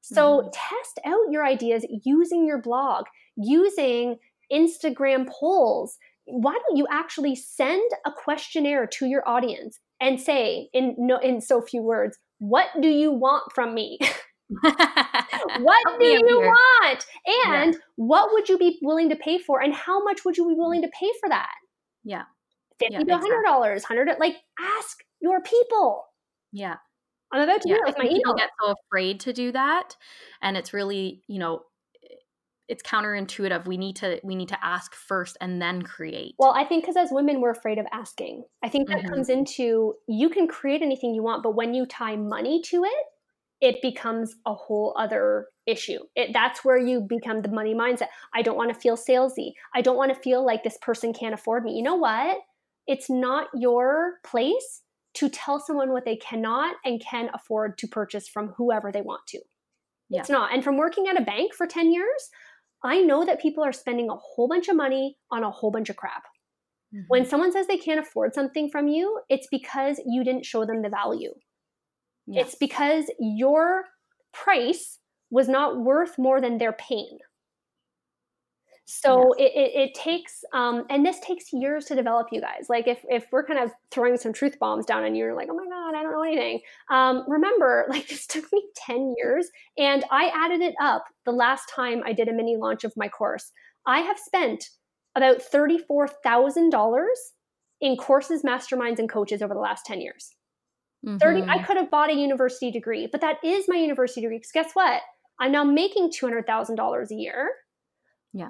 So 0.00 0.40
mm-hmm. 0.40 0.48
test 0.52 1.00
out 1.04 1.30
your 1.30 1.44
ideas 1.44 1.84
using 2.04 2.46
your 2.46 2.60
blog, 2.60 3.06
using 3.36 4.16
Instagram 4.52 5.28
polls, 5.28 5.98
why 6.24 6.52
don't 6.52 6.76
you 6.76 6.86
actually 6.90 7.34
send 7.34 7.90
a 8.06 8.12
questionnaire 8.12 8.86
to 8.86 9.06
your 9.06 9.26
audience 9.28 9.78
and 10.00 10.20
say 10.20 10.68
in 10.72 10.94
no 10.98 11.18
in 11.18 11.40
so 11.40 11.60
few 11.60 11.82
words 11.82 12.18
what 12.38 12.68
do 12.80 12.88
you 12.88 13.10
want 13.10 13.52
from 13.52 13.74
me? 13.74 13.98
What 15.60 16.00
do 16.00 16.06
you 16.06 16.40
want? 16.40 17.06
And 17.26 17.74
yeah. 17.74 17.80
what 17.96 18.32
would 18.32 18.48
you 18.48 18.58
be 18.58 18.78
willing 18.80 19.10
to 19.10 19.16
pay 19.16 19.38
for? 19.38 19.60
And 19.60 19.74
how 19.74 20.02
much 20.02 20.24
would 20.24 20.36
you 20.36 20.48
be 20.48 20.54
willing 20.54 20.82
to 20.82 20.88
pay 20.88 21.10
for 21.20 21.28
that? 21.28 21.52
Yeah. 22.04 22.24
50 22.78 22.94
yeah, 22.94 22.98
to 23.00 23.12
100 23.12 23.42
dollars 23.44 23.82
100 23.82 24.18
like 24.18 24.36
ask 24.58 24.98
your 25.20 25.42
people. 25.42 26.04
Yeah 26.52 26.76
i'm 27.32 27.42
about 27.42 27.60
to 27.60 27.68
yeah, 27.68 27.76
do 27.76 27.80
it 27.82 27.86
with 27.86 27.98
email 27.98 28.16
people 28.16 28.34
get 28.34 28.50
so 28.62 28.74
afraid 28.86 29.20
to 29.20 29.32
do 29.32 29.52
that 29.52 29.96
and 30.42 30.56
it's 30.56 30.72
really 30.72 31.22
you 31.26 31.38
know 31.38 31.62
it's 32.68 32.82
counterintuitive. 32.82 33.66
We 33.66 33.78
need 33.78 33.96
to 33.96 34.20
we 34.22 34.36
need 34.36 34.50
to 34.50 34.64
ask 34.64 34.94
first 34.94 35.38
and 35.40 35.60
then 35.60 35.82
create. 35.82 36.34
Well 36.38 36.52
i 36.54 36.64
think 36.64 36.84
because 36.84 36.96
as 36.96 37.08
women 37.10 37.40
we're 37.40 37.50
afraid 37.50 37.78
of 37.78 37.86
asking. 37.92 38.44
I 38.62 38.68
think 38.68 38.88
that 38.88 38.98
mm-hmm. 38.98 39.08
comes 39.08 39.28
into 39.28 39.94
you 40.06 40.28
can 40.28 40.46
create 40.46 40.82
anything 40.82 41.14
you 41.14 41.22
want 41.22 41.42
but 41.42 41.56
when 41.56 41.74
you 41.74 41.86
tie 41.86 42.16
money 42.16 42.62
to 42.66 42.84
it 42.84 43.04
it 43.60 43.82
becomes 43.82 44.36
a 44.46 44.54
whole 44.54 44.94
other 44.96 45.46
issue. 45.66 45.98
It, 46.14 46.30
that's 46.32 46.64
where 46.64 46.78
you 46.78 47.00
become 47.00 47.42
the 47.42 47.48
money 47.48 47.74
mindset. 47.74 48.06
I 48.32 48.42
don't 48.42 48.56
want 48.56 48.72
to 48.72 48.78
feel 48.78 48.96
salesy. 48.96 49.50
I 49.74 49.80
don't 49.80 49.96
want 49.96 50.14
to 50.14 50.20
feel 50.20 50.46
like 50.46 50.62
this 50.62 50.78
person 50.80 51.12
can't 51.12 51.34
afford 51.34 51.64
me. 51.64 51.72
You 51.72 51.82
know 51.82 51.96
what? 51.96 52.38
It's 52.86 53.10
not 53.10 53.48
your 53.54 54.14
place 54.24 54.82
to 55.18 55.28
tell 55.28 55.60
someone 55.60 55.92
what 55.92 56.04
they 56.04 56.16
cannot 56.16 56.76
and 56.84 57.00
can 57.00 57.28
afford 57.34 57.76
to 57.78 57.86
purchase 57.86 58.28
from 58.28 58.48
whoever 58.56 58.90
they 58.90 59.02
want 59.02 59.20
to 59.26 59.40
yeah. 60.08 60.20
it's 60.20 60.30
not 60.30 60.52
and 60.52 60.64
from 60.64 60.76
working 60.76 61.06
at 61.08 61.20
a 61.20 61.24
bank 61.24 61.54
for 61.54 61.66
10 61.66 61.92
years 61.92 62.30
I 62.84 63.02
know 63.02 63.24
that 63.24 63.40
people 63.40 63.64
are 63.64 63.72
spending 63.72 64.08
a 64.08 64.16
whole 64.16 64.48
bunch 64.48 64.68
of 64.68 64.76
money 64.76 65.16
on 65.30 65.42
a 65.42 65.50
whole 65.50 65.70
bunch 65.70 65.90
of 65.90 65.96
crap. 65.96 66.22
Mm-hmm. 66.94 67.04
When 67.08 67.26
someone 67.26 67.52
says 67.52 67.66
they 67.66 67.76
can't 67.76 68.00
afford 68.00 68.34
something 68.34 68.70
from 68.70 68.88
you, 68.88 69.20
it's 69.28 69.48
because 69.50 70.00
you 70.06 70.24
didn't 70.24 70.46
show 70.46 70.64
them 70.64 70.82
the 70.82 70.88
value. 70.88 71.32
It's 72.30 72.54
because 72.54 73.10
your 73.18 73.84
price 74.34 74.98
was 75.30 75.48
not 75.48 75.78
worth 75.78 76.18
more 76.18 76.42
than 76.42 76.58
their 76.58 76.74
pain. 76.74 77.18
So 78.90 79.34
yes. 79.36 79.50
it, 79.50 79.58
it, 79.58 79.80
it, 79.80 79.94
takes, 79.94 80.42
um, 80.54 80.86
and 80.88 81.04
this 81.04 81.20
takes 81.20 81.52
years 81.52 81.84
to 81.86 81.94
develop, 81.94 82.28
you 82.32 82.40
guys. 82.40 82.68
Like 82.70 82.88
if, 82.88 83.04
if 83.10 83.26
we're 83.30 83.44
kind 83.44 83.58
of 83.58 83.70
throwing 83.90 84.16
some 84.16 84.32
truth 84.32 84.58
bombs 84.58 84.86
down 84.86 85.04
and 85.04 85.14
you're 85.14 85.34
like, 85.34 85.48
oh 85.50 85.54
my 85.54 85.66
God, 85.66 85.94
I 85.94 86.02
don't 86.02 86.12
know 86.12 86.22
anything. 86.22 86.60
Um, 86.90 87.22
remember, 87.28 87.84
like 87.90 88.08
this 88.08 88.26
took 88.26 88.50
me 88.50 88.64
10 88.76 89.14
years 89.18 89.50
and 89.76 90.06
I 90.10 90.32
added 90.34 90.62
it 90.62 90.74
up 90.80 91.04
the 91.26 91.32
last 91.32 91.68
time 91.68 92.00
I 92.06 92.14
did 92.14 92.28
a 92.28 92.32
mini 92.32 92.56
launch 92.56 92.82
of 92.82 92.94
my 92.96 93.08
course. 93.08 93.52
I 93.86 93.98
have 94.00 94.18
spent 94.18 94.70
about 95.14 95.42
$34,000 95.42 97.06
in 97.82 97.96
courses, 97.96 98.42
masterminds, 98.42 98.98
and 98.98 99.08
coaches 99.10 99.42
over 99.42 99.52
the 99.52 99.60
last 99.60 99.84
10 99.84 100.00
years. 100.00 100.30
Mm-hmm. 101.06 101.18
30, 101.18 101.42
I 101.42 101.62
could 101.62 101.76
have 101.76 101.90
bought 101.90 102.08
a 102.08 102.14
university 102.14 102.70
degree, 102.70 103.06
but 103.06 103.20
that 103.20 103.36
is 103.44 103.66
my 103.68 103.76
university 103.76 104.22
degree. 104.22 104.38
Because 104.38 104.52
guess 104.52 104.70
what? 104.72 105.02
I'm 105.38 105.52
now 105.52 105.64
making 105.64 106.10
$200,000 106.10 107.10
a 107.10 107.14
year. 107.14 107.50
Yeah 108.32 108.48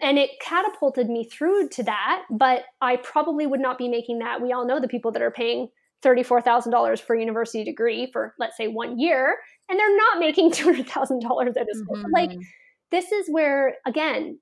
and 0.00 0.18
it 0.18 0.30
catapulted 0.40 1.08
me 1.08 1.24
through 1.24 1.68
to 1.68 1.82
that 1.82 2.24
but 2.30 2.64
i 2.80 2.96
probably 2.96 3.46
would 3.46 3.60
not 3.60 3.78
be 3.78 3.88
making 3.88 4.18
that 4.18 4.40
we 4.40 4.52
all 4.52 4.66
know 4.66 4.80
the 4.80 4.88
people 4.88 5.10
that 5.10 5.22
are 5.22 5.30
paying 5.30 5.68
$34000 6.02 7.00
for 7.00 7.14
a 7.14 7.20
university 7.20 7.64
degree 7.64 8.10
for 8.12 8.34
let's 8.38 8.56
say 8.56 8.66
one 8.68 8.98
year 8.98 9.36
and 9.68 9.78
they're 9.78 9.96
not 9.96 10.18
making 10.18 10.50
$200000 10.52 11.48
at 11.48 11.66
a 11.70 11.74
school 11.74 11.96
mm-hmm. 11.96 12.12
like 12.12 12.32
this 12.90 13.12
is 13.12 13.26
where 13.30 13.76
again 13.86 14.38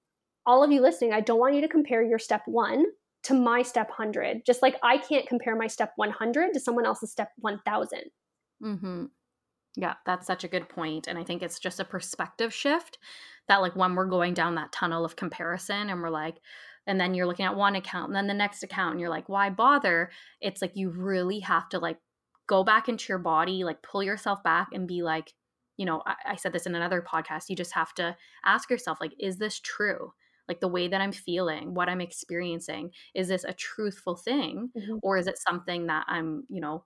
all 0.46 0.64
of 0.64 0.72
you 0.72 0.80
listening 0.80 1.12
i 1.12 1.20
don't 1.20 1.38
want 1.38 1.54
you 1.54 1.60
to 1.60 1.68
compare 1.68 2.02
your 2.02 2.18
step 2.18 2.42
one 2.46 2.84
to 3.22 3.34
my 3.34 3.62
step 3.62 3.88
100 3.88 4.44
just 4.44 4.62
like 4.62 4.76
i 4.82 4.96
can't 4.96 5.28
compare 5.28 5.54
my 5.54 5.66
step 5.66 5.92
100 5.96 6.54
to 6.54 6.60
someone 6.60 6.86
else's 6.86 7.12
step 7.12 7.28
1000 7.38 8.00
mm-hmm. 8.62 9.04
Yeah, 9.76 9.94
that's 10.04 10.26
such 10.26 10.44
a 10.44 10.48
good 10.48 10.68
point. 10.68 11.06
And 11.06 11.18
I 11.18 11.24
think 11.24 11.42
it's 11.42 11.58
just 11.58 11.80
a 11.80 11.84
perspective 11.84 12.52
shift 12.52 12.98
that, 13.48 13.60
like, 13.60 13.76
when 13.76 13.94
we're 13.94 14.06
going 14.06 14.34
down 14.34 14.56
that 14.56 14.72
tunnel 14.72 15.04
of 15.04 15.16
comparison 15.16 15.90
and 15.90 16.02
we're 16.02 16.10
like, 16.10 16.36
and 16.86 17.00
then 17.00 17.14
you're 17.14 17.26
looking 17.26 17.46
at 17.46 17.56
one 17.56 17.76
account 17.76 18.08
and 18.08 18.16
then 18.16 18.26
the 18.26 18.34
next 18.34 18.62
account 18.62 18.92
and 18.92 19.00
you're 19.00 19.10
like, 19.10 19.28
why 19.28 19.50
bother? 19.50 20.10
It's 20.40 20.60
like 20.60 20.72
you 20.74 20.90
really 20.90 21.40
have 21.40 21.68
to, 21.70 21.78
like, 21.78 21.98
go 22.48 22.64
back 22.64 22.88
into 22.88 23.06
your 23.08 23.18
body, 23.18 23.62
like, 23.64 23.82
pull 23.82 24.02
yourself 24.02 24.42
back 24.42 24.68
and 24.72 24.88
be 24.88 25.02
like, 25.02 25.32
you 25.76 25.86
know, 25.86 26.02
I, 26.04 26.14
I 26.32 26.36
said 26.36 26.52
this 26.52 26.66
in 26.66 26.74
another 26.74 27.02
podcast. 27.02 27.48
You 27.48 27.56
just 27.56 27.74
have 27.74 27.94
to 27.94 28.16
ask 28.44 28.70
yourself, 28.70 28.98
like, 29.00 29.12
is 29.18 29.38
this 29.38 29.60
true? 29.60 30.12
like 30.50 30.58
the 30.58 30.66
way 30.66 30.88
that 30.88 31.00
I'm 31.00 31.12
feeling, 31.12 31.74
what 31.74 31.88
I'm 31.88 32.00
experiencing, 32.00 32.90
is 33.14 33.28
this 33.28 33.44
a 33.44 33.52
truthful 33.52 34.16
thing 34.16 34.70
mm-hmm. 34.76 34.96
or 35.00 35.16
is 35.16 35.28
it 35.28 35.38
something 35.38 35.86
that 35.86 36.04
I'm, 36.08 36.42
you 36.48 36.60
know, 36.60 36.84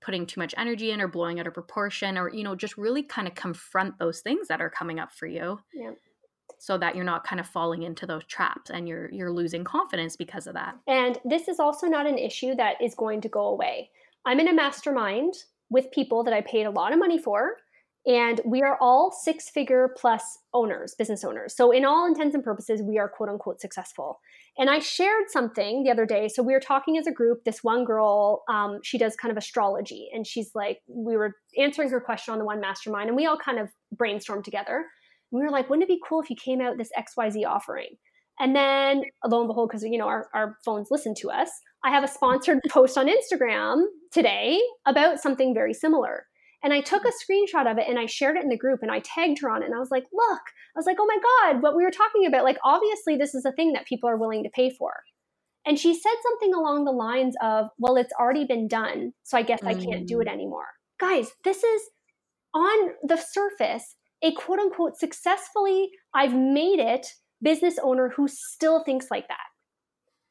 putting 0.00 0.26
too 0.26 0.40
much 0.40 0.54
energy 0.56 0.90
in 0.90 1.00
or 1.00 1.08
blowing 1.08 1.40
out 1.40 1.46
of 1.46 1.54
proportion 1.54 2.16
or 2.18 2.32
you 2.32 2.44
know 2.44 2.54
just 2.54 2.76
really 2.76 3.02
kind 3.02 3.26
of 3.26 3.34
confront 3.34 3.98
those 3.98 4.20
things 4.20 4.48
that 4.48 4.60
are 4.60 4.70
coming 4.70 4.98
up 4.98 5.12
for 5.12 5.26
you. 5.26 5.58
Yeah. 5.74 5.92
So 6.58 6.78
that 6.78 6.94
you're 6.96 7.04
not 7.04 7.26
kind 7.26 7.38
of 7.38 7.46
falling 7.46 7.82
into 7.82 8.06
those 8.06 8.24
traps 8.24 8.70
and 8.70 8.88
you're 8.88 9.10
you're 9.12 9.32
losing 9.32 9.64
confidence 9.64 10.16
because 10.16 10.46
of 10.46 10.54
that. 10.54 10.76
And 10.86 11.18
this 11.24 11.48
is 11.48 11.60
also 11.60 11.86
not 11.86 12.06
an 12.06 12.18
issue 12.18 12.54
that 12.54 12.80
is 12.80 12.94
going 12.94 13.20
to 13.22 13.28
go 13.28 13.46
away. 13.48 13.90
I'm 14.24 14.40
in 14.40 14.48
a 14.48 14.54
mastermind 14.54 15.34
with 15.68 15.90
people 15.90 16.22
that 16.22 16.34
i 16.34 16.40
paid 16.40 16.64
a 16.64 16.70
lot 16.70 16.92
of 16.92 16.98
money 16.98 17.18
for 17.18 17.56
and 18.06 18.40
we 18.44 18.62
are 18.62 18.78
all 18.80 19.10
six 19.10 19.50
figure 19.50 19.90
plus 19.98 20.38
owners, 20.54 20.94
business 20.96 21.24
owners. 21.24 21.56
So, 21.56 21.72
in 21.72 21.84
all 21.84 22.06
intents 22.06 22.34
and 22.34 22.44
purposes, 22.44 22.80
we 22.80 22.98
are 22.98 23.08
quote 23.08 23.28
unquote 23.28 23.60
successful. 23.60 24.20
And 24.56 24.70
I 24.70 24.78
shared 24.78 25.24
something 25.28 25.82
the 25.82 25.90
other 25.90 26.06
day. 26.06 26.28
So, 26.28 26.42
we 26.42 26.52
were 26.52 26.60
talking 26.60 26.96
as 26.96 27.08
a 27.08 27.12
group. 27.12 27.44
This 27.44 27.64
one 27.64 27.84
girl, 27.84 28.44
um, 28.48 28.78
she 28.84 28.96
does 28.96 29.16
kind 29.16 29.32
of 29.32 29.36
astrology. 29.36 30.08
And 30.14 30.24
she's 30.24 30.52
like, 30.54 30.78
we 30.88 31.16
were 31.16 31.34
answering 31.58 31.90
her 31.90 32.00
question 32.00 32.32
on 32.32 32.38
the 32.38 32.44
one 32.44 32.60
mastermind, 32.60 33.08
and 33.08 33.16
we 33.16 33.26
all 33.26 33.38
kind 33.38 33.58
of 33.58 33.70
brainstormed 33.94 34.44
together. 34.44 34.84
And 35.32 35.40
we 35.40 35.44
were 35.44 35.50
like, 35.50 35.68
wouldn't 35.68 35.90
it 35.90 35.92
be 35.92 36.00
cool 36.08 36.22
if 36.22 36.30
you 36.30 36.36
came 36.36 36.60
out 36.60 36.78
this 36.78 36.90
XYZ 36.96 37.44
offering? 37.44 37.96
And 38.38 38.54
then, 38.54 39.02
lo 39.26 39.40
and 39.40 39.48
behold, 39.48 39.70
because 39.70 39.82
you 39.82 39.98
know 39.98 40.06
our, 40.06 40.28
our 40.32 40.58
phones 40.64 40.88
listen 40.92 41.14
to 41.22 41.30
us, 41.30 41.50
I 41.84 41.90
have 41.90 42.04
a 42.04 42.08
sponsored 42.08 42.60
post 42.70 42.96
on 42.96 43.08
Instagram 43.08 43.82
today 44.12 44.60
about 44.86 45.18
something 45.18 45.54
very 45.54 45.74
similar. 45.74 46.26
And 46.66 46.74
I 46.74 46.80
took 46.80 47.04
a 47.04 47.12
screenshot 47.12 47.70
of 47.70 47.78
it 47.78 47.86
and 47.88 47.96
I 47.96 48.06
shared 48.06 48.36
it 48.36 48.42
in 48.42 48.48
the 48.48 48.56
group 48.56 48.80
and 48.82 48.90
I 48.90 48.98
tagged 48.98 49.38
her 49.40 49.48
on 49.48 49.62
it. 49.62 49.66
And 49.66 49.74
I 49.76 49.78
was 49.78 49.92
like, 49.92 50.02
look, 50.12 50.40
I 50.74 50.74
was 50.74 50.84
like, 50.84 50.96
oh 50.98 51.06
my 51.06 51.52
God, 51.52 51.62
what 51.62 51.76
we 51.76 51.84
were 51.84 51.92
talking 51.92 52.26
about. 52.26 52.42
Like, 52.42 52.58
obviously, 52.64 53.16
this 53.16 53.36
is 53.36 53.44
a 53.44 53.52
thing 53.52 53.72
that 53.74 53.86
people 53.86 54.10
are 54.10 54.16
willing 54.16 54.42
to 54.42 54.50
pay 54.50 54.70
for. 54.70 54.92
And 55.64 55.78
she 55.78 55.94
said 55.94 56.14
something 56.24 56.52
along 56.52 56.84
the 56.84 56.90
lines 56.90 57.36
of, 57.40 57.66
well, 57.78 57.96
it's 57.96 58.12
already 58.18 58.46
been 58.46 58.66
done. 58.66 59.12
So 59.22 59.38
I 59.38 59.42
guess 59.42 59.60
mm. 59.60 59.68
I 59.68 59.74
can't 59.74 60.08
do 60.08 60.20
it 60.20 60.26
mm. 60.26 60.32
anymore. 60.32 60.66
Guys, 60.98 61.30
this 61.44 61.62
is 61.62 61.82
on 62.52 62.90
the 63.04 63.16
surface 63.16 63.94
a 64.24 64.32
quote 64.32 64.58
unquote 64.58 64.98
successfully, 64.98 65.90
I've 66.14 66.34
made 66.34 66.80
it 66.80 67.06
business 67.40 67.78
owner 67.80 68.08
who 68.16 68.26
still 68.26 68.82
thinks 68.82 69.06
like 69.08 69.28
that. 69.28 69.46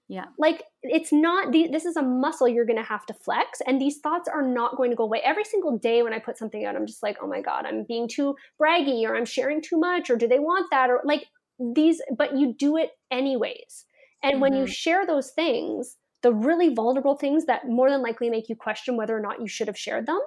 Yeah. 0.08 0.26
Like 0.38 0.64
it's 0.84 1.12
not 1.12 1.51
this 1.51 1.86
is 1.86 1.95
a 1.95 2.03
muscle 2.03 2.47
you're 2.47 2.66
going 2.66 2.78
to 2.78 2.84
have 2.84 3.06
to 3.08 3.14
flex 3.14 3.60
and 3.66 3.82
these 3.82 3.97
thoughts 3.97 4.30
are 4.32 4.43
not 4.43 4.78
going 4.78 4.91
to 4.91 4.95
go 4.95 5.03
away. 5.03 5.22
Every 5.24 5.43
single 5.43 5.78
day 5.78 6.03
when 6.03 6.14
I 6.14 6.20
put 6.20 6.38
something 6.38 6.64
out 6.64 6.76
I'm 6.76 6.86
just 6.86 7.01
like, 7.01 7.18
"Oh 7.22 7.28
my 7.28 7.41
god, 7.41 7.66
I'm 7.66 7.86
being 7.88 8.08
too 8.08 8.36
braggy 8.62 9.03
or 9.03 9.16
I'm 9.16 9.26
sharing 9.26 9.62
too 9.62 9.80
much 9.80 10.10
or 10.10 10.16
do 10.16 10.28
they 10.28 10.39
want 10.39 10.68
that?" 10.72 10.89
or 10.89 11.01
like 11.03 11.26
these 11.60 12.01
but 12.16 12.38
you 12.38 12.53
do 12.53 12.78
it 12.78 12.91
anyways. 13.10 13.86
And 14.22 14.34
mm-hmm. 14.34 14.41
when 14.41 14.53
you 14.53 14.64
mm-hmm. 14.64 14.72
share 14.72 15.08
those 15.08 15.32
things, 15.32 15.97
the 16.22 16.34
really 16.34 16.74
vulnerable 16.74 17.16
things 17.16 17.45
that 17.45 17.68
more 17.68 17.89
than 17.89 18.03
likely 18.03 18.30
make 18.30 18.47
you 18.47 18.56
question 18.56 18.97
whether 18.97 19.18
or 19.18 19.22
not 19.22 19.41
you 19.41 19.47
should 19.47 19.68
have 19.68 19.78
shared 19.78 20.06
them, 20.06 20.20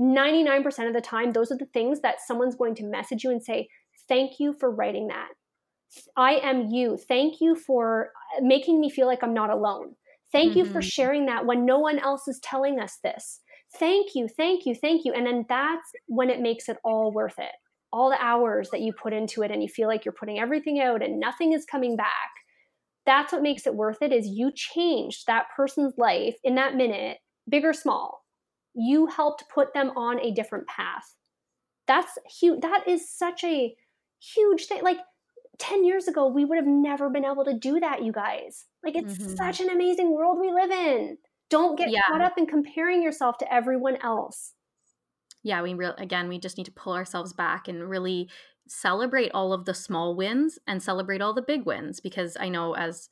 99% 0.00 0.88
of 0.88 0.92
the 0.92 1.00
time 1.00 1.32
those 1.32 1.52
are 1.52 1.56
the 1.56 1.66
things 1.66 2.00
that 2.00 2.20
someone's 2.20 2.56
going 2.56 2.74
to 2.74 2.84
message 2.84 3.22
you 3.22 3.30
and 3.30 3.42
say, 3.44 3.68
"Thank 4.08 4.40
you 4.40 4.52
for 4.52 4.72
writing 4.72 5.06
that." 5.06 5.28
I 6.16 6.34
am 6.42 6.70
you. 6.70 6.96
Thank 6.96 7.40
you 7.40 7.54
for 7.54 8.10
uh, 8.36 8.40
making 8.42 8.80
me 8.80 8.90
feel 8.90 9.06
like 9.06 9.22
I'm 9.22 9.34
not 9.34 9.50
alone. 9.50 9.94
Thank 10.32 10.50
mm-hmm. 10.50 10.58
you 10.58 10.64
for 10.64 10.80
mm-hmm. 10.80 10.88
sharing 10.88 11.26
that 11.26 11.46
when 11.46 11.64
no 11.64 11.78
one 11.78 11.98
else 11.98 12.26
is 12.26 12.40
telling 12.40 12.80
us 12.80 12.98
this. 13.02 13.40
Thank 13.78 14.14
you, 14.14 14.28
thank 14.28 14.66
you, 14.66 14.74
thank 14.74 15.04
you. 15.04 15.12
And 15.12 15.26
then 15.26 15.46
that's 15.48 15.90
when 16.06 16.30
it 16.30 16.40
makes 16.40 16.68
it 16.68 16.78
all 16.84 17.12
worth 17.12 17.38
it. 17.38 17.52
All 17.92 18.10
the 18.10 18.22
hours 18.22 18.70
that 18.70 18.80
you 18.80 18.92
put 18.92 19.12
into 19.12 19.42
it 19.42 19.50
and 19.50 19.62
you 19.62 19.68
feel 19.68 19.88
like 19.88 20.04
you're 20.04 20.12
putting 20.12 20.38
everything 20.38 20.80
out 20.80 21.02
and 21.02 21.20
nothing 21.20 21.52
is 21.52 21.64
coming 21.64 21.96
back. 21.96 22.30
That's 23.06 23.32
what 23.32 23.42
makes 23.42 23.66
it 23.66 23.74
worth 23.74 23.98
it 24.00 24.12
is 24.12 24.26
you 24.26 24.50
changed 24.54 25.26
that 25.26 25.46
person's 25.54 25.94
life 25.98 26.36
in 26.42 26.54
that 26.54 26.74
minute, 26.74 27.18
big 27.48 27.64
or 27.64 27.72
small. 27.72 28.24
You 28.74 29.06
helped 29.06 29.44
put 29.54 29.74
them 29.74 29.90
on 29.96 30.18
a 30.20 30.32
different 30.32 30.66
path. 30.66 31.14
That's 31.86 32.18
huge. 32.40 32.60
That 32.62 32.88
is 32.88 33.08
such 33.08 33.44
a 33.44 33.74
huge 34.20 34.66
thing. 34.66 34.82
Like 34.82 34.98
10 35.58 35.84
years 35.84 36.08
ago, 36.08 36.26
we 36.26 36.44
would 36.44 36.56
have 36.56 36.66
never 36.66 37.08
been 37.10 37.24
able 37.24 37.44
to 37.44 37.54
do 37.54 37.80
that, 37.80 38.02
you 38.02 38.12
guys. 38.12 38.66
Like, 38.82 38.96
it's 38.96 39.14
mm-hmm. 39.14 39.34
such 39.34 39.60
an 39.60 39.70
amazing 39.70 40.12
world 40.12 40.38
we 40.40 40.52
live 40.52 40.70
in. 40.70 41.18
Don't 41.50 41.76
get 41.76 41.90
yeah. 41.90 42.00
caught 42.08 42.22
up 42.22 42.38
in 42.38 42.46
comparing 42.46 43.02
yourself 43.02 43.38
to 43.38 43.52
everyone 43.52 43.96
else. 44.02 44.52
Yeah, 45.42 45.62
we 45.62 45.74
real 45.74 45.94
again, 45.98 46.28
we 46.28 46.38
just 46.38 46.56
need 46.56 46.64
to 46.64 46.72
pull 46.72 46.94
ourselves 46.94 47.32
back 47.32 47.68
and 47.68 47.88
really 47.88 48.30
celebrate 48.66 49.30
all 49.32 49.52
of 49.52 49.66
the 49.66 49.74
small 49.74 50.16
wins 50.16 50.58
and 50.66 50.82
celebrate 50.82 51.20
all 51.20 51.34
the 51.34 51.42
big 51.42 51.66
wins 51.66 52.00
because 52.00 52.36
I 52.40 52.48
know 52.48 52.74
as 52.74 53.10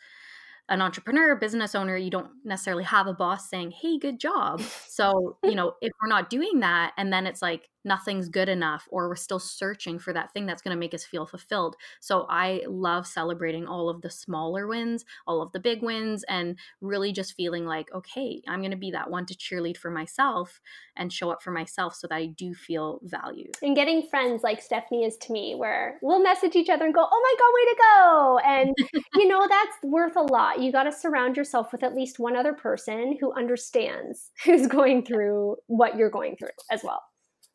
an 0.68 0.80
entrepreneur, 0.80 1.36
business 1.36 1.74
owner, 1.74 1.96
you 1.96 2.10
don't 2.10 2.30
necessarily 2.44 2.84
have 2.84 3.06
a 3.06 3.12
boss 3.12 3.50
saying, 3.50 3.72
"Hey, 3.72 3.98
good 3.98 4.18
job." 4.18 4.62
So, 4.88 5.38
you 5.42 5.54
know, 5.54 5.72
if 5.80 5.90
we're 6.00 6.08
not 6.08 6.28
doing 6.28 6.60
that 6.60 6.92
and 6.98 7.10
then 7.10 7.26
it's 7.26 7.40
like, 7.40 7.70
nothing's 7.84 8.28
good 8.28 8.48
enough 8.48 8.86
or 8.90 9.08
we're 9.08 9.16
still 9.16 9.38
searching 9.38 9.98
for 9.98 10.12
that 10.12 10.32
thing 10.32 10.46
that's 10.46 10.62
going 10.62 10.74
to 10.74 10.80
make 10.80 10.94
us 10.94 11.04
feel 11.04 11.26
fulfilled. 11.26 11.76
So 12.00 12.26
I 12.28 12.62
love 12.68 13.06
celebrating 13.06 13.66
all 13.66 13.88
of 13.88 14.02
the 14.02 14.10
smaller 14.10 14.66
wins, 14.66 15.04
all 15.26 15.42
of 15.42 15.52
the 15.52 15.60
big 15.60 15.82
wins 15.82 16.24
and 16.28 16.58
really 16.80 17.12
just 17.12 17.34
feeling 17.34 17.66
like 17.66 17.92
okay, 17.94 18.42
I'm 18.48 18.60
going 18.60 18.70
to 18.70 18.76
be 18.76 18.90
that 18.92 19.10
one 19.10 19.26
to 19.26 19.34
cheerlead 19.34 19.76
for 19.76 19.90
myself 19.90 20.60
and 20.96 21.12
show 21.12 21.30
up 21.30 21.42
for 21.42 21.50
myself 21.50 21.94
so 21.94 22.06
that 22.06 22.14
I 22.14 22.26
do 22.26 22.54
feel 22.54 23.00
valued. 23.02 23.56
And 23.62 23.74
getting 23.74 24.06
friends 24.08 24.42
like 24.42 24.60
Stephanie 24.60 25.04
is 25.04 25.16
to 25.18 25.32
me 25.32 25.54
where 25.54 25.98
we'll 26.02 26.22
message 26.22 26.56
each 26.56 26.68
other 26.68 26.84
and 26.84 26.94
go, 26.94 27.06
"Oh 27.10 27.22
my 27.22 27.34
god, 27.38 27.52
way 27.54 27.64
to 27.64 27.76
go." 27.78 28.38
And 28.38 29.04
you 29.14 29.28
know 29.28 29.46
that's 29.48 29.76
worth 29.82 30.16
a 30.16 30.20
lot. 30.20 30.60
You 30.60 30.72
got 30.72 30.84
to 30.84 30.92
surround 30.92 31.36
yourself 31.36 31.72
with 31.72 31.82
at 31.82 31.94
least 31.94 32.18
one 32.18 32.36
other 32.36 32.52
person 32.52 33.16
who 33.20 33.32
understands 33.32 34.30
who's 34.44 34.66
going 34.66 35.04
through 35.04 35.56
what 35.66 35.96
you're 35.96 36.10
going 36.10 36.36
through 36.36 36.48
as 36.70 36.82
well. 36.84 37.02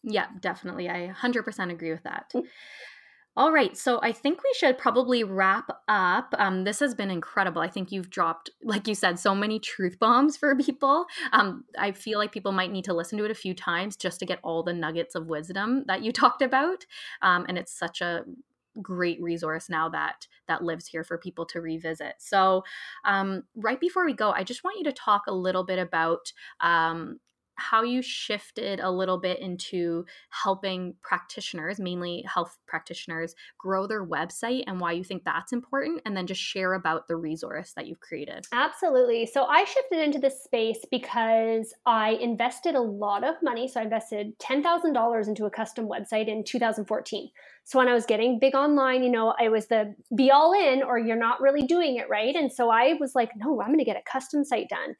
Yeah, 0.09 0.27
definitely. 0.39 0.89
I 0.89 1.13
100% 1.21 1.69
agree 1.71 1.91
with 1.91 2.03
that. 2.03 2.31
Mm. 2.33 2.43
All 3.35 3.51
right, 3.51 3.77
so 3.77 3.99
I 4.01 4.13
think 4.13 4.41
we 4.41 4.51
should 4.57 4.79
probably 4.79 5.23
wrap 5.23 5.69
up. 5.87 6.33
Um, 6.39 6.63
this 6.63 6.79
has 6.79 6.95
been 6.95 7.11
incredible. 7.11 7.61
I 7.61 7.67
think 7.67 7.91
you've 7.91 8.09
dropped, 8.09 8.49
like 8.63 8.87
you 8.87 8.95
said, 8.95 9.19
so 9.19 9.35
many 9.35 9.59
truth 9.59 9.99
bombs 9.99 10.37
for 10.37 10.55
people. 10.55 11.05
Um, 11.33 11.65
I 11.77 11.91
feel 11.91 12.17
like 12.17 12.31
people 12.31 12.51
might 12.51 12.71
need 12.71 12.85
to 12.85 12.95
listen 12.95 13.17
to 13.19 13.25
it 13.25 13.31
a 13.31 13.35
few 13.35 13.53
times 13.53 13.95
just 13.95 14.19
to 14.21 14.25
get 14.25 14.39
all 14.43 14.63
the 14.63 14.73
nuggets 14.73 15.13
of 15.13 15.27
wisdom 15.27 15.83
that 15.87 16.01
you 16.01 16.11
talked 16.13 16.41
about. 16.41 16.85
Um, 17.21 17.45
and 17.47 17.57
it's 17.59 17.77
such 17.77 18.01
a 18.01 18.23
great 18.81 19.21
resource 19.21 19.69
now 19.69 19.89
that 19.89 20.27
that 20.47 20.63
lives 20.63 20.87
here 20.87 21.03
for 21.03 21.17
people 21.17 21.45
to 21.47 21.61
revisit. 21.61 22.15
So, 22.19 22.63
um, 23.05 23.43
right 23.55 23.79
before 23.79 24.05
we 24.05 24.13
go, 24.13 24.31
I 24.31 24.43
just 24.43 24.63
want 24.63 24.77
you 24.77 24.83
to 24.85 24.93
talk 24.93 25.23
a 25.27 25.33
little 25.33 25.63
bit 25.63 25.79
about 25.79 26.31
um, 26.61 27.19
how 27.57 27.83
you 27.83 28.01
shifted 28.01 28.79
a 28.79 28.89
little 28.89 29.17
bit 29.17 29.39
into 29.39 30.05
helping 30.29 30.95
practitioners, 31.01 31.79
mainly 31.79 32.23
health 32.31 32.57
practitioners, 32.67 33.35
grow 33.57 33.87
their 33.87 34.05
website 34.05 34.63
and 34.67 34.79
why 34.79 34.91
you 34.91 35.03
think 35.03 35.23
that's 35.23 35.51
important, 35.51 36.01
and 36.05 36.15
then 36.15 36.27
just 36.27 36.41
share 36.41 36.73
about 36.73 37.07
the 37.07 37.15
resource 37.15 37.73
that 37.75 37.87
you've 37.87 37.99
created. 37.99 38.45
Absolutely. 38.51 39.25
So 39.25 39.45
I 39.45 39.65
shifted 39.65 39.99
into 39.99 40.19
this 40.19 40.43
space 40.43 40.85
because 40.89 41.73
I 41.85 42.11
invested 42.21 42.75
a 42.75 42.81
lot 42.81 43.23
of 43.23 43.35
money. 43.41 43.67
So 43.67 43.79
I 43.79 43.83
invested 43.83 44.37
$10,000 44.39 45.27
into 45.27 45.45
a 45.45 45.49
custom 45.49 45.89
website 45.89 46.27
in 46.27 46.43
2014. 46.43 47.29
So 47.63 47.79
when 47.79 47.89
I 47.89 47.93
was 47.93 48.05
getting 48.05 48.39
big 48.39 48.55
online, 48.55 49.03
you 49.03 49.09
know, 49.09 49.33
I 49.37 49.49
was 49.49 49.67
the 49.67 49.93
be 50.15 50.31
all 50.31 50.53
in 50.53 50.83
or 50.83 50.97
you're 50.97 51.17
not 51.17 51.41
really 51.41 51.63
doing 51.63 51.97
it 51.97 52.07
right. 52.07 52.33
And 52.33 52.51
so 52.51 52.69
I 52.69 52.93
was 52.99 53.13
like, 53.13 53.31
no, 53.35 53.59
I'm 53.61 53.67
going 53.67 53.79
to 53.79 53.83
get 53.83 53.97
a 53.97 54.09
custom 54.09 54.45
site 54.45 54.69
done 54.69 54.95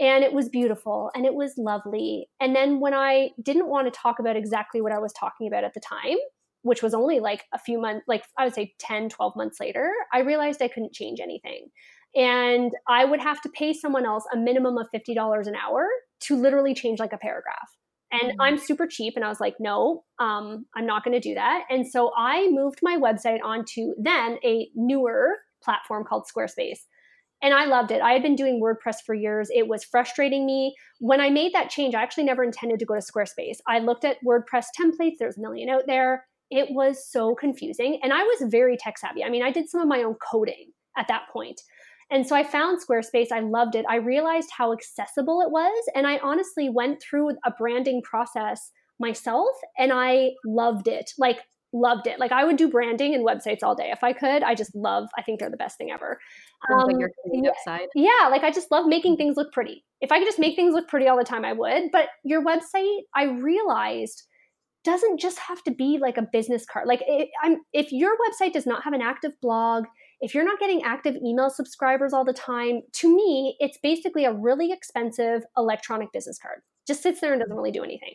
and 0.00 0.24
it 0.24 0.32
was 0.32 0.48
beautiful 0.48 1.10
and 1.14 1.24
it 1.24 1.34
was 1.34 1.54
lovely. 1.56 2.28
And 2.40 2.54
then 2.54 2.80
when 2.80 2.94
I 2.94 3.30
didn't 3.42 3.68
want 3.68 3.92
to 3.92 3.98
talk 3.98 4.18
about 4.18 4.36
exactly 4.36 4.80
what 4.80 4.92
I 4.92 4.98
was 4.98 5.12
talking 5.12 5.46
about 5.46 5.64
at 5.64 5.74
the 5.74 5.80
time, 5.80 6.16
which 6.62 6.82
was 6.82 6.94
only 6.94 7.20
like 7.20 7.44
a 7.52 7.58
few 7.58 7.80
months, 7.80 8.04
like 8.08 8.24
I 8.38 8.44
would 8.44 8.54
say 8.54 8.74
10, 8.78 9.08
12 9.10 9.36
months 9.36 9.60
later, 9.60 9.92
I 10.12 10.20
realized 10.20 10.62
I 10.62 10.68
couldn't 10.68 10.94
change 10.94 11.20
anything. 11.20 11.68
And 12.16 12.72
I 12.88 13.04
would 13.04 13.20
have 13.20 13.40
to 13.42 13.48
pay 13.48 13.72
someone 13.72 14.06
else 14.06 14.24
a 14.32 14.36
minimum 14.36 14.78
of 14.78 14.88
$50 14.94 15.46
an 15.46 15.54
hour 15.56 15.86
to 16.22 16.36
literally 16.36 16.74
change 16.74 17.00
like 17.00 17.12
a 17.12 17.18
paragraph. 17.18 17.68
And 18.12 18.32
mm-hmm. 18.32 18.40
I'm 18.40 18.58
super 18.58 18.86
cheap. 18.86 19.14
And 19.16 19.24
I 19.24 19.28
was 19.28 19.40
like, 19.40 19.56
no, 19.58 20.04
um, 20.18 20.66
I'm 20.76 20.86
not 20.86 21.04
going 21.04 21.20
to 21.20 21.28
do 21.28 21.34
that. 21.34 21.64
And 21.70 21.86
so 21.86 22.12
I 22.16 22.48
moved 22.50 22.80
my 22.82 22.96
website 22.96 23.40
onto 23.44 23.94
then 23.98 24.38
a 24.44 24.68
newer 24.74 25.36
platform 25.62 26.04
called 26.04 26.24
Squarespace 26.24 26.80
and 27.44 27.52
I 27.52 27.66
loved 27.66 27.90
it. 27.90 28.00
I 28.00 28.12
had 28.12 28.22
been 28.22 28.36
doing 28.36 28.58
WordPress 28.58 29.02
for 29.04 29.14
years. 29.14 29.50
It 29.54 29.68
was 29.68 29.84
frustrating 29.84 30.46
me. 30.46 30.74
When 30.98 31.20
I 31.20 31.28
made 31.28 31.52
that 31.52 31.68
change, 31.68 31.94
I 31.94 32.02
actually 32.02 32.24
never 32.24 32.42
intended 32.42 32.78
to 32.78 32.86
go 32.86 32.94
to 32.94 33.00
Squarespace. 33.00 33.58
I 33.68 33.80
looked 33.80 34.06
at 34.06 34.16
WordPress 34.26 34.68
templates, 34.80 35.18
there's 35.18 35.36
a 35.36 35.42
million 35.42 35.68
out 35.68 35.82
there. 35.86 36.24
It 36.50 36.68
was 36.70 37.06
so 37.06 37.34
confusing. 37.34 38.00
And 38.02 38.14
I 38.14 38.22
was 38.22 38.50
very 38.50 38.78
tech 38.78 38.96
savvy. 38.96 39.22
I 39.22 39.28
mean, 39.28 39.42
I 39.42 39.52
did 39.52 39.68
some 39.68 39.82
of 39.82 39.88
my 39.88 40.02
own 40.02 40.14
coding 40.14 40.72
at 40.96 41.06
that 41.08 41.24
point. 41.30 41.60
And 42.10 42.26
so 42.26 42.34
I 42.34 42.44
found 42.44 42.80
Squarespace. 42.80 43.30
I 43.30 43.40
loved 43.40 43.74
it. 43.74 43.84
I 43.90 43.96
realized 43.96 44.48
how 44.56 44.72
accessible 44.72 45.42
it 45.42 45.50
was. 45.50 45.84
And 45.94 46.06
I 46.06 46.18
honestly 46.18 46.70
went 46.70 47.02
through 47.02 47.30
a 47.44 47.50
branding 47.58 48.00
process 48.02 48.70
myself 48.98 49.50
and 49.78 49.92
I 49.92 50.30
loved 50.46 50.88
it. 50.88 51.10
Like, 51.18 51.40
loved 51.74 52.06
it. 52.06 52.18
Like 52.18 52.32
I 52.32 52.44
would 52.44 52.56
do 52.56 52.70
branding 52.70 53.14
and 53.14 53.26
websites 53.26 53.62
all 53.62 53.74
day 53.74 53.90
if 53.90 54.02
I 54.02 54.12
could. 54.12 54.42
I 54.42 54.54
just 54.54 54.74
love. 54.74 55.08
I 55.18 55.22
think 55.22 55.40
they're 55.40 55.50
the 55.50 55.56
best 55.56 55.76
thing 55.76 55.90
ever. 55.90 56.18
Um, 56.72 56.86
like 56.86 56.98
your 56.98 57.10
creative 57.22 57.52
yeah, 57.54 57.64
side. 57.64 57.88
Yeah, 57.94 58.28
like 58.30 58.44
I 58.44 58.50
just 58.50 58.70
love 58.70 58.86
making 58.86 59.16
things 59.16 59.36
look 59.36 59.52
pretty. 59.52 59.84
If 60.00 60.12
I 60.12 60.18
could 60.18 60.28
just 60.28 60.38
make 60.38 60.56
things 60.56 60.72
look 60.72 60.88
pretty 60.88 61.08
all 61.08 61.18
the 61.18 61.24
time, 61.24 61.44
I 61.44 61.52
would. 61.52 61.90
But 61.92 62.08
your 62.22 62.42
website, 62.42 63.00
I 63.14 63.24
realized, 63.24 64.22
doesn't 64.84 65.18
just 65.18 65.38
have 65.38 65.62
to 65.64 65.70
be 65.70 65.98
like 66.00 66.16
a 66.16 66.28
business 66.30 66.64
card. 66.64 66.86
Like 66.86 67.02
it, 67.06 67.28
I'm, 67.42 67.56
if 67.72 67.90
your 67.90 68.12
website 68.16 68.52
does 68.52 68.66
not 68.66 68.84
have 68.84 68.92
an 68.92 69.02
active 69.02 69.32
blog, 69.42 69.84
if 70.20 70.34
you're 70.34 70.44
not 70.44 70.60
getting 70.60 70.82
active 70.82 71.16
email 71.16 71.50
subscribers 71.50 72.12
all 72.12 72.24
the 72.24 72.32
time, 72.32 72.82
to 72.92 73.14
me, 73.14 73.56
it's 73.58 73.78
basically 73.82 74.24
a 74.24 74.32
really 74.32 74.72
expensive 74.72 75.42
electronic 75.56 76.12
business 76.12 76.38
card. 76.38 76.60
Just 76.86 77.02
sits 77.02 77.20
there 77.20 77.32
and 77.32 77.40
doesn't 77.40 77.56
really 77.56 77.72
do 77.72 77.82
anything. 77.82 78.14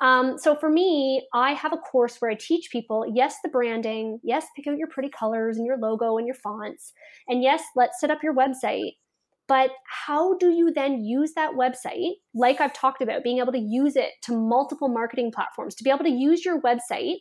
Um, 0.00 0.36
so 0.38 0.54
for 0.54 0.68
me, 0.68 1.26
I 1.32 1.52
have 1.52 1.72
a 1.72 1.78
course 1.78 2.16
where 2.18 2.30
I 2.30 2.34
teach 2.34 2.70
people 2.70 3.06
yes, 3.12 3.36
the 3.42 3.48
branding, 3.48 4.20
yes, 4.22 4.46
pick 4.54 4.66
out 4.66 4.76
your 4.76 4.88
pretty 4.88 5.08
colors 5.08 5.56
and 5.56 5.66
your 5.66 5.78
logo 5.78 6.18
and 6.18 6.26
your 6.26 6.36
fonts, 6.36 6.92
and 7.28 7.42
yes, 7.42 7.62
let's 7.74 8.00
set 8.00 8.10
up 8.10 8.22
your 8.22 8.34
website. 8.34 8.92
But 9.48 9.70
how 10.06 10.36
do 10.38 10.50
you 10.50 10.72
then 10.72 11.04
use 11.04 11.32
that 11.34 11.52
website, 11.52 12.14
like 12.34 12.60
I've 12.60 12.72
talked 12.72 13.00
about, 13.00 13.22
being 13.22 13.38
able 13.38 13.52
to 13.52 13.58
use 13.58 13.94
it 13.94 14.10
to 14.22 14.36
multiple 14.36 14.88
marketing 14.88 15.30
platforms, 15.32 15.74
to 15.76 15.84
be 15.84 15.90
able 15.90 16.04
to 16.04 16.10
use 16.10 16.44
your 16.44 16.60
website 16.60 17.18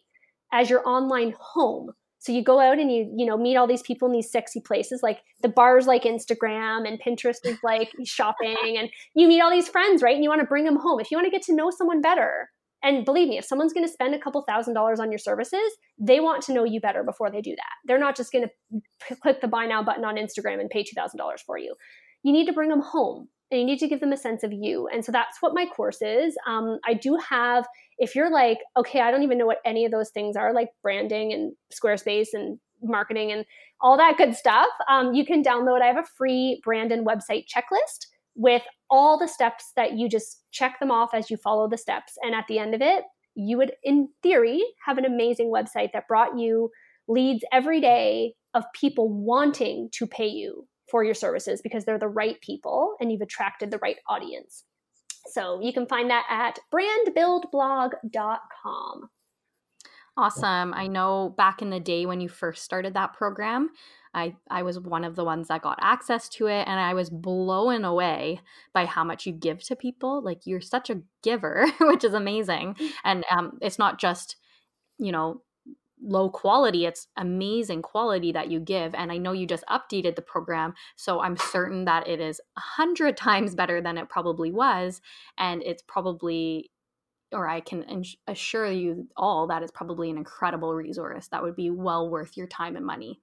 as 0.51 0.69
your 0.69 0.87
online 0.87 1.35
home? 1.39 1.91
So 2.19 2.31
you 2.31 2.43
go 2.43 2.59
out 2.59 2.79
and 2.79 2.91
you 2.91 3.13
you 3.15 3.25
know 3.25 3.37
meet 3.37 3.55
all 3.55 3.67
these 3.67 3.83
people 3.83 4.07
in 4.07 4.11
these 4.11 4.31
sexy 4.31 4.59
places 4.59 5.01
like 5.03 5.19
the 5.43 5.47
bars 5.47 5.85
like 5.85 6.03
Instagram 6.03 6.87
and 6.87 6.99
Pinterest 6.99 7.37
is 7.45 7.59
like 7.63 7.91
shopping 8.03 8.57
and 8.79 8.89
you 9.13 9.27
meet 9.27 9.41
all 9.41 9.51
these 9.51 9.69
friends, 9.69 10.01
right? 10.01 10.15
And 10.15 10.23
you 10.23 10.29
want 10.29 10.41
to 10.41 10.47
bring 10.47 10.65
them 10.65 10.77
home. 10.77 10.99
If 10.99 11.11
you 11.11 11.17
want 11.17 11.25
to 11.27 11.31
get 11.31 11.43
to 11.43 11.55
know 11.55 11.69
someone 11.69 12.01
better, 12.01 12.49
and 12.85 13.03
believe 13.03 13.27
me, 13.27 13.39
if 13.39 13.45
someone's 13.45 13.73
going 13.73 13.85
to 13.85 13.91
spend 13.91 14.13
a 14.13 14.19
couple 14.19 14.43
thousand 14.43 14.75
dollars 14.75 14.99
on 14.99 15.11
your 15.11 15.17
services, 15.17 15.75
they 15.97 16.19
want 16.19 16.43
to 16.43 16.53
know 16.53 16.63
you 16.63 16.79
better 16.79 17.03
before 17.03 17.31
they 17.31 17.41
do 17.41 17.55
that. 17.55 17.73
They're 17.85 17.99
not 17.99 18.15
just 18.15 18.31
going 18.31 18.47
to 18.47 19.15
click 19.21 19.41
the 19.41 19.47
buy 19.47 19.65
now 19.65 19.81
button 19.81 20.05
on 20.05 20.17
Instagram 20.17 20.59
and 20.59 20.69
pay 20.69 20.83
$2,000 20.83 21.17
for 21.43 21.57
you. 21.57 21.73
You 22.21 22.31
need 22.31 22.45
to 22.45 22.53
bring 22.53 22.69
them 22.69 22.81
home 22.81 23.27
and 23.49 23.59
you 23.59 23.65
need 23.65 23.79
to 23.79 23.87
give 23.87 24.01
them 24.01 24.13
a 24.13 24.17
sense 24.17 24.43
of 24.43 24.53
you. 24.53 24.87
And 24.87 25.03
so 25.03 25.11
that's 25.11 25.37
what 25.41 25.55
my 25.55 25.65
course 25.65 26.01
is. 26.01 26.37
Um, 26.47 26.77
I 26.85 26.93
do 26.93 27.17
have, 27.27 27.65
if 27.97 28.13
you're 28.13 28.31
like, 28.31 28.59
okay, 28.77 29.01
I 29.01 29.09
don't 29.09 29.23
even 29.23 29.39
know 29.39 29.47
what 29.47 29.61
any 29.65 29.85
of 29.85 29.91
those 29.91 30.11
things 30.11 30.35
are, 30.35 30.53
like 30.53 30.69
branding 30.83 31.33
and 31.33 31.53
Squarespace 31.73 32.27
and 32.33 32.59
marketing 32.83 33.31
and 33.31 33.45
all 33.81 33.97
that 33.97 34.17
good 34.17 34.35
stuff, 34.35 34.69
um, 34.87 35.15
you 35.15 35.25
can 35.25 35.43
download. 35.43 35.81
I 35.81 35.87
have 35.87 35.97
a 35.97 36.07
free 36.17 36.61
brand 36.63 36.91
and 36.91 37.05
website 37.05 37.45
checklist 37.47 38.05
with 38.35 38.63
all 38.89 39.17
the 39.17 39.27
steps 39.27 39.71
that 39.75 39.93
you 39.93 40.09
just 40.09 40.43
check 40.51 40.79
them 40.79 40.91
off 40.91 41.13
as 41.13 41.31
you 41.31 41.37
follow 41.37 41.67
the 41.67 41.77
steps. 41.77 42.13
And 42.21 42.35
at 42.35 42.45
the 42.47 42.59
end 42.59 42.75
of 42.75 42.81
it, 42.81 43.03
you 43.35 43.57
would, 43.57 43.73
in 43.83 44.09
theory, 44.23 44.63
have 44.85 44.97
an 44.97 45.05
amazing 45.05 45.51
website 45.51 45.91
that 45.93 46.07
brought 46.07 46.37
you 46.37 46.71
leads 47.07 47.43
every 47.51 47.81
day 47.81 48.33
of 48.53 48.63
people 48.73 49.09
wanting 49.09 49.89
to 49.93 50.05
pay 50.07 50.27
you 50.27 50.67
for 50.89 51.03
your 51.03 51.13
services 51.13 51.61
because 51.61 51.85
they're 51.85 51.99
the 51.99 52.07
right 52.07 52.39
people 52.41 52.95
and 52.99 53.11
you've 53.11 53.21
attracted 53.21 53.71
the 53.71 53.79
right 53.79 53.97
audience. 54.07 54.63
So 55.31 55.59
you 55.61 55.73
can 55.73 55.87
find 55.87 56.09
that 56.09 56.25
at 56.29 56.59
brandbuildblog.com. 56.73 59.09
Awesome. 60.17 60.73
I 60.73 60.87
know 60.87 61.35
back 61.37 61.61
in 61.61 61.69
the 61.69 61.79
day 61.79 62.05
when 62.05 62.21
you 62.21 62.29
first 62.29 62.63
started 62.63 62.93
that 62.93 63.13
program, 63.13 63.71
I, 64.15 64.35
I 64.49 64.63
was 64.63 64.79
one 64.79 65.03
of 65.03 65.15
the 65.15 65.25
ones 65.25 65.49
that 65.49 65.61
got 65.61 65.77
access 65.81 66.29
to 66.29 66.47
it 66.47 66.65
and 66.67 66.79
I 66.79 66.93
was 66.93 67.09
blown 67.09 67.83
away 67.83 68.39
by 68.73 68.85
how 68.85 69.03
much 69.03 69.25
you 69.25 69.33
give 69.33 69.61
to 69.65 69.75
people. 69.75 70.23
Like 70.23 70.45
you're 70.45 70.61
such 70.61 70.89
a 70.89 71.01
giver, 71.21 71.67
which 71.81 72.05
is 72.05 72.13
amazing. 72.13 72.75
Mm. 72.75 72.89
And 73.03 73.25
um, 73.29 73.57
it's 73.61 73.77
not 73.77 73.99
just, 73.99 74.37
you 74.97 75.11
know, 75.11 75.41
low 76.01 76.29
quality 76.29 76.85
it's 76.85 77.07
amazing 77.17 77.81
quality 77.81 78.31
that 78.31 78.51
you 78.51 78.59
give 78.59 78.93
and 78.95 79.11
i 79.13 79.17
know 79.17 79.31
you 79.31 79.47
just 79.47 79.63
updated 79.69 80.15
the 80.15 80.21
program 80.21 80.73
so 80.97 81.21
i'm 81.21 81.37
certain 81.37 81.85
that 81.85 82.07
it 82.07 82.19
is 82.19 82.41
a 82.57 82.59
hundred 82.59 83.15
times 83.27 83.55
better 83.55 83.81
than 83.81 83.97
it 83.97 84.09
probably 84.09 84.51
was 84.51 85.01
and 85.37 85.63
it's 85.63 85.81
probably 85.87 86.69
or 87.31 87.47
i 87.47 87.61
can 87.61 88.03
assure 88.27 88.69
you 88.69 89.07
all 89.15 89.47
that 89.47 89.63
it's 89.63 89.71
probably 89.71 90.09
an 90.09 90.17
incredible 90.17 90.75
resource 90.75 91.29
that 91.29 91.41
would 91.41 91.55
be 91.55 91.69
well 91.69 92.09
worth 92.09 92.35
your 92.35 92.47
time 92.47 92.75
and 92.75 92.85
money 92.85 93.21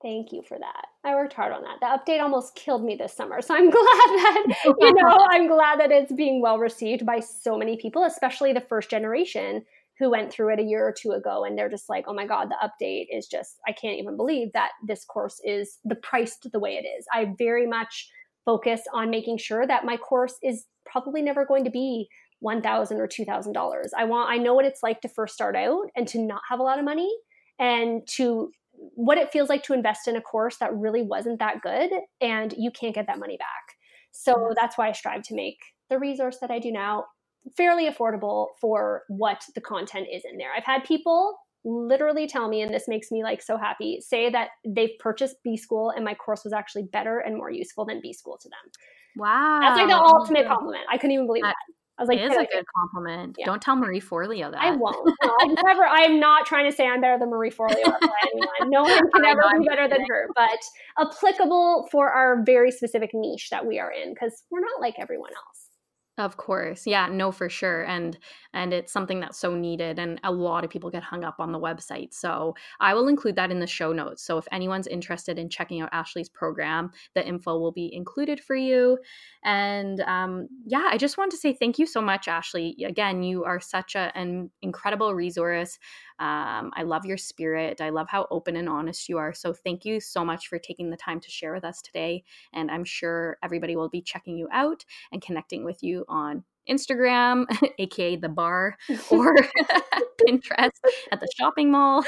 Thank 0.00 0.32
you 0.32 0.42
for 0.42 0.58
that. 0.58 0.86
I 1.04 1.14
worked 1.14 1.32
hard 1.32 1.52
on 1.52 1.62
that. 1.62 1.80
The 1.80 2.12
update 2.12 2.22
almost 2.22 2.54
killed 2.54 2.84
me 2.84 2.94
this 2.94 3.12
summer. 3.12 3.42
So 3.42 3.54
I'm 3.54 3.70
glad 3.70 3.80
that, 3.80 4.44
you 4.64 4.94
know, 4.94 5.26
I'm 5.30 5.48
glad 5.48 5.80
that 5.80 5.90
it's 5.90 6.12
being 6.12 6.40
well 6.40 6.58
received 6.58 7.04
by 7.04 7.20
so 7.20 7.58
many 7.58 7.76
people, 7.76 8.04
especially 8.04 8.52
the 8.52 8.60
first 8.60 8.90
generation 8.90 9.64
who 9.98 10.10
went 10.10 10.32
through 10.32 10.52
it 10.52 10.60
a 10.60 10.64
year 10.64 10.86
or 10.86 10.94
two 10.96 11.10
ago 11.10 11.44
and 11.44 11.58
they're 11.58 11.68
just 11.68 11.88
like, 11.88 12.04
oh 12.06 12.14
my 12.14 12.26
God, 12.26 12.48
the 12.48 12.68
update 12.68 13.06
is 13.10 13.26
just, 13.26 13.58
I 13.66 13.72
can't 13.72 13.98
even 13.98 14.16
believe 14.16 14.52
that 14.52 14.70
this 14.86 15.04
course 15.04 15.40
is 15.44 15.78
the 15.84 15.96
priced 15.96 16.46
the 16.52 16.60
way 16.60 16.74
it 16.74 16.86
is. 16.86 17.04
I 17.12 17.34
very 17.36 17.66
much 17.66 18.08
focus 18.44 18.82
on 18.94 19.10
making 19.10 19.38
sure 19.38 19.66
that 19.66 19.84
my 19.84 19.96
course 19.96 20.36
is 20.42 20.66
probably 20.86 21.22
never 21.22 21.44
going 21.44 21.64
to 21.64 21.70
be 21.70 22.08
1,000 22.40 23.00
or 23.00 23.08
$2,000. 23.08 23.84
I 23.96 24.04
want, 24.04 24.30
I 24.30 24.36
know 24.36 24.54
what 24.54 24.64
it's 24.64 24.84
like 24.84 25.00
to 25.00 25.08
first 25.08 25.34
start 25.34 25.56
out 25.56 25.86
and 25.96 26.06
to 26.08 26.20
not 26.20 26.42
have 26.48 26.60
a 26.60 26.62
lot 26.62 26.78
of 26.78 26.84
money 26.84 27.12
and 27.58 28.06
to 28.06 28.52
what 28.94 29.18
it 29.18 29.32
feels 29.32 29.48
like 29.48 29.62
to 29.64 29.74
invest 29.74 30.08
in 30.08 30.16
a 30.16 30.20
course 30.20 30.56
that 30.58 30.74
really 30.74 31.02
wasn't 31.02 31.38
that 31.38 31.60
good 31.62 31.90
and 32.20 32.54
you 32.56 32.70
can't 32.70 32.94
get 32.94 33.06
that 33.06 33.18
money 33.18 33.36
back. 33.36 33.76
So 34.12 34.34
mm-hmm. 34.34 34.52
that's 34.56 34.78
why 34.78 34.88
I 34.88 34.92
strive 34.92 35.22
to 35.24 35.34
make 35.34 35.58
the 35.90 35.98
resource 35.98 36.38
that 36.40 36.50
I 36.50 36.58
do 36.58 36.70
now 36.72 37.06
fairly 37.56 37.88
affordable 37.88 38.48
for 38.60 39.02
what 39.08 39.44
the 39.54 39.60
content 39.60 40.06
is 40.12 40.22
in 40.30 40.38
there. 40.38 40.50
I've 40.56 40.64
had 40.64 40.84
people 40.84 41.38
literally 41.64 42.26
tell 42.26 42.48
me, 42.48 42.62
and 42.62 42.72
this 42.72 42.88
makes 42.88 43.10
me 43.10 43.22
like 43.22 43.42
so 43.42 43.56
happy, 43.56 44.00
say 44.00 44.30
that 44.30 44.50
they've 44.66 44.98
purchased 45.00 45.36
B 45.44 45.56
School 45.56 45.90
and 45.90 46.04
my 46.04 46.14
course 46.14 46.44
was 46.44 46.52
actually 46.52 46.84
better 46.84 47.18
and 47.18 47.36
more 47.36 47.50
useful 47.50 47.84
than 47.84 48.00
B 48.00 48.12
School 48.12 48.38
to 48.40 48.48
them. 48.48 48.72
Wow. 49.16 49.58
That's 49.60 49.78
like 49.78 49.88
the 49.88 49.96
ultimate 49.96 50.46
compliment. 50.46 50.84
I 50.90 50.96
couldn't 50.96 51.12
even 51.12 51.26
believe 51.26 51.42
that. 51.42 51.54
I 51.98 52.02
was 52.02 52.08
like, 52.08 52.18
it 52.18 52.30
is 52.30 52.36
a 52.36 52.46
good 52.46 52.64
compliment. 52.76 53.36
Yeah. 53.38 53.46
Don't 53.46 53.60
tell 53.60 53.74
Marie 53.74 54.00
Forleo 54.00 54.52
that. 54.52 54.62
I 54.62 54.70
won't. 54.70 55.14
No, 55.24 55.34
I 55.40 55.46
never. 55.62 55.84
I 55.84 56.02
am 56.02 56.20
not 56.20 56.46
trying 56.46 56.70
to 56.70 56.76
say 56.76 56.86
I'm 56.86 57.00
better 57.00 57.18
than 57.18 57.28
Marie 57.28 57.50
Forleo 57.50 57.86
or 57.86 57.98
anyone. 58.22 58.70
No 58.70 58.82
one 58.82 59.10
can 59.10 59.24
ever 59.24 59.42
be 59.58 59.66
better 59.66 59.88
than 59.88 60.04
her, 60.08 60.28
but 60.36 60.60
applicable 60.98 61.88
for 61.90 62.10
our 62.10 62.42
very 62.44 62.70
specific 62.70 63.10
niche 63.12 63.50
that 63.50 63.66
we 63.66 63.80
are 63.80 63.90
in 63.90 64.14
because 64.14 64.44
we're 64.50 64.60
not 64.60 64.80
like 64.80 64.94
everyone 64.98 65.30
else. 65.30 65.68
Of 66.18 66.36
course. 66.36 66.86
Yeah, 66.86 67.08
no 67.10 67.30
for 67.30 67.48
sure. 67.48 67.82
And 67.82 68.18
and 68.54 68.72
it's 68.72 68.92
something 68.92 69.20
that's 69.20 69.38
so 69.38 69.54
needed 69.54 69.98
and 69.98 70.20
a 70.24 70.32
lot 70.32 70.64
of 70.64 70.70
people 70.70 70.90
get 70.90 71.02
hung 71.02 71.24
up 71.24 71.36
on 71.38 71.52
the 71.52 71.60
website. 71.60 72.14
So, 72.14 72.54
I 72.80 72.94
will 72.94 73.08
include 73.08 73.36
that 73.36 73.50
in 73.50 73.60
the 73.60 73.66
show 73.66 73.92
notes. 73.92 74.22
So, 74.22 74.38
if 74.38 74.46
anyone's 74.52 74.86
interested 74.86 75.38
in 75.38 75.48
checking 75.48 75.80
out 75.80 75.90
Ashley's 75.92 76.28
program, 76.28 76.90
the 77.14 77.26
info 77.26 77.58
will 77.58 77.72
be 77.72 77.92
included 77.92 78.40
for 78.40 78.56
you. 78.56 78.98
And 79.44 80.00
um, 80.00 80.48
yeah, 80.66 80.88
I 80.90 80.98
just 80.98 81.18
want 81.18 81.30
to 81.32 81.36
say 81.36 81.52
thank 81.52 81.78
you 81.78 81.86
so 81.86 82.00
much 82.00 82.28
Ashley. 82.28 82.76
Again, 82.84 83.22
you 83.22 83.44
are 83.44 83.60
such 83.60 83.94
a, 83.94 84.12
an 84.14 84.50
incredible 84.62 85.14
resource. 85.14 85.78
Um, 86.18 86.72
I 86.74 86.82
love 86.84 87.04
your 87.04 87.16
spirit. 87.16 87.80
I 87.80 87.90
love 87.90 88.08
how 88.08 88.26
open 88.30 88.56
and 88.56 88.68
honest 88.68 89.08
you 89.08 89.18
are. 89.18 89.32
So, 89.34 89.52
thank 89.52 89.84
you 89.84 90.00
so 90.00 90.24
much 90.24 90.48
for 90.48 90.58
taking 90.58 90.90
the 90.90 90.96
time 90.96 91.20
to 91.20 91.30
share 91.30 91.52
with 91.52 91.64
us 91.64 91.82
today. 91.82 92.24
And 92.52 92.70
I'm 92.70 92.84
sure 92.84 93.38
everybody 93.42 93.76
will 93.76 93.88
be 93.88 94.02
checking 94.02 94.36
you 94.36 94.48
out 94.52 94.84
and 95.12 95.22
connecting 95.22 95.64
with 95.64 95.82
you 95.82 96.04
on 96.08 96.44
Instagram, 96.68 97.44
aka 97.78 98.16
the 98.16 98.28
bar, 98.28 98.76
or 99.10 99.34
Pinterest 100.26 100.70
at 101.12 101.20
the 101.20 101.28
shopping 101.36 101.70
mall 101.70 102.04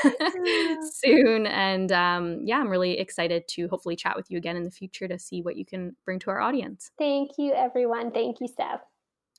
soon. 0.92 1.46
And 1.46 1.92
um, 1.92 2.40
yeah, 2.44 2.58
I'm 2.58 2.68
really 2.68 2.98
excited 2.98 3.44
to 3.48 3.68
hopefully 3.68 3.96
chat 3.96 4.16
with 4.16 4.30
you 4.30 4.38
again 4.38 4.56
in 4.56 4.64
the 4.64 4.70
future 4.70 5.08
to 5.08 5.18
see 5.18 5.42
what 5.42 5.56
you 5.56 5.64
can 5.64 5.96
bring 6.04 6.18
to 6.20 6.30
our 6.30 6.40
audience. 6.40 6.90
Thank 6.98 7.32
you, 7.38 7.52
everyone. 7.52 8.10
Thank 8.10 8.40
you, 8.40 8.48
Steph. 8.48 8.80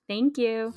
Thank 0.08 0.38
you. 0.38 0.74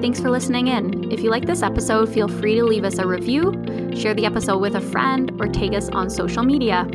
Thanks 0.00 0.20
for 0.20 0.30
listening 0.30 0.68
in. 0.68 1.10
If 1.10 1.20
you 1.20 1.30
like 1.30 1.46
this 1.46 1.62
episode, 1.62 2.08
feel 2.08 2.28
free 2.28 2.54
to 2.54 2.64
leave 2.64 2.84
us 2.84 2.98
a 2.98 3.06
review, 3.06 3.52
share 3.96 4.14
the 4.14 4.26
episode 4.26 4.58
with 4.58 4.76
a 4.76 4.80
friend, 4.80 5.32
or 5.40 5.48
tag 5.48 5.74
us 5.74 5.88
on 5.88 6.08
social 6.08 6.44
media. 6.44 6.88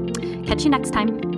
Catch 0.46 0.64
you 0.64 0.70
next 0.70 0.92
time. 0.92 1.33